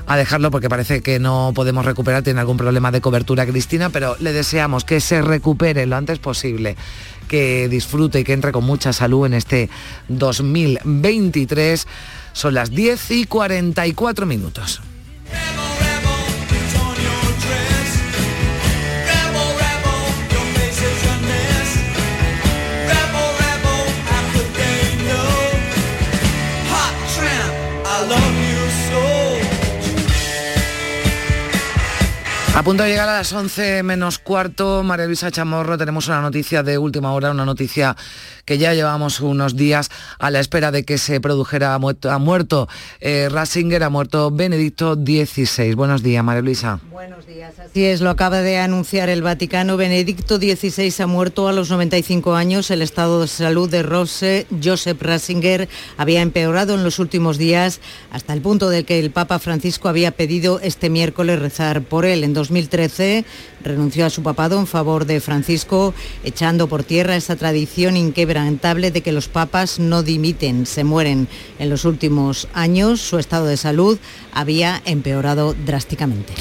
a 0.07 0.17
dejarlo 0.17 0.51
porque 0.51 0.69
parece 0.69 1.03
que 1.03 1.21
no 1.21 1.53
podemos 1.55 1.85
recuperar, 1.85 2.25
tiene 2.25 2.41
algún 2.41 2.57
problema 2.57 2.91
de 2.91 3.01
cobertura 3.01 3.47
Cristina, 3.47 3.91
pero 3.91 4.17
le 4.19 4.33
deseamos 4.33 4.85
que 4.85 5.01
se 5.01 5.23
recupere 5.23 5.87
lo 5.87 5.95
antes 5.95 6.19
posible, 6.19 6.77
que 7.31 7.69
disfrute 7.69 8.19
y 8.19 8.25
que 8.25 8.33
entre 8.33 8.51
con 8.51 8.65
mucha 8.65 8.93
salud 8.93 9.25
en 9.25 9.35
este 9.35 9.71
2023. 10.09 11.87
Son 12.33 12.55
las 12.55 12.71
10 12.71 13.11
y 13.13 13.25
44 13.25 14.27
minutos. 14.27 14.81
A 32.53 32.63
punto 32.63 32.83
de 32.83 32.91
llegar 32.91 33.09
a 33.09 33.19
las 33.19 33.33
11 33.33 33.83
menos 33.85 34.19
cuarto, 34.19 34.83
María 34.83 35.07
Luisa 35.07 35.31
Chamorro, 35.31 35.79
tenemos 35.79 36.09
una 36.09 36.21
noticia 36.21 36.63
de 36.63 36.77
última 36.77 37.13
hora, 37.13 37.31
una 37.31 37.45
noticia 37.45 37.97
que 38.51 38.59
ya 38.59 38.75
llevamos 38.75 39.21
unos 39.21 39.55
días 39.55 39.91
a 40.19 40.29
la 40.33 40.41
espera 40.41 40.73
de 40.73 40.85
que 40.85 40.99
se 40.99 41.21
produjera, 41.21 41.79
muerto, 41.79 42.11
ha 42.11 42.19
muerto 42.19 42.69
eh, 43.01 43.29
ha 43.33 43.89
muerto 43.91 44.33
Benedicto 44.33 44.97
XVI. 44.97 45.75
Buenos 45.77 46.03
días, 46.03 46.25
María 46.25 46.43
Luisa. 46.43 46.81
Buenos 46.91 47.29
días. 47.29 47.55
Así 47.61 47.85
es, 47.85 48.01
lo 48.01 48.11
acaba 48.11 48.43
de 48.43 48.59
anunciar 48.59 49.09
el 49.09 49.23
Vaticano. 49.23 49.77
Benedicto 49.77 50.39
XVI 50.39 50.93
ha 51.01 51.07
muerto 51.07 51.47
a 51.47 51.53
los 51.53 51.71
95 51.71 52.35
años. 52.35 52.73
El 52.73 52.83
estado 52.83 53.21
de 53.21 53.29
salud 53.29 53.71
de 53.71 53.85
Rose 53.85 54.49
Joseph 54.61 55.01
Ratzinger 55.01 55.69
había 55.97 56.21
empeorado 56.21 56.75
en 56.75 56.83
los 56.83 56.99
últimos 56.99 57.39
días 57.39 57.81
hasta 58.11 58.33
el 58.33 58.41
punto 58.41 58.69
de 58.69 58.83
que 58.83 58.99
el 58.99 59.13
Papa 59.13 59.39
Francisco 59.39 59.89
había 59.89 60.11
pedido 60.11 60.59
este 60.59 60.91
miércoles 60.91 61.39
rezar 61.39 61.83
por 61.83 62.05
él. 62.05 62.25
En 62.25 62.35
2013 62.35 63.25
renunció 63.63 64.07
a 64.07 64.11
su 64.11 64.25
papado 64.25 64.59
en 64.59 64.67
favor 64.67 65.05
de 65.07 65.21
Francisco, 65.21 65.95
echando 66.25 66.67
por 66.67 66.83
tierra 66.83 67.15
esa 67.15 67.37
tradición 67.37 67.97
inquebrantable 67.97 68.40
de 68.45 69.03
que 69.03 69.13
los 69.13 69.29
papas 69.29 69.79
no 69.79 70.03
dimiten, 70.03 70.67
se 70.67 70.85
mueren. 70.85 71.29
En 71.59 71.71
los 71.71 71.85
últimos 71.85 72.49
años 72.55 73.01
su 73.01 73.19
estado 73.19 73.47
de 73.47 73.57
salud 73.57 73.99
había 74.33 74.81
empeorado 74.85 75.55
drásticamente. 75.67 76.33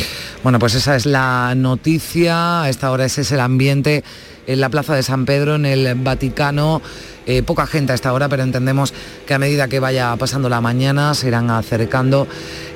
Bueno, 0.43 0.59
pues 0.59 0.75
esa 0.75 0.95
es 0.95 1.05
la 1.05 1.53
noticia, 1.55 2.63
a 2.63 2.69
esta 2.69 2.91
hora 2.91 3.05
ese 3.05 3.21
es 3.21 3.31
el 3.31 3.39
ambiente 3.39 4.03
en 4.47 4.61
la 4.61 4.69
Plaza 4.69 4.95
de 4.95 5.03
San 5.03 5.25
Pedro, 5.25 5.55
en 5.55 5.65
el 5.65 5.95
Vaticano. 5.95 6.81
Eh, 7.25 7.43
poca 7.43 7.67
gente 7.67 7.91
a 7.91 7.95
esta 7.95 8.13
hora, 8.13 8.29
pero 8.29 8.43
entendemos 8.43 8.93
que 9.25 9.33
a 9.33 9.39
medida 9.39 9.67
que 9.67 9.79
vaya 9.79 10.15
pasando 10.15 10.49
la 10.49 10.61
mañana 10.61 11.13
se 11.13 11.27
irán 11.27 11.49
acercando 11.49 12.27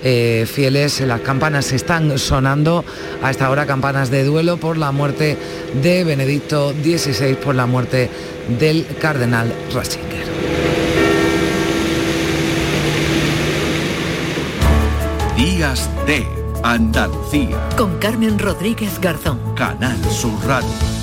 eh, 0.04 0.48
fieles. 0.52 1.02
Las 1.02 1.22
campanas 1.22 1.72
están 1.72 2.18
sonando 2.20 2.86
a 3.22 3.32
esta 3.32 3.50
hora, 3.50 3.66
campanas 3.66 4.10
de 4.12 4.24
duelo 4.24 4.58
por 4.58 4.78
la 4.78 4.92
muerte 4.92 5.38
de 5.82 6.04
Benedicto 6.04 6.74
XVI, 6.74 7.36
por 7.36 7.56
la 7.56 7.66
muerte 7.66 8.10
del 8.60 8.86
cardenal 9.00 9.52
Ratzinger. 9.74 10.24
Días 15.36 15.90
de 16.06 16.26
Andalucía. 16.64 17.70
Con 17.76 17.98
Carmen 17.98 18.40
Rodríguez 18.40 19.00
Garzón. 19.00 19.40
Canal 19.56 19.98
Sur 20.10 20.34
Radio. 20.46 21.03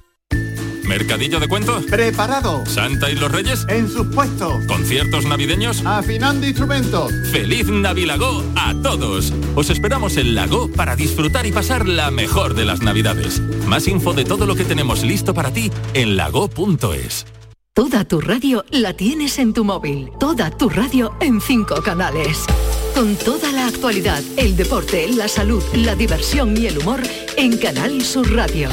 ¿Mercadillo 0.91 1.39
de 1.39 1.47
cuentos? 1.47 1.85
Preparado. 1.85 2.65
¿Santa 2.65 3.09
y 3.09 3.15
los 3.15 3.31
Reyes? 3.31 3.65
En 3.69 3.89
sus 3.89 4.07
puestos. 4.07 4.65
¿Conciertos 4.67 5.23
navideños? 5.23 5.81
Afinando 5.85 6.45
instrumentos. 6.45 7.13
¡Feliz 7.31 7.67
Navilago 7.67 8.43
a 8.57 8.73
todos! 8.83 9.31
Os 9.55 9.69
esperamos 9.69 10.17
en 10.17 10.35
Lago 10.35 10.69
para 10.75 10.97
disfrutar 10.97 11.45
y 11.45 11.53
pasar 11.53 11.87
la 11.87 12.11
mejor 12.11 12.55
de 12.55 12.65
las 12.65 12.81
Navidades. 12.81 13.39
Más 13.67 13.87
info 13.87 14.11
de 14.11 14.25
todo 14.25 14.45
lo 14.45 14.53
que 14.53 14.65
tenemos 14.65 15.03
listo 15.03 15.33
para 15.33 15.53
ti 15.53 15.71
en 15.93 16.17
lago.es. 16.17 17.25
Toda 17.73 18.03
tu 18.03 18.19
radio 18.19 18.65
la 18.69 18.91
tienes 18.91 19.39
en 19.39 19.53
tu 19.53 19.63
móvil. 19.63 20.11
Toda 20.19 20.51
tu 20.51 20.67
radio 20.67 21.15
en 21.21 21.39
cinco 21.39 21.81
canales. 21.81 22.45
Con 22.93 23.15
toda 23.15 23.53
la 23.53 23.67
actualidad, 23.67 24.21
el 24.35 24.57
deporte, 24.57 25.07
la 25.07 25.29
salud, 25.29 25.63
la 25.73 25.95
diversión 25.95 26.57
y 26.57 26.65
el 26.65 26.79
humor 26.79 26.99
en 27.37 27.57
Canal 27.57 28.01
Sur 28.01 28.29
Radio. 28.35 28.67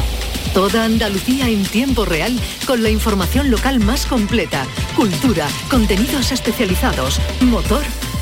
Toda 0.55 0.84
Andalucía 0.84 1.49
en 1.49 1.64
tiempo 1.64 2.05
real 2.05 2.39
con 2.66 2.82
la 2.82 2.91
información 2.91 3.51
local 3.51 3.80
más 3.80 4.07
completa, 4.07 4.66
cultura, 4.97 5.47
contenidos 5.70 6.32
especializados, 6.32 7.20
motor 7.41 7.82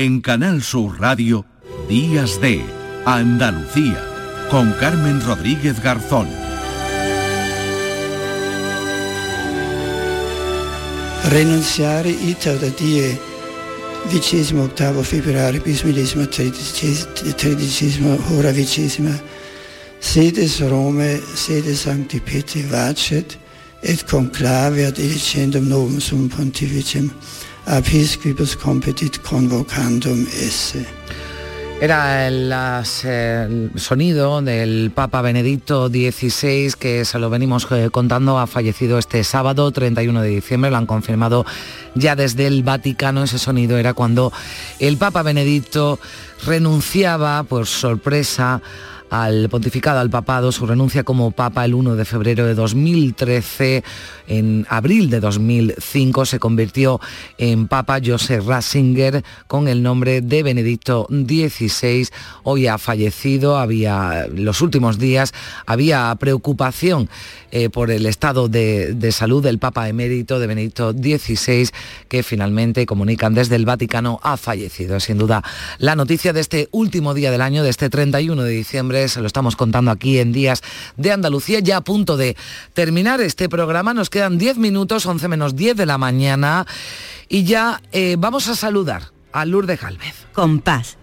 En 0.00 0.20
Canal 0.20 0.62
Sur 0.62 1.00
Radio, 1.00 1.44
Días 1.88 2.40
de 2.40 2.62
Andalucía, 3.04 4.00
con 4.48 4.70
Carmen 4.74 5.20
Rodríguez 5.26 5.82
Garzón. 5.82 6.28
Da 11.24 12.70
die 12.78 13.18
vicesimo 14.12 14.62
ottavo 14.62 15.02
febbraio 15.02 15.60
bis 15.62 15.82
millesimo 15.82 16.28
tredicesimo 16.28 18.18
ora 18.36 18.52
vicesima 18.52 19.20
sedes 19.98 20.60
Rome 20.60 21.20
sede 21.34 21.74
Sancti 21.74 22.20
Petri 22.20 22.62
vacet 22.62 23.36
et 23.82 24.04
conclave 24.06 24.86
ad 24.86 24.98
elicendum 24.98 25.66
novum 25.66 25.98
sum 25.98 26.28
pontificem 26.28 27.10
episcopus 27.68 28.56
competit 28.56 29.18
convocandum 29.22 30.26
esse. 30.32 30.86
Era 31.80 32.26
el, 32.26 32.52
el 33.04 33.70
sonido 33.76 34.42
del 34.42 34.90
Papa 34.92 35.22
Benedicto 35.22 35.88
XVI 35.88 36.72
que 36.76 37.04
se 37.04 37.18
lo 37.20 37.30
venimos 37.30 37.68
eh, 37.70 37.88
contando, 37.92 38.40
ha 38.40 38.48
fallecido 38.48 38.98
este 38.98 39.22
sábado 39.22 39.70
31 39.70 40.22
de 40.22 40.28
diciembre, 40.28 40.72
lo 40.72 40.76
han 40.76 40.86
confirmado 40.86 41.46
ya 41.94 42.16
desde 42.16 42.48
el 42.48 42.64
Vaticano, 42.64 43.22
ese 43.22 43.38
sonido 43.38 43.78
era 43.78 43.94
cuando 43.94 44.32
el 44.80 44.96
Papa 44.96 45.22
Benedicto 45.22 46.00
renunciaba 46.44 47.44
por 47.44 47.66
sorpresa 47.66 48.60
al 49.10 49.48
pontificado, 49.48 50.00
al 50.00 50.10
papado, 50.10 50.52
su 50.52 50.66
renuncia 50.66 51.04
como 51.04 51.30
papa 51.30 51.64
el 51.64 51.74
1 51.74 51.96
de 51.96 52.04
febrero 52.04 52.46
de 52.46 52.54
2013. 52.54 53.82
En 54.26 54.66
abril 54.68 55.10
de 55.10 55.20
2005 55.20 56.26
se 56.26 56.38
convirtió 56.38 57.00
en 57.38 57.68
papa 57.68 57.98
Joseph 58.04 58.46
Ratzinger 58.46 59.24
con 59.46 59.68
el 59.68 59.82
nombre 59.82 60.20
de 60.20 60.42
Benedicto 60.42 61.06
XVI. 61.10 62.08
Hoy 62.42 62.66
ha 62.66 62.78
fallecido, 62.78 63.58
había 63.58 64.26
los 64.32 64.60
últimos 64.60 64.98
días 64.98 65.32
había 65.66 66.14
preocupación 66.18 67.08
eh, 67.50 67.70
por 67.70 67.90
el 67.90 68.06
estado 68.06 68.48
de, 68.48 68.94
de 68.94 69.12
salud 69.12 69.42
del 69.42 69.58
papa 69.58 69.88
emérito 69.88 70.38
de 70.38 70.46
Benedicto 70.46 70.92
XVI 70.92 71.70
que 72.08 72.22
finalmente 72.22 72.86
comunican 72.86 73.34
desde 73.34 73.56
el 73.56 73.64
Vaticano 73.64 74.20
ha 74.22 74.36
fallecido. 74.36 75.00
Sin 75.00 75.18
duda 75.18 75.42
la 75.78 75.96
noticia 75.96 76.32
de 76.32 76.40
este 76.40 76.68
último 76.72 77.14
día 77.14 77.30
del 77.30 77.40
año, 77.40 77.62
de 77.62 77.70
este 77.70 77.88
31 77.88 78.42
de 78.42 78.50
diciembre, 78.50 78.97
se 79.06 79.20
lo 79.20 79.28
estamos 79.28 79.54
contando 79.54 79.92
aquí 79.92 80.18
en 80.18 80.32
Días 80.32 80.62
de 80.96 81.12
Andalucía, 81.12 81.60
ya 81.60 81.76
a 81.76 81.80
punto 81.82 82.16
de 82.16 82.36
terminar 82.72 83.20
este 83.20 83.48
programa. 83.48 83.94
Nos 83.94 84.10
quedan 84.10 84.38
10 84.38 84.58
minutos, 84.58 85.06
11 85.06 85.28
menos 85.28 85.54
10 85.54 85.76
de 85.76 85.86
la 85.86 85.98
mañana, 85.98 86.66
y 87.28 87.44
ya 87.44 87.80
eh, 87.92 88.16
vamos 88.18 88.48
a 88.48 88.56
saludar 88.56 89.12
a 89.32 89.44
Lourdes 89.44 89.80
Galvez. 89.80 90.26
Con 90.32 90.60
paz. 90.60 90.96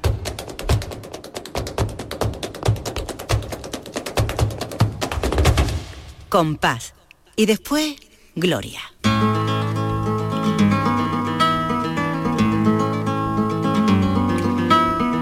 Con 6.27 6.57
paz. 6.57 6.93
Y 7.37 7.45
después, 7.45 7.95
gloria. 8.35 8.81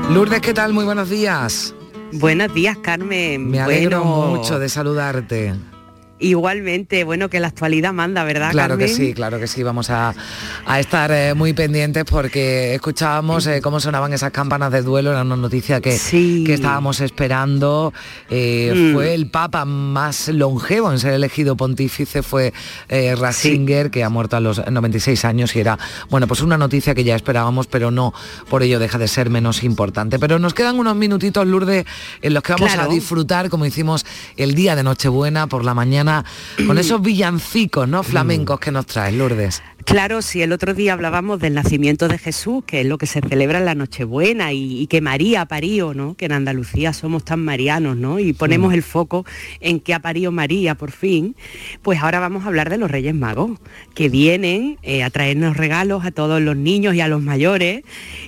Lourdes, 0.09 0.41
¿qué 0.41 0.53
tal? 0.53 0.73
Muy 0.73 0.85
buenos 0.85 1.09
días. 1.09 1.73
Buenos 2.13 2.53
días, 2.53 2.77
Carmen. 2.77 3.49
Me 3.49 3.59
alegro 3.59 4.03
Bueno, 4.03 4.35
mucho 4.35 4.59
de 4.59 4.69
saludarte. 4.69 5.53
Igualmente, 6.19 7.03
bueno, 7.03 7.29
que 7.29 7.39
la 7.39 7.47
actualidad 7.47 7.91
manda, 7.91 8.23
¿verdad, 8.23 8.51
Claro 8.51 8.77
que 8.77 8.87
sí, 8.87 9.13
claro 9.13 9.39
que 9.39 9.47
sí, 9.47 9.61
vamos 9.63 9.89
a, 9.89 10.13
a 10.65 10.79
estar 10.79 11.11
eh, 11.11 11.33
muy 11.33 11.53
pendientes 11.53 12.05
porque 12.05 12.75
escuchábamos 12.75 13.45
eh, 13.47 13.59
cómo 13.61 13.79
sonaban 13.79 14.13
esas 14.13 14.31
campanas 14.31 14.71
de 14.71 14.83
duelo, 14.83 15.11
era 15.11 15.23
una 15.23 15.35
noticia 15.35 15.81
que, 15.81 15.97
que 16.45 16.53
estábamos 16.53 17.01
esperando. 17.01 17.93
Eh, 18.29 18.71
Mm. 18.73 18.93
Fue 18.93 19.13
el 19.13 19.29
Papa 19.29 19.65
más 19.65 20.29
longevo 20.29 20.91
en 20.91 20.99
ser 20.99 21.13
elegido 21.13 21.55
pontífice, 21.57 22.23
fue 22.23 22.53
Ratzinger, 22.89 23.91
que 23.91 24.03
ha 24.03 24.09
muerto 24.09 24.37
a 24.37 24.39
los 24.39 24.61
96 24.65 25.25
años 25.25 25.55
y 25.55 25.59
era, 25.59 25.77
bueno, 26.09 26.27
pues 26.27 26.41
una 26.41 26.57
noticia 26.57 26.95
que 26.95 27.03
ya 27.03 27.15
esperábamos, 27.15 27.67
pero 27.67 27.91
no 27.91 28.13
por 28.49 28.63
ello 28.63 28.79
deja 28.79 28.97
de 28.97 29.07
ser 29.07 29.29
menos 29.29 29.63
importante. 29.63 30.19
Pero 30.19 30.39
nos 30.39 30.53
quedan 30.53 30.79
unos 30.79 30.95
minutitos, 30.95 31.45
Lourdes, 31.47 31.85
en 32.21 32.33
los 32.33 32.43
que 32.43 32.53
vamos 32.53 32.71
Claro. 32.73 32.89
a 32.89 32.93
disfrutar, 32.93 33.49
como 33.49 33.65
hicimos 33.65 34.05
el 34.37 34.55
día 34.55 34.75
de 34.75 34.83
Nochebuena 34.83 35.47
por 35.47 35.65
la 35.65 35.73
mañana, 35.73 36.02
con 36.67 36.77
esos 36.77 37.01
villancicos, 37.01 37.87
¿no? 37.87 38.03
Flamencos 38.03 38.59
que 38.59 38.71
nos 38.71 38.85
traes, 38.85 39.13
Lourdes. 39.13 39.61
Claro, 39.85 40.21
si 40.21 40.41
el 40.41 40.53
otro 40.53 40.73
día 40.73 40.93
hablábamos 40.93 41.39
del 41.39 41.55
nacimiento 41.55 42.07
de 42.07 42.17
Jesús, 42.17 42.63
que 42.65 42.81
es 42.81 42.87
lo 42.87 42.97
que 42.97 43.05
se 43.05 43.19
celebra 43.19 43.59
en 43.59 43.65
la 43.65 43.75
Nochebuena, 43.75 44.53
y, 44.53 44.79
y 44.79 44.87
que 44.87 45.01
María 45.01 45.45
parió, 45.45 45.93
¿no? 45.93 46.15
Que 46.15 46.25
en 46.25 46.31
Andalucía 46.31 46.93
somos 46.93 47.25
tan 47.25 47.43
marianos, 47.43 47.97
¿no? 47.97 48.17
Y 48.17 48.31
ponemos 48.31 48.73
el 48.73 48.81
foco 48.81 49.25
en 49.59 49.81
que 49.81 49.93
ha 49.93 49.99
parido 49.99 50.31
María 50.31 50.75
por 50.75 50.91
fin, 50.91 51.35
pues 51.81 52.01
ahora 52.01 52.21
vamos 52.21 52.45
a 52.45 52.47
hablar 52.47 52.69
de 52.69 52.77
los 52.77 52.89
Reyes 52.89 53.13
Magos, 53.13 53.59
que 53.93 54.07
vienen 54.07 54.77
eh, 54.83 55.03
a 55.03 55.09
traernos 55.09 55.57
regalos 55.57 56.05
a 56.05 56.11
todos 56.11 56.41
los 56.41 56.55
niños 56.55 56.95
y 56.95 57.01
a 57.01 57.09
los 57.09 57.21
mayores. 57.21 57.83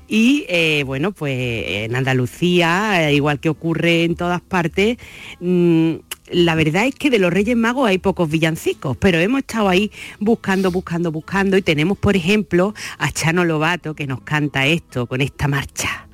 Y 0.08 0.46
eh, 0.50 0.84
bueno, 0.86 1.14
pues 1.14 1.36
en 1.68 1.96
Andalucía, 1.96 3.10
eh, 3.10 3.16
igual 3.16 3.40
que 3.40 3.50
ocurre 3.50 4.04
en 4.04 4.16
todas 4.16 4.42
partes, 4.42 4.98
mm, 5.40 5.96
la 6.32 6.56
verdad 6.56 6.86
es 6.86 6.96
que 6.96 7.10
de 7.10 7.20
los 7.20 7.32
Reyes 7.32 7.56
Magos 7.56 7.88
hay 7.88 7.98
pocos 7.98 8.30
villancicos, 8.30 8.98
pero 8.98 9.20
hemos 9.20 9.40
estado 9.40 9.70
ahí 9.70 9.92
buscando, 10.20 10.72
buscando, 10.72 11.12
buscando 11.12 11.58
y 11.58 11.62
tenemos, 11.62 11.98
por 11.98 12.16
ejemplo, 12.16 12.74
a 12.98 13.12
Chano 13.12 13.44
Lobato 13.46 13.94
que 13.94 14.08
nos 14.08 14.22
canta 14.22 14.66
esto 14.66 15.06
con 15.06 15.22
esta 15.22 15.48
marcha. 15.48 16.08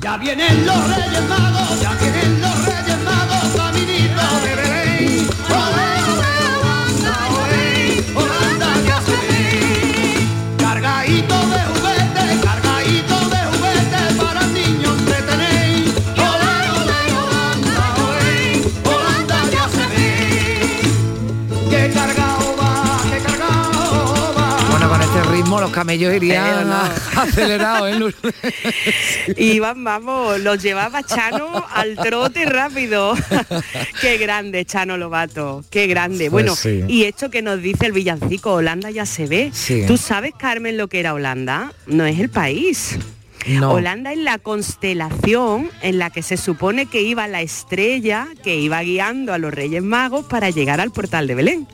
Ya 0.00 0.16
vienen 0.16 0.64
los 0.64 0.96
Reyes 0.96 1.28
Magos, 1.28 1.80
ya 1.80 1.92
vienen 1.94 2.40
los 2.40 2.64
Reyes 2.64 2.67
los 25.60 25.70
camellos 25.70 26.14
irían 26.14 26.70
acelerados, 27.16 27.90
¿eh, 27.90 27.98
Lourdes? 27.98 28.34
Iván, 29.36 29.84
vamos, 29.84 30.40
los 30.40 30.62
llevaba 30.62 31.02
Chano 31.02 31.64
al 31.72 31.96
trote 31.96 32.44
rápido. 32.44 33.14
qué 34.00 34.18
grande, 34.18 34.64
Chano 34.64 34.96
Lobato, 34.96 35.64
qué 35.70 35.86
grande. 35.86 36.30
Pues 36.30 36.44
bueno, 36.44 36.56
sí. 36.56 36.84
y 36.88 37.04
esto 37.04 37.30
que 37.30 37.42
nos 37.42 37.60
dice 37.62 37.86
el 37.86 37.92
villancico, 37.92 38.54
Holanda 38.54 38.90
ya 38.90 39.06
se 39.06 39.26
ve. 39.26 39.50
Sí. 39.52 39.84
¿Tú 39.86 39.96
sabes, 39.96 40.32
Carmen, 40.38 40.76
lo 40.76 40.88
que 40.88 41.00
era 41.00 41.14
Holanda? 41.14 41.72
No 41.86 42.04
es 42.04 42.18
el 42.18 42.30
país. 42.30 42.98
No. 43.46 43.72
Holanda 43.72 44.12
es 44.12 44.18
la 44.18 44.38
constelación 44.38 45.70
en 45.80 45.98
la 45.98 46.10
que 46.10 46.22
se 46.22 46.36
supone 46.36 46.86
que 46.86 47.02
iba 47.02 47.26
la 47.28 47.40
estrella 47.40 48.28
que 48.42 48.56
iba 48.56 48.82
guiando 48.82 49.32
a 49.32 49.38
los 49.38 49.54
Reyes 49.54 49.82
Magos 49.82 50.26
para 50.26 50.50
llegar 50.50 50.80
al 50.80 50.90
portal 50.90 51.26
de 51.26 51.34
Belén. 51.34 51.68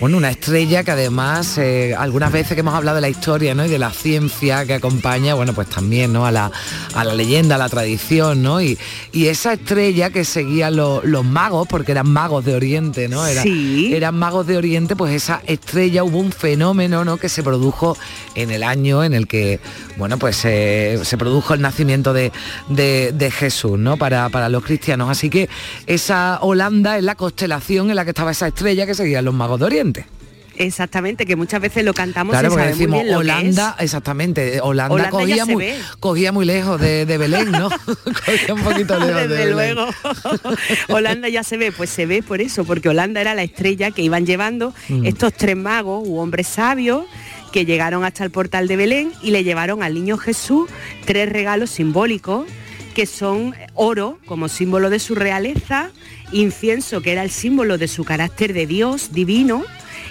Bueno, 0.00 0.16
una 0.16 0.30
estrella 0.30 0.82
que 0.82 0.92
además, 0.92 1.58
eh, 1.58 1.94
algunas 1.94 2.32
veces 2.32 2.54
que 2.54 2.60
hemos 2.60 2.72
hablado 2.74 2.94
de 2.94 3.02
la 3.02 3.10
historia 3.10 3.54
¿no? 3.54 3.66
y 3.66 3.68
de 3.68 3.78
la 3.78 3.90
ciencia 3.90 4.64
que 4.64 4.72
acompaña, 4.72 5.34
bueno, 5.34 5.52
pues 5.52 5.68
también 5.68 6.10
¿no? 6.14 6.24
a, 6.24 6.30
la, 6.30 6.50
a 6.94 7.04
la 7.04 7.12
leyenda, 7.14 7.56
a 7.56 7.58
la 7.58 7.68
tradición, 7.68 8.42
¿no? 8.42 8.62
Y, 8.62 8.78
y 9.12 9.26
esa 9.26 9.52
estrella 9.52 10.08
que 10.08 10.24
seguían 10.24 10.76
lo- 10.76 11.02
los 11.04 11.22
magos, 11.26 11.68
porque 11.68 11.92
eran 11.92 12.08
magos 12.08 12.46
de 12.46 12.54
Oriente, 12.54 13.08
¿no? 13.08 13.26
Era- 13.26 13.42
Sí. 13.42 13.92
Eran 13.94 14.16
magos 14.18 14.46
de 14.46 14.56
Oriente, 14.56 14.96
pues 14.96 15.12
esa 15.12 15.42
estrella 15.46 16.02
hubo 16.02 16.16
un 16.18 16.32
fenómeno, 16.32 17.04
¿no? 17.04 17.18
Que 17.18 17.28
se 17.28 17.42
produjo 17.42 17.94
en 18.34 18.50
el 18.50 18.62
año 18.62 19.04
en 19.04 19.12
el 19.12 19.26
que, 19.26 19.60
bueno, 19.98 20.18
pues 20.18 20.40
eh, 20.46 20.98
se 21.04 21.18
produjo 21.18 21.52
el 21.52 21.60
nacimiento 21.60 22.14
de, 22.14 22.32
de- 22.70 23.12
de 23.12 23.30
Jesús, 23.30 23.78
¿no? 23.78 23.98
Para, 23.98 24.30
para 24.30 24.48
los 24.48 24.64
cristianos. 24.64 25.10
Así 25.10 25.28
que 25.28 25.50
esa 25.86 26.38
Holanda 26.40 26.96
es 26.96 27.04
la 27.04 27.16
constelación 27.16 27.90
en 27.90 27.96
la 27.96 28.04
que 28.04 28.12
estaba 28.12 28.30
esa 28.30 28.46
estrella 28.48 28.86
que 28.86 28.94
seguían 28.94 29.26
los 29.26 29.34
magos 29.34 29.60
de 29.60 29.66
Oriente. 29.66 29.89
Exactamente, 30.56 31.24
que 31.24 31.36
muchas 31.36 31.58
veces 31.62 31.84
lo 31.86 31.94
cantamos 31.94 32.32
Claro, 32.32 32.50
sin 32.50 32.58
porque 32.58 32.74
saber 32.74 32.74
muy 32.74 32.98
decimos 32.98 33.02
bien 33.02 33.12
lo 33.14 33.20
que 33.20 33.24
Holanda, 33.24 33.76
exactamente, 33.78 34.56
eh, 34.56 34.60
Holanda, 34.62 35.08
cogía, 35.08 35.46
muy, 35.46 35.68
cogía 36.00 36.32
muy 36.32 36.44
lejos 36.44 36.78
de, 36.78 37.06
de 37.06 37.16
Belén, 37.16 37.50
¿no? 37.50 37.70
cogía 38.26 38.52
un 38.54 38.60
poquito 38.62 38.98
lejos 38.98 39.22
de 39.22 39.28
Desde 39.28 39.50
luego. 39.52 39.86
Holanda 40.88 41.30
ya 41.30 41.42
se 41.44 41.56
ve, 41.56 41.72
pues 41.72 41.88
se 41.88 42.04
ve 42.04 42.22
por 42.22 42.42
eso, 42.42 42.64
porque 42.64 42.90
Holanda 42.90 43.22
era 43.22 43.34
la 43.34 43.42
estrella 43.42 43.90
que 43.90 44.02
iban 44.02 44.26
llevando 44.26 44.74
Mm. 44.90 45.06
estos 45.06 45.32
tres 45.32 45.56
magos 45.56 46.02
u 46.06 46.18
hombres 46.18 46.46
sabios 46.46 47.04
que 47.52 47.64
llegaron 47.64 48.04
hasta 48.04 48.22
el 48.24 48.30
portal 48.30 48.68
de 48.68 48.76
Belén 48.76 49.12
y 49.22 49.30
le 49.30 49.44
llevaron 49.44 49.82
al 49.82 49.94
niño 49.94 50.18
Jesús 50.18 50.68
tres 51.06 51.28
regalos 51.30 51.70
simbólicos 51.70 52.44
que 52.94 53.06
son 53.06 53.54
oro 53.74 54.18
como 54.26 54.48
símbolo 54.48 54.90
de 54.90 54.98
su 54.98 55.14
realeza, 55.14 55.90
incienso 56.32 57.00
que 57.00 57.12
era 57.12 57.22
el 57.22 57.30
símbolo 57.30 57.78
de 57.78 57.88
su 57.88 58.04
carácter 58.04 58.52
de 58.52 58.66
Dios 58.66 59.12
divino 59.12 59.64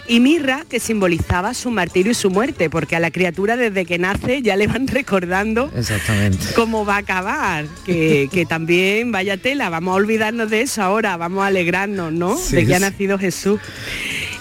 y 0.08 0.20
mirra 0.20 0.66
que 0.68 0.80
simbolizaba 0.80 1.54
su 1.54 1.70
martirio 1.70 2.12
y 2.12 2.16
su 2.16 2.32
muerte, 2.32 2.70
porque 2.70 2.96
a 2.96 3.00
la 3.00 3.12
criatura 3.12 3.56
desde 3.56 3.86
que 3.86 4.00
nace 4.00 4.42
ya 4.42 4.56
le 4.56 4.66
van 4.66 4.88
recordando 4.88 5.72
Exactamente. 5.76 6.48
cómo 6.56 6.84
va 6.84 6.96
a 6.96 7.00
acabar, 7.00 7.66
que, 7.86 8.28
que 8.32 8.46
también 8.46 9.12
vaya 9.12 9.38
tela, 9.38 9.70
vamos 9.70 9.92
a 9.94 9.96
olvidarnos 9.96 10.50
de 10.50 10.62
eso 10.62 10.82
ahora, 10.82 11.16
vamos 11.16 11.44
a 11.44 11.48
alegrarnos, 11.48 12.12
¿no? 12.12 12.36
Sí, 12.38 12.56
de 12.56 12.66
que 12.66 12.76
ha 12.76 12.80
nacido 12.80 13.20
Jesús. 13.20 13.62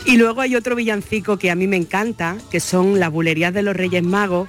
Y 0.07 0.17
luego 0.17 0.41
hay 0.41 0.57
otro 0.57 0.75
villancico 0.75 1.39
que 1.39 1.51
a 1.51 1.55
mí 1.55 1.67
me 1.67 1.77
encanta, 1.77 2.39
que 2.51 2.61
son 2.61 2.99
las 2.99 3.13
bulerías 3.13 3.53
de 3.53 3.61
los 3.61 3.77
Reyes 3.77 4.03
Magos, 4.03 4.49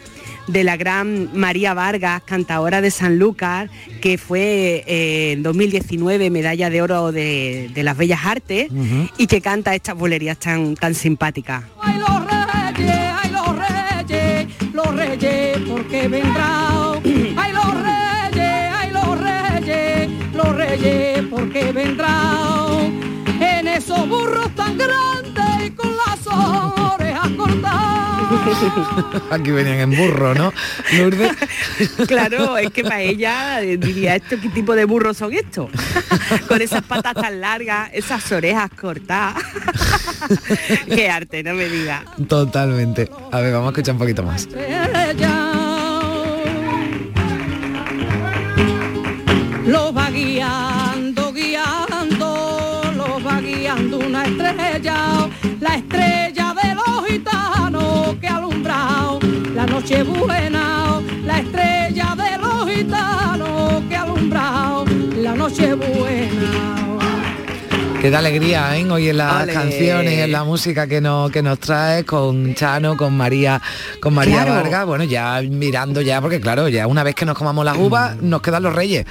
de 0.51 0.63
la 0.63 0.77
gran 0.77 1.29
María 1.37 1.73
Vargas, 1.73 2.23
cantadora 2.25 2.81
de 2.81 2.91
San 2.91 3.19
Lucas, 3.19 3.69
que 4.01 4.17
fue 4.17 4.83
eh, 4.87 5.33
en 5.33 5.43
2019 5.43 6.29
medalla 6.29 6.69
de 6.69 6.81
oro 6.81 7.11
de, 7.11 7.69
de 7.73 7.83
las 7.83 7.95
Bellas 7.97 8.21
Artes 8.25 8.69
y 9.17 9.27
que 9.27 9.41
canta 9.41 9.75
estas 9.75 9.95
bulerías 9.95 10.37
tan, 10.37 10.75
tan 10.75 10.95
simpáticas. 10.95 11.63
Ay, 11.79 11.99
los 11.99 12.25
reyes, 12.25 12.95
ay, 13.21 13.31
los 13.31 13.55
reyes, 13.55 14.47
los 14.73 14.95
reyes, 14.95 15.57
porque 15.69 16.07
vendrán. 16.07 16.99
Ay, 17.37 17.53
los 17.53 17.73
reyes, 17.73 18.73
ay, 18.75 18.91
los 18.91 19.19
reyes, 19.19 20.09
los 20.33 20.55
reyes, 20.55 21.23
porque 21.29 21.71
vendrán. 21.71 22.99
En 23.39 23.67
esos 23.67 24.09
burros 24.09 24.53
tan 24.55 24.77
grandes 24.77 25.67
y 25.67 25.71
con 25.71 25.91
las 25.95 26.27
orejas 26.27 27.29
cortadas. 27.37 28.08
Aquí 29.31 29.51
venían 29.51 29.79
en 29.79 29.95
burro, 29.95 30.33
¿no? 30.33 30.53
Lourdes. 30.97 31.31
Claro, 32.07 32.57
es 32.57 32.71
que 32.71 32.83
para 32.83 33.01
ella 33.01 33.59
diría, 33.59 34.15
¿esto 34.15 34.37
qué 34.41 34.49
tipo 34.49 34.75
de 34.75 34.85
burros 34.85 35.17
son 35.17 35.33
estos? 35.33 35.69
Con 36.47 36.61
esas 36.61 36.83
patas 36.83 37.13
tan 37.13 37.39
largas, 37.39 37.89
esas 37.93 38.31
orejas 38.31 38.69
cortadas. 38.79 39.41
qué 40.87 41.09
arte, 41.09 41.43
no 41.43 41.53
me 41.53 41.69
diga. 41.69 42.03
Totalmente. 42.27 43.09
A 43.31 43.39
ver, 43.39 43.53
vamos 43.53 43.67
a 43.67 43.71
escuchar 43.71 43.93
un 43.93 43.99
poquito 43.99 44.23
más. 44.23 44.47
Los 49.65 49.95
va 49.95 50.09
guiando, 50.09 51.31
guiando, 51.31 52.81
los 52.95 53.25
va 53.25 53.39
guiando 53.39 53.99
una 53.99 54.23
estrella, 54.25 55.29
la 55.59 55.75
estrella 55.75 56.28
la 59.89 59.97
noche 59.97 60.03
buena, 60.03 61.01
la 61.25 61.39
estrella 61.39 62.15
de 62.15 62.37
los 62.37 62.69
gitanos 62.69 63.81
que 63.89 63.95
alumbrado 63.95 64.85
la 65.15 65.33
noche 65.33 65.73
Qué 68.01 68.09
da 68.09 68.19
alegría, 68.19 68.77
¿eh? 68.77 68.89
Hoy 68.89 69.09
en 69.09 69.17
las 69.17 69.43
Ole. 69.43 69.51
canciones, 69.53 70.19
en 70.19 70.31
la 70.31 70.45
música 70.45 70.87
que 70.87 71.01
nos, 71.01 71.29
que 71.31 71.41
nos 71.43 71.59
trae 71.59 72.05
con 72.05 72.55
Chano, 72.55 72.95
con 72.95 73.15
María, 73.17 73.61
con 73.99 74.13
María 74.13 74.35
Claro. 74.45 74.53
Vargas. 74.53 74.85
Bueno, 74.85 75.03
ya 75.03 75.41
mirando 75.41 75.99
ya, 75.99 76.21
porque 76.21 76.39
claro, 76.39 76.69
ya 76.69 76.87
una 76.87 77.03
vez 77.03 77.13
que 77.13 77.25
nos 77.25 77.37
comamos 77.37 77.65
las 77.65 77.75
uvas, 77.77 78.15
nos 78.21 78.41
quedan 78.41 78.63
los 78.63 78.73
reyes. 78.73 79.05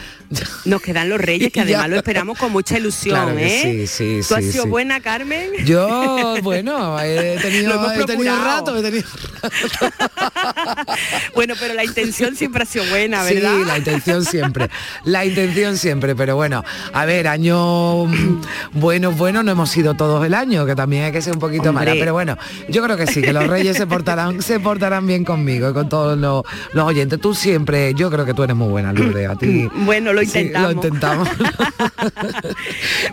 Nos 0.65 0.81
quedan 0.81 1.11
los 1.11 1.21
reyes, 1.21 1.53
que 1.53 1.61
además 1.61 1.91
lo 1.91 1.97
esperamos 1.97 2.39
con 2.39 2.51
mucha 2.51 2.79
ilusión, 2.79 3.15
Claro 3.17 3.37
que 3.37 3.83
¿eh? 3.83 3.87
sí, 3.87 4.23
sí, 4.23 4.27
¿Tú 4.27 4.35
has 4.37 4.45
sí, 4.45 4.53
sido 4.53 4.65
sí. 4.65 4.71
buena, 4.71 5.01
Carmen? 5.01 5.51
Yo, 5.67 6.37
bueno, 6.43 6.99
he 6.99 7.37
tenido, 7.43 7.93
he 7.93 8.05
tenido 8.07 8.43
rato, 8.43 8.75
he 8.79 8.83
tenido 8.83 9.05
Bueno, 11.35 11.55
pero 11.61 11.75
la 11.75 11.85
intención 11.85 12.35
siempre 12.37 12.63
ha 12.63 12.67
sido 12.67 12.87
buena, 12.87 13.23
¿verdad? 13.23 13.53
Sí, 13.59 13.65
la 13.67 13.77
intención 13.79 14.25
siempre. 14.25 14.71
La 15.05 15.27
intención 15.27 15.77
siempre, 15.77 16.17
pero 16.17 16.37
bueno, 16.37 16.65
a 16.95 17.05
ver, 17.05 17.29
año 17.29 18.07
mm, 18.79 18.81
buenos, 18.81 19.17
buenos 19.19 19.45
no 19.45 19.51
hemos 19.53 19.71
sido 19.71 19.95
todos 19.95 20.25
el 20.25 20.35
año, 20.35 20.65
que 20.67 20.75
también 20.75 21.05
hay 21.05 21.13
que 21.13 21.21
ser 21.23 21.35
un 21.35 21.39
poquito 21.41 21.71
Hombre. 21.71 21.87
mala, 21.87 21.93
pero 21.99 22.13
bueno, 22.13 22.37
yo 22.69 22.83
creo 22.83 22.97
que 22.97 23.07
sí, 23.07 23.21
que 23.23 23.33
los 23.33 23.47
reyes 23.47 23.77
se 23.77 23.87
portarán, 23.87 24.41
se 24.43 24.61
portarán 24.61 25.07
bien 25.07 25.25
conmigo 25.25 25.71
y 25.71 25.73
con 25.73 25.89
todos 25.89 26.19
los, 26.19 26.43
los 26.73 26.85
oyentes. 26.85 27.21
Tú 27.21 27.35
siempre, 27.35 27.95
yo 27.95 28.11
creo 28.11 28.25
que 28.25 28.35
tú 28.35 28.43
eres 28.43 28.57
muy 28.57 28.69
buena, 28.69 28.93
Lourdes, 28.93 29.29
a 29.29 29.37
ti. 29.37 29.69
Bueno, 29.85 30.13
lo 30.13 30.21
Sí, 30.23 30.27
intentamos. 30.39 30.63
lo 30.69 30.73
intentamos. 30.73 31.29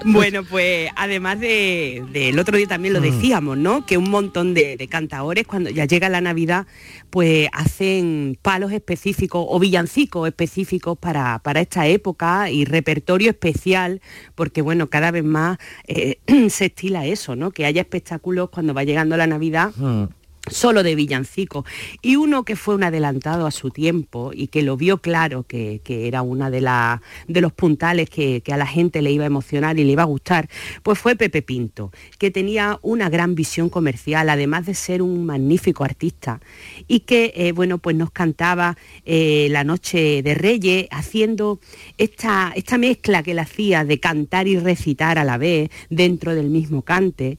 Bueno, 0.06 0.44
pues 0.44 0.90
además 0.96 1.40
de, 1.40 2.04
del 2.12 2.38
otro 2.40 2.58
día 2.58 2.68
también 2.68 2.94
lo 2.94 3.00
Mm. 3.00 3.04
decíamos, 3.04 3.58
¿no? 3.58 3.86
Que 3.86 3.98
un 3.98 4.10
montón 4.10 4.54
de, 4.54 4.78
de 4.78 4.88
cantaores 4.88 5.46
cuando 5.48 5.70
ya 5.70 5.86
llega 5.86 6.10
la 6.10 6.22
Navidad, 6.22 6.68
pues 7.10 7.50
hacen 7.54 8.38
palos 8.42 8.72
específicos 8.72 9.46
o 9.48 9.60
villancicos 9.60 10.28
específicos 10.28 10.98
para, 10.98 11.40
para 11.40 11.62
esta 11.62 11.88
época 11.88 12.50
y 12.50 12.66
repertorio 12.66 13.30
especial, 13.30 14.02
porque 14.36 14.62
bueno, 14.62 14.90
cada 14.90 15.12
vez 15.12 15.24
más 15.24 15.58
eh, 15.88 16.20
se 16.50 16.66
estila 16.66 17.06
eso, 17.06 17.36
¿no? 17.36 17.52
Que 17.52 17.66
haya 17.66 17.82
espectáculos 17.82 18.50
cuando 18.50 18.74
va 18.74 18.84
llegando 18.84 19.18
la 19.18 19.28
Navidad 19.28 19.46
Mm. 19.78 20.06
Solo 20.50 20.84
de 20.84 20.96
villancico. 20.96 21.66
Y 22.02 22.16
uno 22.16 22.44
que 22.44 22.56
fue 22.56 22.76
un 22.76 22.84
adelantado 22.84 23.46
a 23.48 23.52
su 23.52 23.70
tiempo 23.72 24.32
y 24.34 24.48
que 24.48 24.62
lo 24.62 24.78
vio 24.78 25.00
claro 25.00 25.44
que, 25.44 25.82
que 25.84 26.08
era 26.08 26.22
una 26.22 26.50
de, 26.50 26.62
la- 26.62 27.02
de 27.28 27.42
los 27.42 27.54
puntales 27.54 28.10
que, 28.10 28.42
que 28.42 28.54
a 28.54 28.58
la 28.58 28.68
gente 28.68 29.02
le 29.02 29.12
iba 29.12 29.24
a 29.24 29.28
emocionar 29.28 29.80
y 29.80 29.84
le 29.84 29.92
iba 29.92 30.04
a 30.04 30.06
gustar, 30.06 30.50
pues 30.84 31.00
fue 31.00 31.16
Pepe 31.16 31.42
Pinto, 31.42 31.92
que 32.18 32.32
tenía 32.32 32.80
una 32.82 33.10
gran 33.10 33.36
visión 33.36 33.70
comercial, 33.70 34.30
además 34.30 34.66
de 34.66 34.74
ser 34.74 35.02
un 35.02 35.26
magnífico 35.26 35.84
artista, 35.84 36.40
y 36.88 37.02
que, 37.02 37.34
eh, 37.36 37.52
bueno, 37.52 37.78
pues 37.78 37.96
nos 37.96 38.12
cantaba 38.12 38.78
eh, 39.06 39.48
La 39.52 39.64
Noche 39.64 40.22
de 40.24 40.34
Reyes, 40.36 40.88
haciendo 40.92 41.60
esta, 41.98 42.52
esta 42.56 42.78
mezcla 42.78 43.24
que 43.24 43.32
él 43.32 43.40
hacía 43.40 43.84
de 43.84 44.00
cantar 44.00 44.48
y 44.48 44.58
recitar 44.60 45.18
a 45.18 45.24
la 45.24 45.38
vez 45.38 45.70
dentro 45.90 46.36
del 46.36 46.50
mismo 46.50 46.82
cante. 46.82 47.38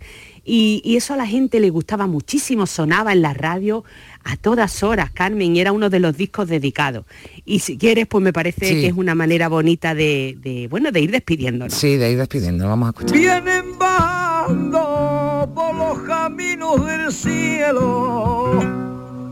Y, 0.48 0.80
y 0.84 0.96
eso 0.96 1.12
a 1.14 1.16
la 1.16 1.26
gente 1.26 1.58
le 1.58 1.70
gustaba 1.70 2.06
muchísimo, 2.06 2.66
sonaba 2.66 3.12
en 3.12 3.20
la 3.22 3.34
radio 3.34 3.82
a 4.22 4.36
todas 4.36 4.82
horas, 4.84 5.10
Carmen, 5.12 5.56
y 5.56 5.60
era 5.60 5.72
uno 5.72 5.90
de 5.90 5.98
los 6.00 6.16
discos 6.16 6.46
dedicados. 6.48 7.04
Y 7.44 7.58
si 7.58 7.76
quieres, 7.76 8.06
pues 8.06 8.22
me 8.22 8.32
parece 8.32 8.66
Sí. 8.68 8.74
que 8.80 8.86
es 8.88 8.92
una 8.94 9.14
manera 9.16 9.48
bonita 9.48 9.92
de, 9.94 10.36
de, 10.40 10.68
bueno, 10.68 10.92
de 10.92 11.00
ir 11.00 11.10
despidiéndonos. 11.10 11.74
Sí, 11.74 11.96
de 11.96 12.12
ir 12.12 12.18
despidiendo, 12.18 12.68
vamos 12.68 12.86
a 12.86 12.90
escuchar. 12.90 13.16
Vienen 13.18 13.76
bajando 13.78 15.50
por 15.54 15.74
los 15.74 15.98
caminos 16.06 16.86
del 16.86 17.10
cielo, 17.12 18.62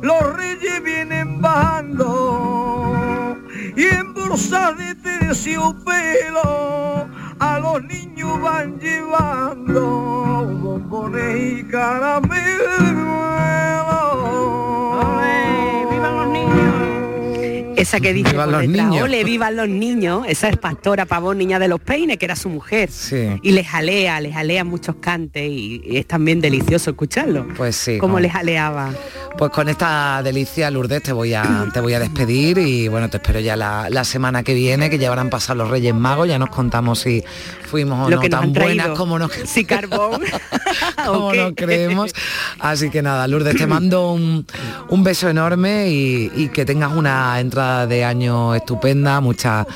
los 0.02 0.36
reyes 0.36 0.82
vienen 0.84 1.40
bajando 1.40 3.36
y 3.76 3.82
en 3.84 4.14
bolsas 4.14 4.76
de 4.78 4.94
terciopelo 4.96 7.06
a 7.44 7.58
los 7.58 7.84
niños 7.84 8.40
van 8.40 8.78
llevando 8.80 9.80
bombones 10.62 11.60
y 11.60 11.64
caramelos. 11.64 12.54
Esa 17.84 18.00
que 18.00 18.12
dice 18.14 18.30
Vivan 18.32 18.50
los 18.52 18.60
detrás, 18.62 18.88
niños. 18.88 19.04
"Ole, 19.04 19.24
vivan 19.24 19.56
los 19.56 19.68
niños, 19.68 20.24
esa 20.26 20.48
es 20.48 20.56
Pastora 20.56 21.04
Pavón, 21.06 21.36
niña 21.38 21.58
de 21.58 21.68
los 21.68 21.80
peines, 21.80 22.16
que 22.18 22.24
era 22.24 22.34
su 22.36 22.48
mujer. 22.48 22.90
Sí. 22.90 23.28
Y 23.42 23.52
les 23.52 23.66
jalea, 23.66 24.20
les 24.20 24.32
jalea 24.32 24.64
muchos 24.64 24.96
cantes 25.00 25.42
y, 25.48 25.82
y 25.84 25.98
es 25.98 26.06
también 26.06 26.40
delicioso 26.40 26.90
escucharlo. 26.90 27.46
Pues 27.56 27.76
sí. 27.76 27.98
Como 27.98 28.14
con- 28.14 28.22
les 28.22 28.32
jaleaba. 28.32 28.90
Pues 29.36 29.50
con 29.50 29.68
esta 29.68 30.22
delicia, 30.22 30.70
Lourdes, 30.70 31.02
te 31.02 31.12
voy 31.12 31.34
a, 31.34 31.66
te 31.74 31.80
voy 31.80 31.92
a 31.92 31.98
despedir 31.98 32.56
y 32.58 32.86
bueno, 32.86 33.10
te 33.10 33.16
espero 33.16 33.40
ya 33.40 33.56
la, 33.56 33.90
la 33.90 34.04
semana 34.04 34.44
que 34.44 34.54
viene, 34.54 34.88
que 34.90 34.96
ya 34.98 35.08
habrán 35.08 35.28
pasado 35.28 35.58
los 35.58 35.70
Reyes 35.70 35.92
Magos, 35.92 36.28
ya 36.28 36.38
nos 36.38 36.50
contamos 36.50 37.00
si 37.00 37.22
fuimos 37.68 38.06
o 38.06 38.10
Lo 38.10 38.16
no 38.16 38.22
que 38.22 38.28
tan 38.30 38.52
buenas 38.52 38.90
como 38.90 39.18
nos, 39.18 39.32
Si 39.44 39.64
carbón. 39.64 40.22
como 41.04 41.26
¿O 41.28 41.32
qué? 41.32 41.38
nos 41.38 41.52
creemos. 41.56 42.12
Así 42.60 42.90
que 42.90 43.02
nada, 43.02 43.26
Lourdes, 43.26 43.56
te 43.56 43.66
mando 43.66 44.12
un, 44.12 44.46
un 44.88 45.02
beso 45.02 45.28
enorme 45.28 45.88
y, 45.90 46.30
y 46.36 46.48
que 46.50 46.64
tengas 46.64 46.92
una 46.92 47.40
entrada 47.40 47.73
de 47.86 48.04
año 48.04 48.54
estupenda, 48.54 49.20
mucha 49.20 49.66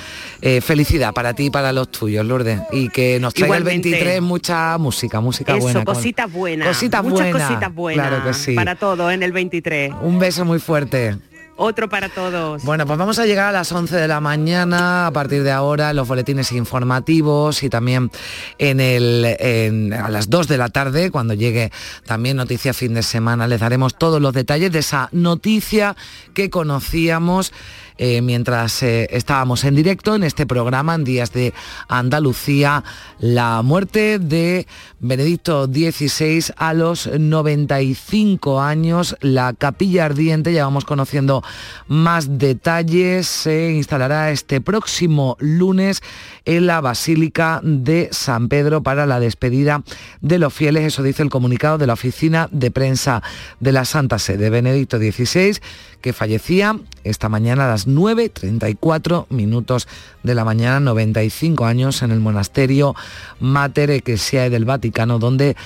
eh, 0.41 0.61
felicidad 0.61 1.13
para 1.13 1.35
ti 1.35 1.47
y 1.47 1.51
para 1.51 1.73
los 1.73 1.91
tuyos, 1.91 2.25
Lourdes. 2.25 2.61
Y 2.73 2.89
que 2.89 3.19
nos 3.21 3.35
traiga 3.35 3.57
Igualmente. 3.59 3.89
el 3.89 3.95
23 3.95 4.23
mucha 4.23 4.79
música, 4.79 5.21
música 5.21 5.53
Eso, 5.55 5.63
buena. 5.63 5.85
cositas 5.85 6.33
buenas. 6.33 6.69
Cositas 6.69 7.03
muchas 7.05 7.31
buenas. 7.31 7.49
cositas 7.49 7.75
buenas. 7.75 8.09
Claro 8.09 8.25
que 8.25 8.35
sí. 8.35 8.55
Para 8.55 8.75
todos 8.77 9.13
en 9.13 9.23
el 9.23 9.33
23. 9.33 9.93
Un 10.03 10.19
beso 10.19 10.45
muy 10.45 10.59
fuerte. 10.59 11.17
Otro 11.61 11.89
para 11.89 12.09
todos. 12.09 12.63
Bueno, 12.63 12.87
pues 12.87 12.97
vamos 13.01 13.19
a 13.19 13.27
llegar 13.27 13.49
a 13.49 13.51
las 13.53 13.73
11 13.73 13.97
de 13.97 14.07
la 14.07 14.21
mañana 14.21 15.09
a 15.09 15.11
partir 15.11 15.43
de 15.43 15.51
ahora 15.51 15.91
en 15.91 15.97
los 15.97 16.07
boletines 16.07 16.53
informativos 16.53 17.65
y 17.65 17.69
también 17.69 18.13
en 18.59 18.79
el, 18.79 19.25
en- 19.41 19.93
a 19.93 20.09
las 20.09 20.31
2 20.31 20.47
de 20.47 20.57
la 20.57 20.69
tarde 20.69 21.11
cuando 21.11 21.35
llegue 21.35 21.73
también 22.07 22.37
noticia 22.37 22.73
fin 22.73 22.95
de 22.95 23.03
semana 23.03 23.49
les 23.49 23.59
daremos 23.59 23.99
todos 23.99 24.23
los 24.23 24.33
detalles 24.35 24.71
de 24.71 24.79
esa 24.79 25.09
noticia 25.11 25.97
que 26.33 26.49
conocíamos 26.49 27.53
eh, 27.99 28.23
mientras 28.23 28.83
eh, 28.83 29.09
estábamos 29.11 29.65
en 29.65 29.75
directo 29.75 30.15
en 30.15 30.23
este 30.23 30.47
programa 30.47 30.95
en 30.95 31.05
Días 31.05 31.33
de 31.33 31.53
Andalucía, 31.89 32.85
la 33.19 33.63
muerte 33.63 34.21
de 34.21 34.67
Benedicto 35.01 35.67
XVI 35.67 36.53
a 36.57 36.75
los 36.75 37.09
95 37.09 38.61
años, 38.61 39.17
la 39.21 39.53
capilla 39.53 40.05
ardiente, 40.05 40.53
ya 40.53 40.65
vamos 40.65 40.85
conociendo 40.85 41.43
más 41.89 42.39
detalles, 42.39 43.27
se 43.27 43.73
instalará 43.73 44.31
este 44.31 44.61
próximo 44.61 45.37
lunes 45.41 46.01
en 46.45 46.67
la 46.67 46.81
Basílica 46.81 47.61
de 47.65 48.09
San 48.13 48.49
Pedro 48.49 48.83
para 48.83 49.07
la 49.07 49.21
despedida 49.21 49.83
de 50.21 50.39
los 50.39 50.55
fieles, 50.55 50.85
eso 50.85 51.03
dice 51.03 51.23
el 51.23 51.31
comunicado 51.31 51.79
de 51.79 51.87
la 51.87 51.95
oficina 51.95 52.49
de 52.53 52.71
prensa 52.71 53.23
de 53.61 53.73
la 53.73 53.85
Santa 53.85 54.19
Sede, 54.19 54.51
Benedicto 54.51 54.99
XVI, 54.99 55.59
que 56.01 56.13
fallecía 56.13 56.79
esta 57.05 57.29
mañana 57.29 57.65
a 57.67 57.69
las 57.69 57.87
9.34 57.89 59.27
minutos 59.31 59.89
de 60.23 60.35
la 60.35 60.45
mañana, 60.45 60.81
95 60.81 61.65
años 61.65 62.03
en 62.03 62.11
el 62.11 62.21
monasterio 62.21 62.95
Mater 63.41 63.91
Ecclesiae 63.91 64.51
del 64.51 64.65
Vaticano, 64.65 65.19
donde 65.19 65.57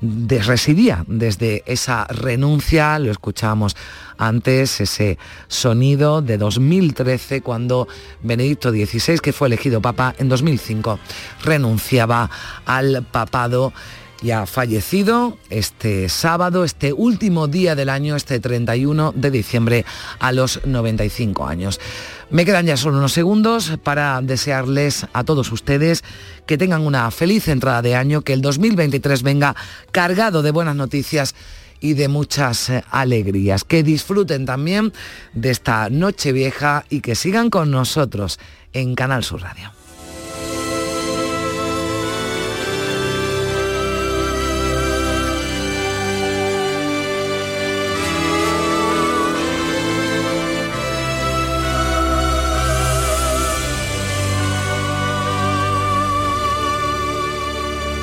de- 0.00 0.42
residía 0.42 1.04
desde 1.08 1.62
esa 1.66 2.04
renuncia, 2.06 2.98
lo 2.98 3.10
escuchábamos 3.10 3.76
antes, 4.18 4.80
ese 4.80 5.18
sonido 5.48 6.20
de 6.22 6.36
2013 6.38 7.40
cuando 7.40 7.88
Benedicto 8.22 8.70
XVI, 8.70 9.18
que 9.20 9.32
fue 9.32 9.48
elegido 9.48 9.80
papa 9.80 10.14
en 10.18 10.28
2005, 10.28 10.98
renunciaba 11.44 12.30
al 12.66 13.04
papado 13.10 13.72
y 14.22 14.30
ha 14.30 14.46
fallecido 14.46 15.36
este 15.50 16.08
sábado, 16.08 16.64
este 16.64 16.92
último 16.92 17.48
día 17.48 17.74
del 17.74 17.88
año, 17.88 18.16
este 18.16 18.40
31 18.40 19.12
de 19.14 19.30
diciembre, 19.30 19.84
a 20.18 20.32
los 20.32 20.60
95 20.64 21.46
años. 21.46 21.80
Me 22.30 22.44
quedan 22.44 22.66
ya 22.66 22.76
solo 22.76 22.98
unos 22.98 23.12
segundos 23.12 23.78
para 23.82 24.20
desearles 24.20 25.06
a 25.12 25.24
todos 25.24 25.52
ustedes 25.52 26.02
que 26.46 26.58
tengan 26.58 26.82
una 26.82 27.10
feliz 27.10 27.48
entrada 27.48 27.82
de 27.82 27.94
año, 27.94 28.22
que 28.22 28.32
el 28.32 28.42
2023 28.42 29.22
venga 29.22 29.54
cargado 29.92 30.42
de 30.42 30.50
buenas 30.50 30.76
noticias 30.76 31.34
y 31.80 31.94
de 31.94 32.08
muchas 32.08 32.70
eh, 32.70 32.84
alegrías. 32.90 33.64
Que 33.64 33.82
disfruten 33.82 34.46
también 34.46 34.92
de 35.34 35.50
esta 35.50 35.88
noche 35.90 36.32
vieja 36.32 36.84
y 36.88 37.00
que 37.00 37.14
sigan 37.14 37.50
con 37.50 37.70
nosotros 37.70 38.38
en 38.72 38.94
Canal 38.94 39.22
Sur 39.22 39.42
Radio. 39.42 39.72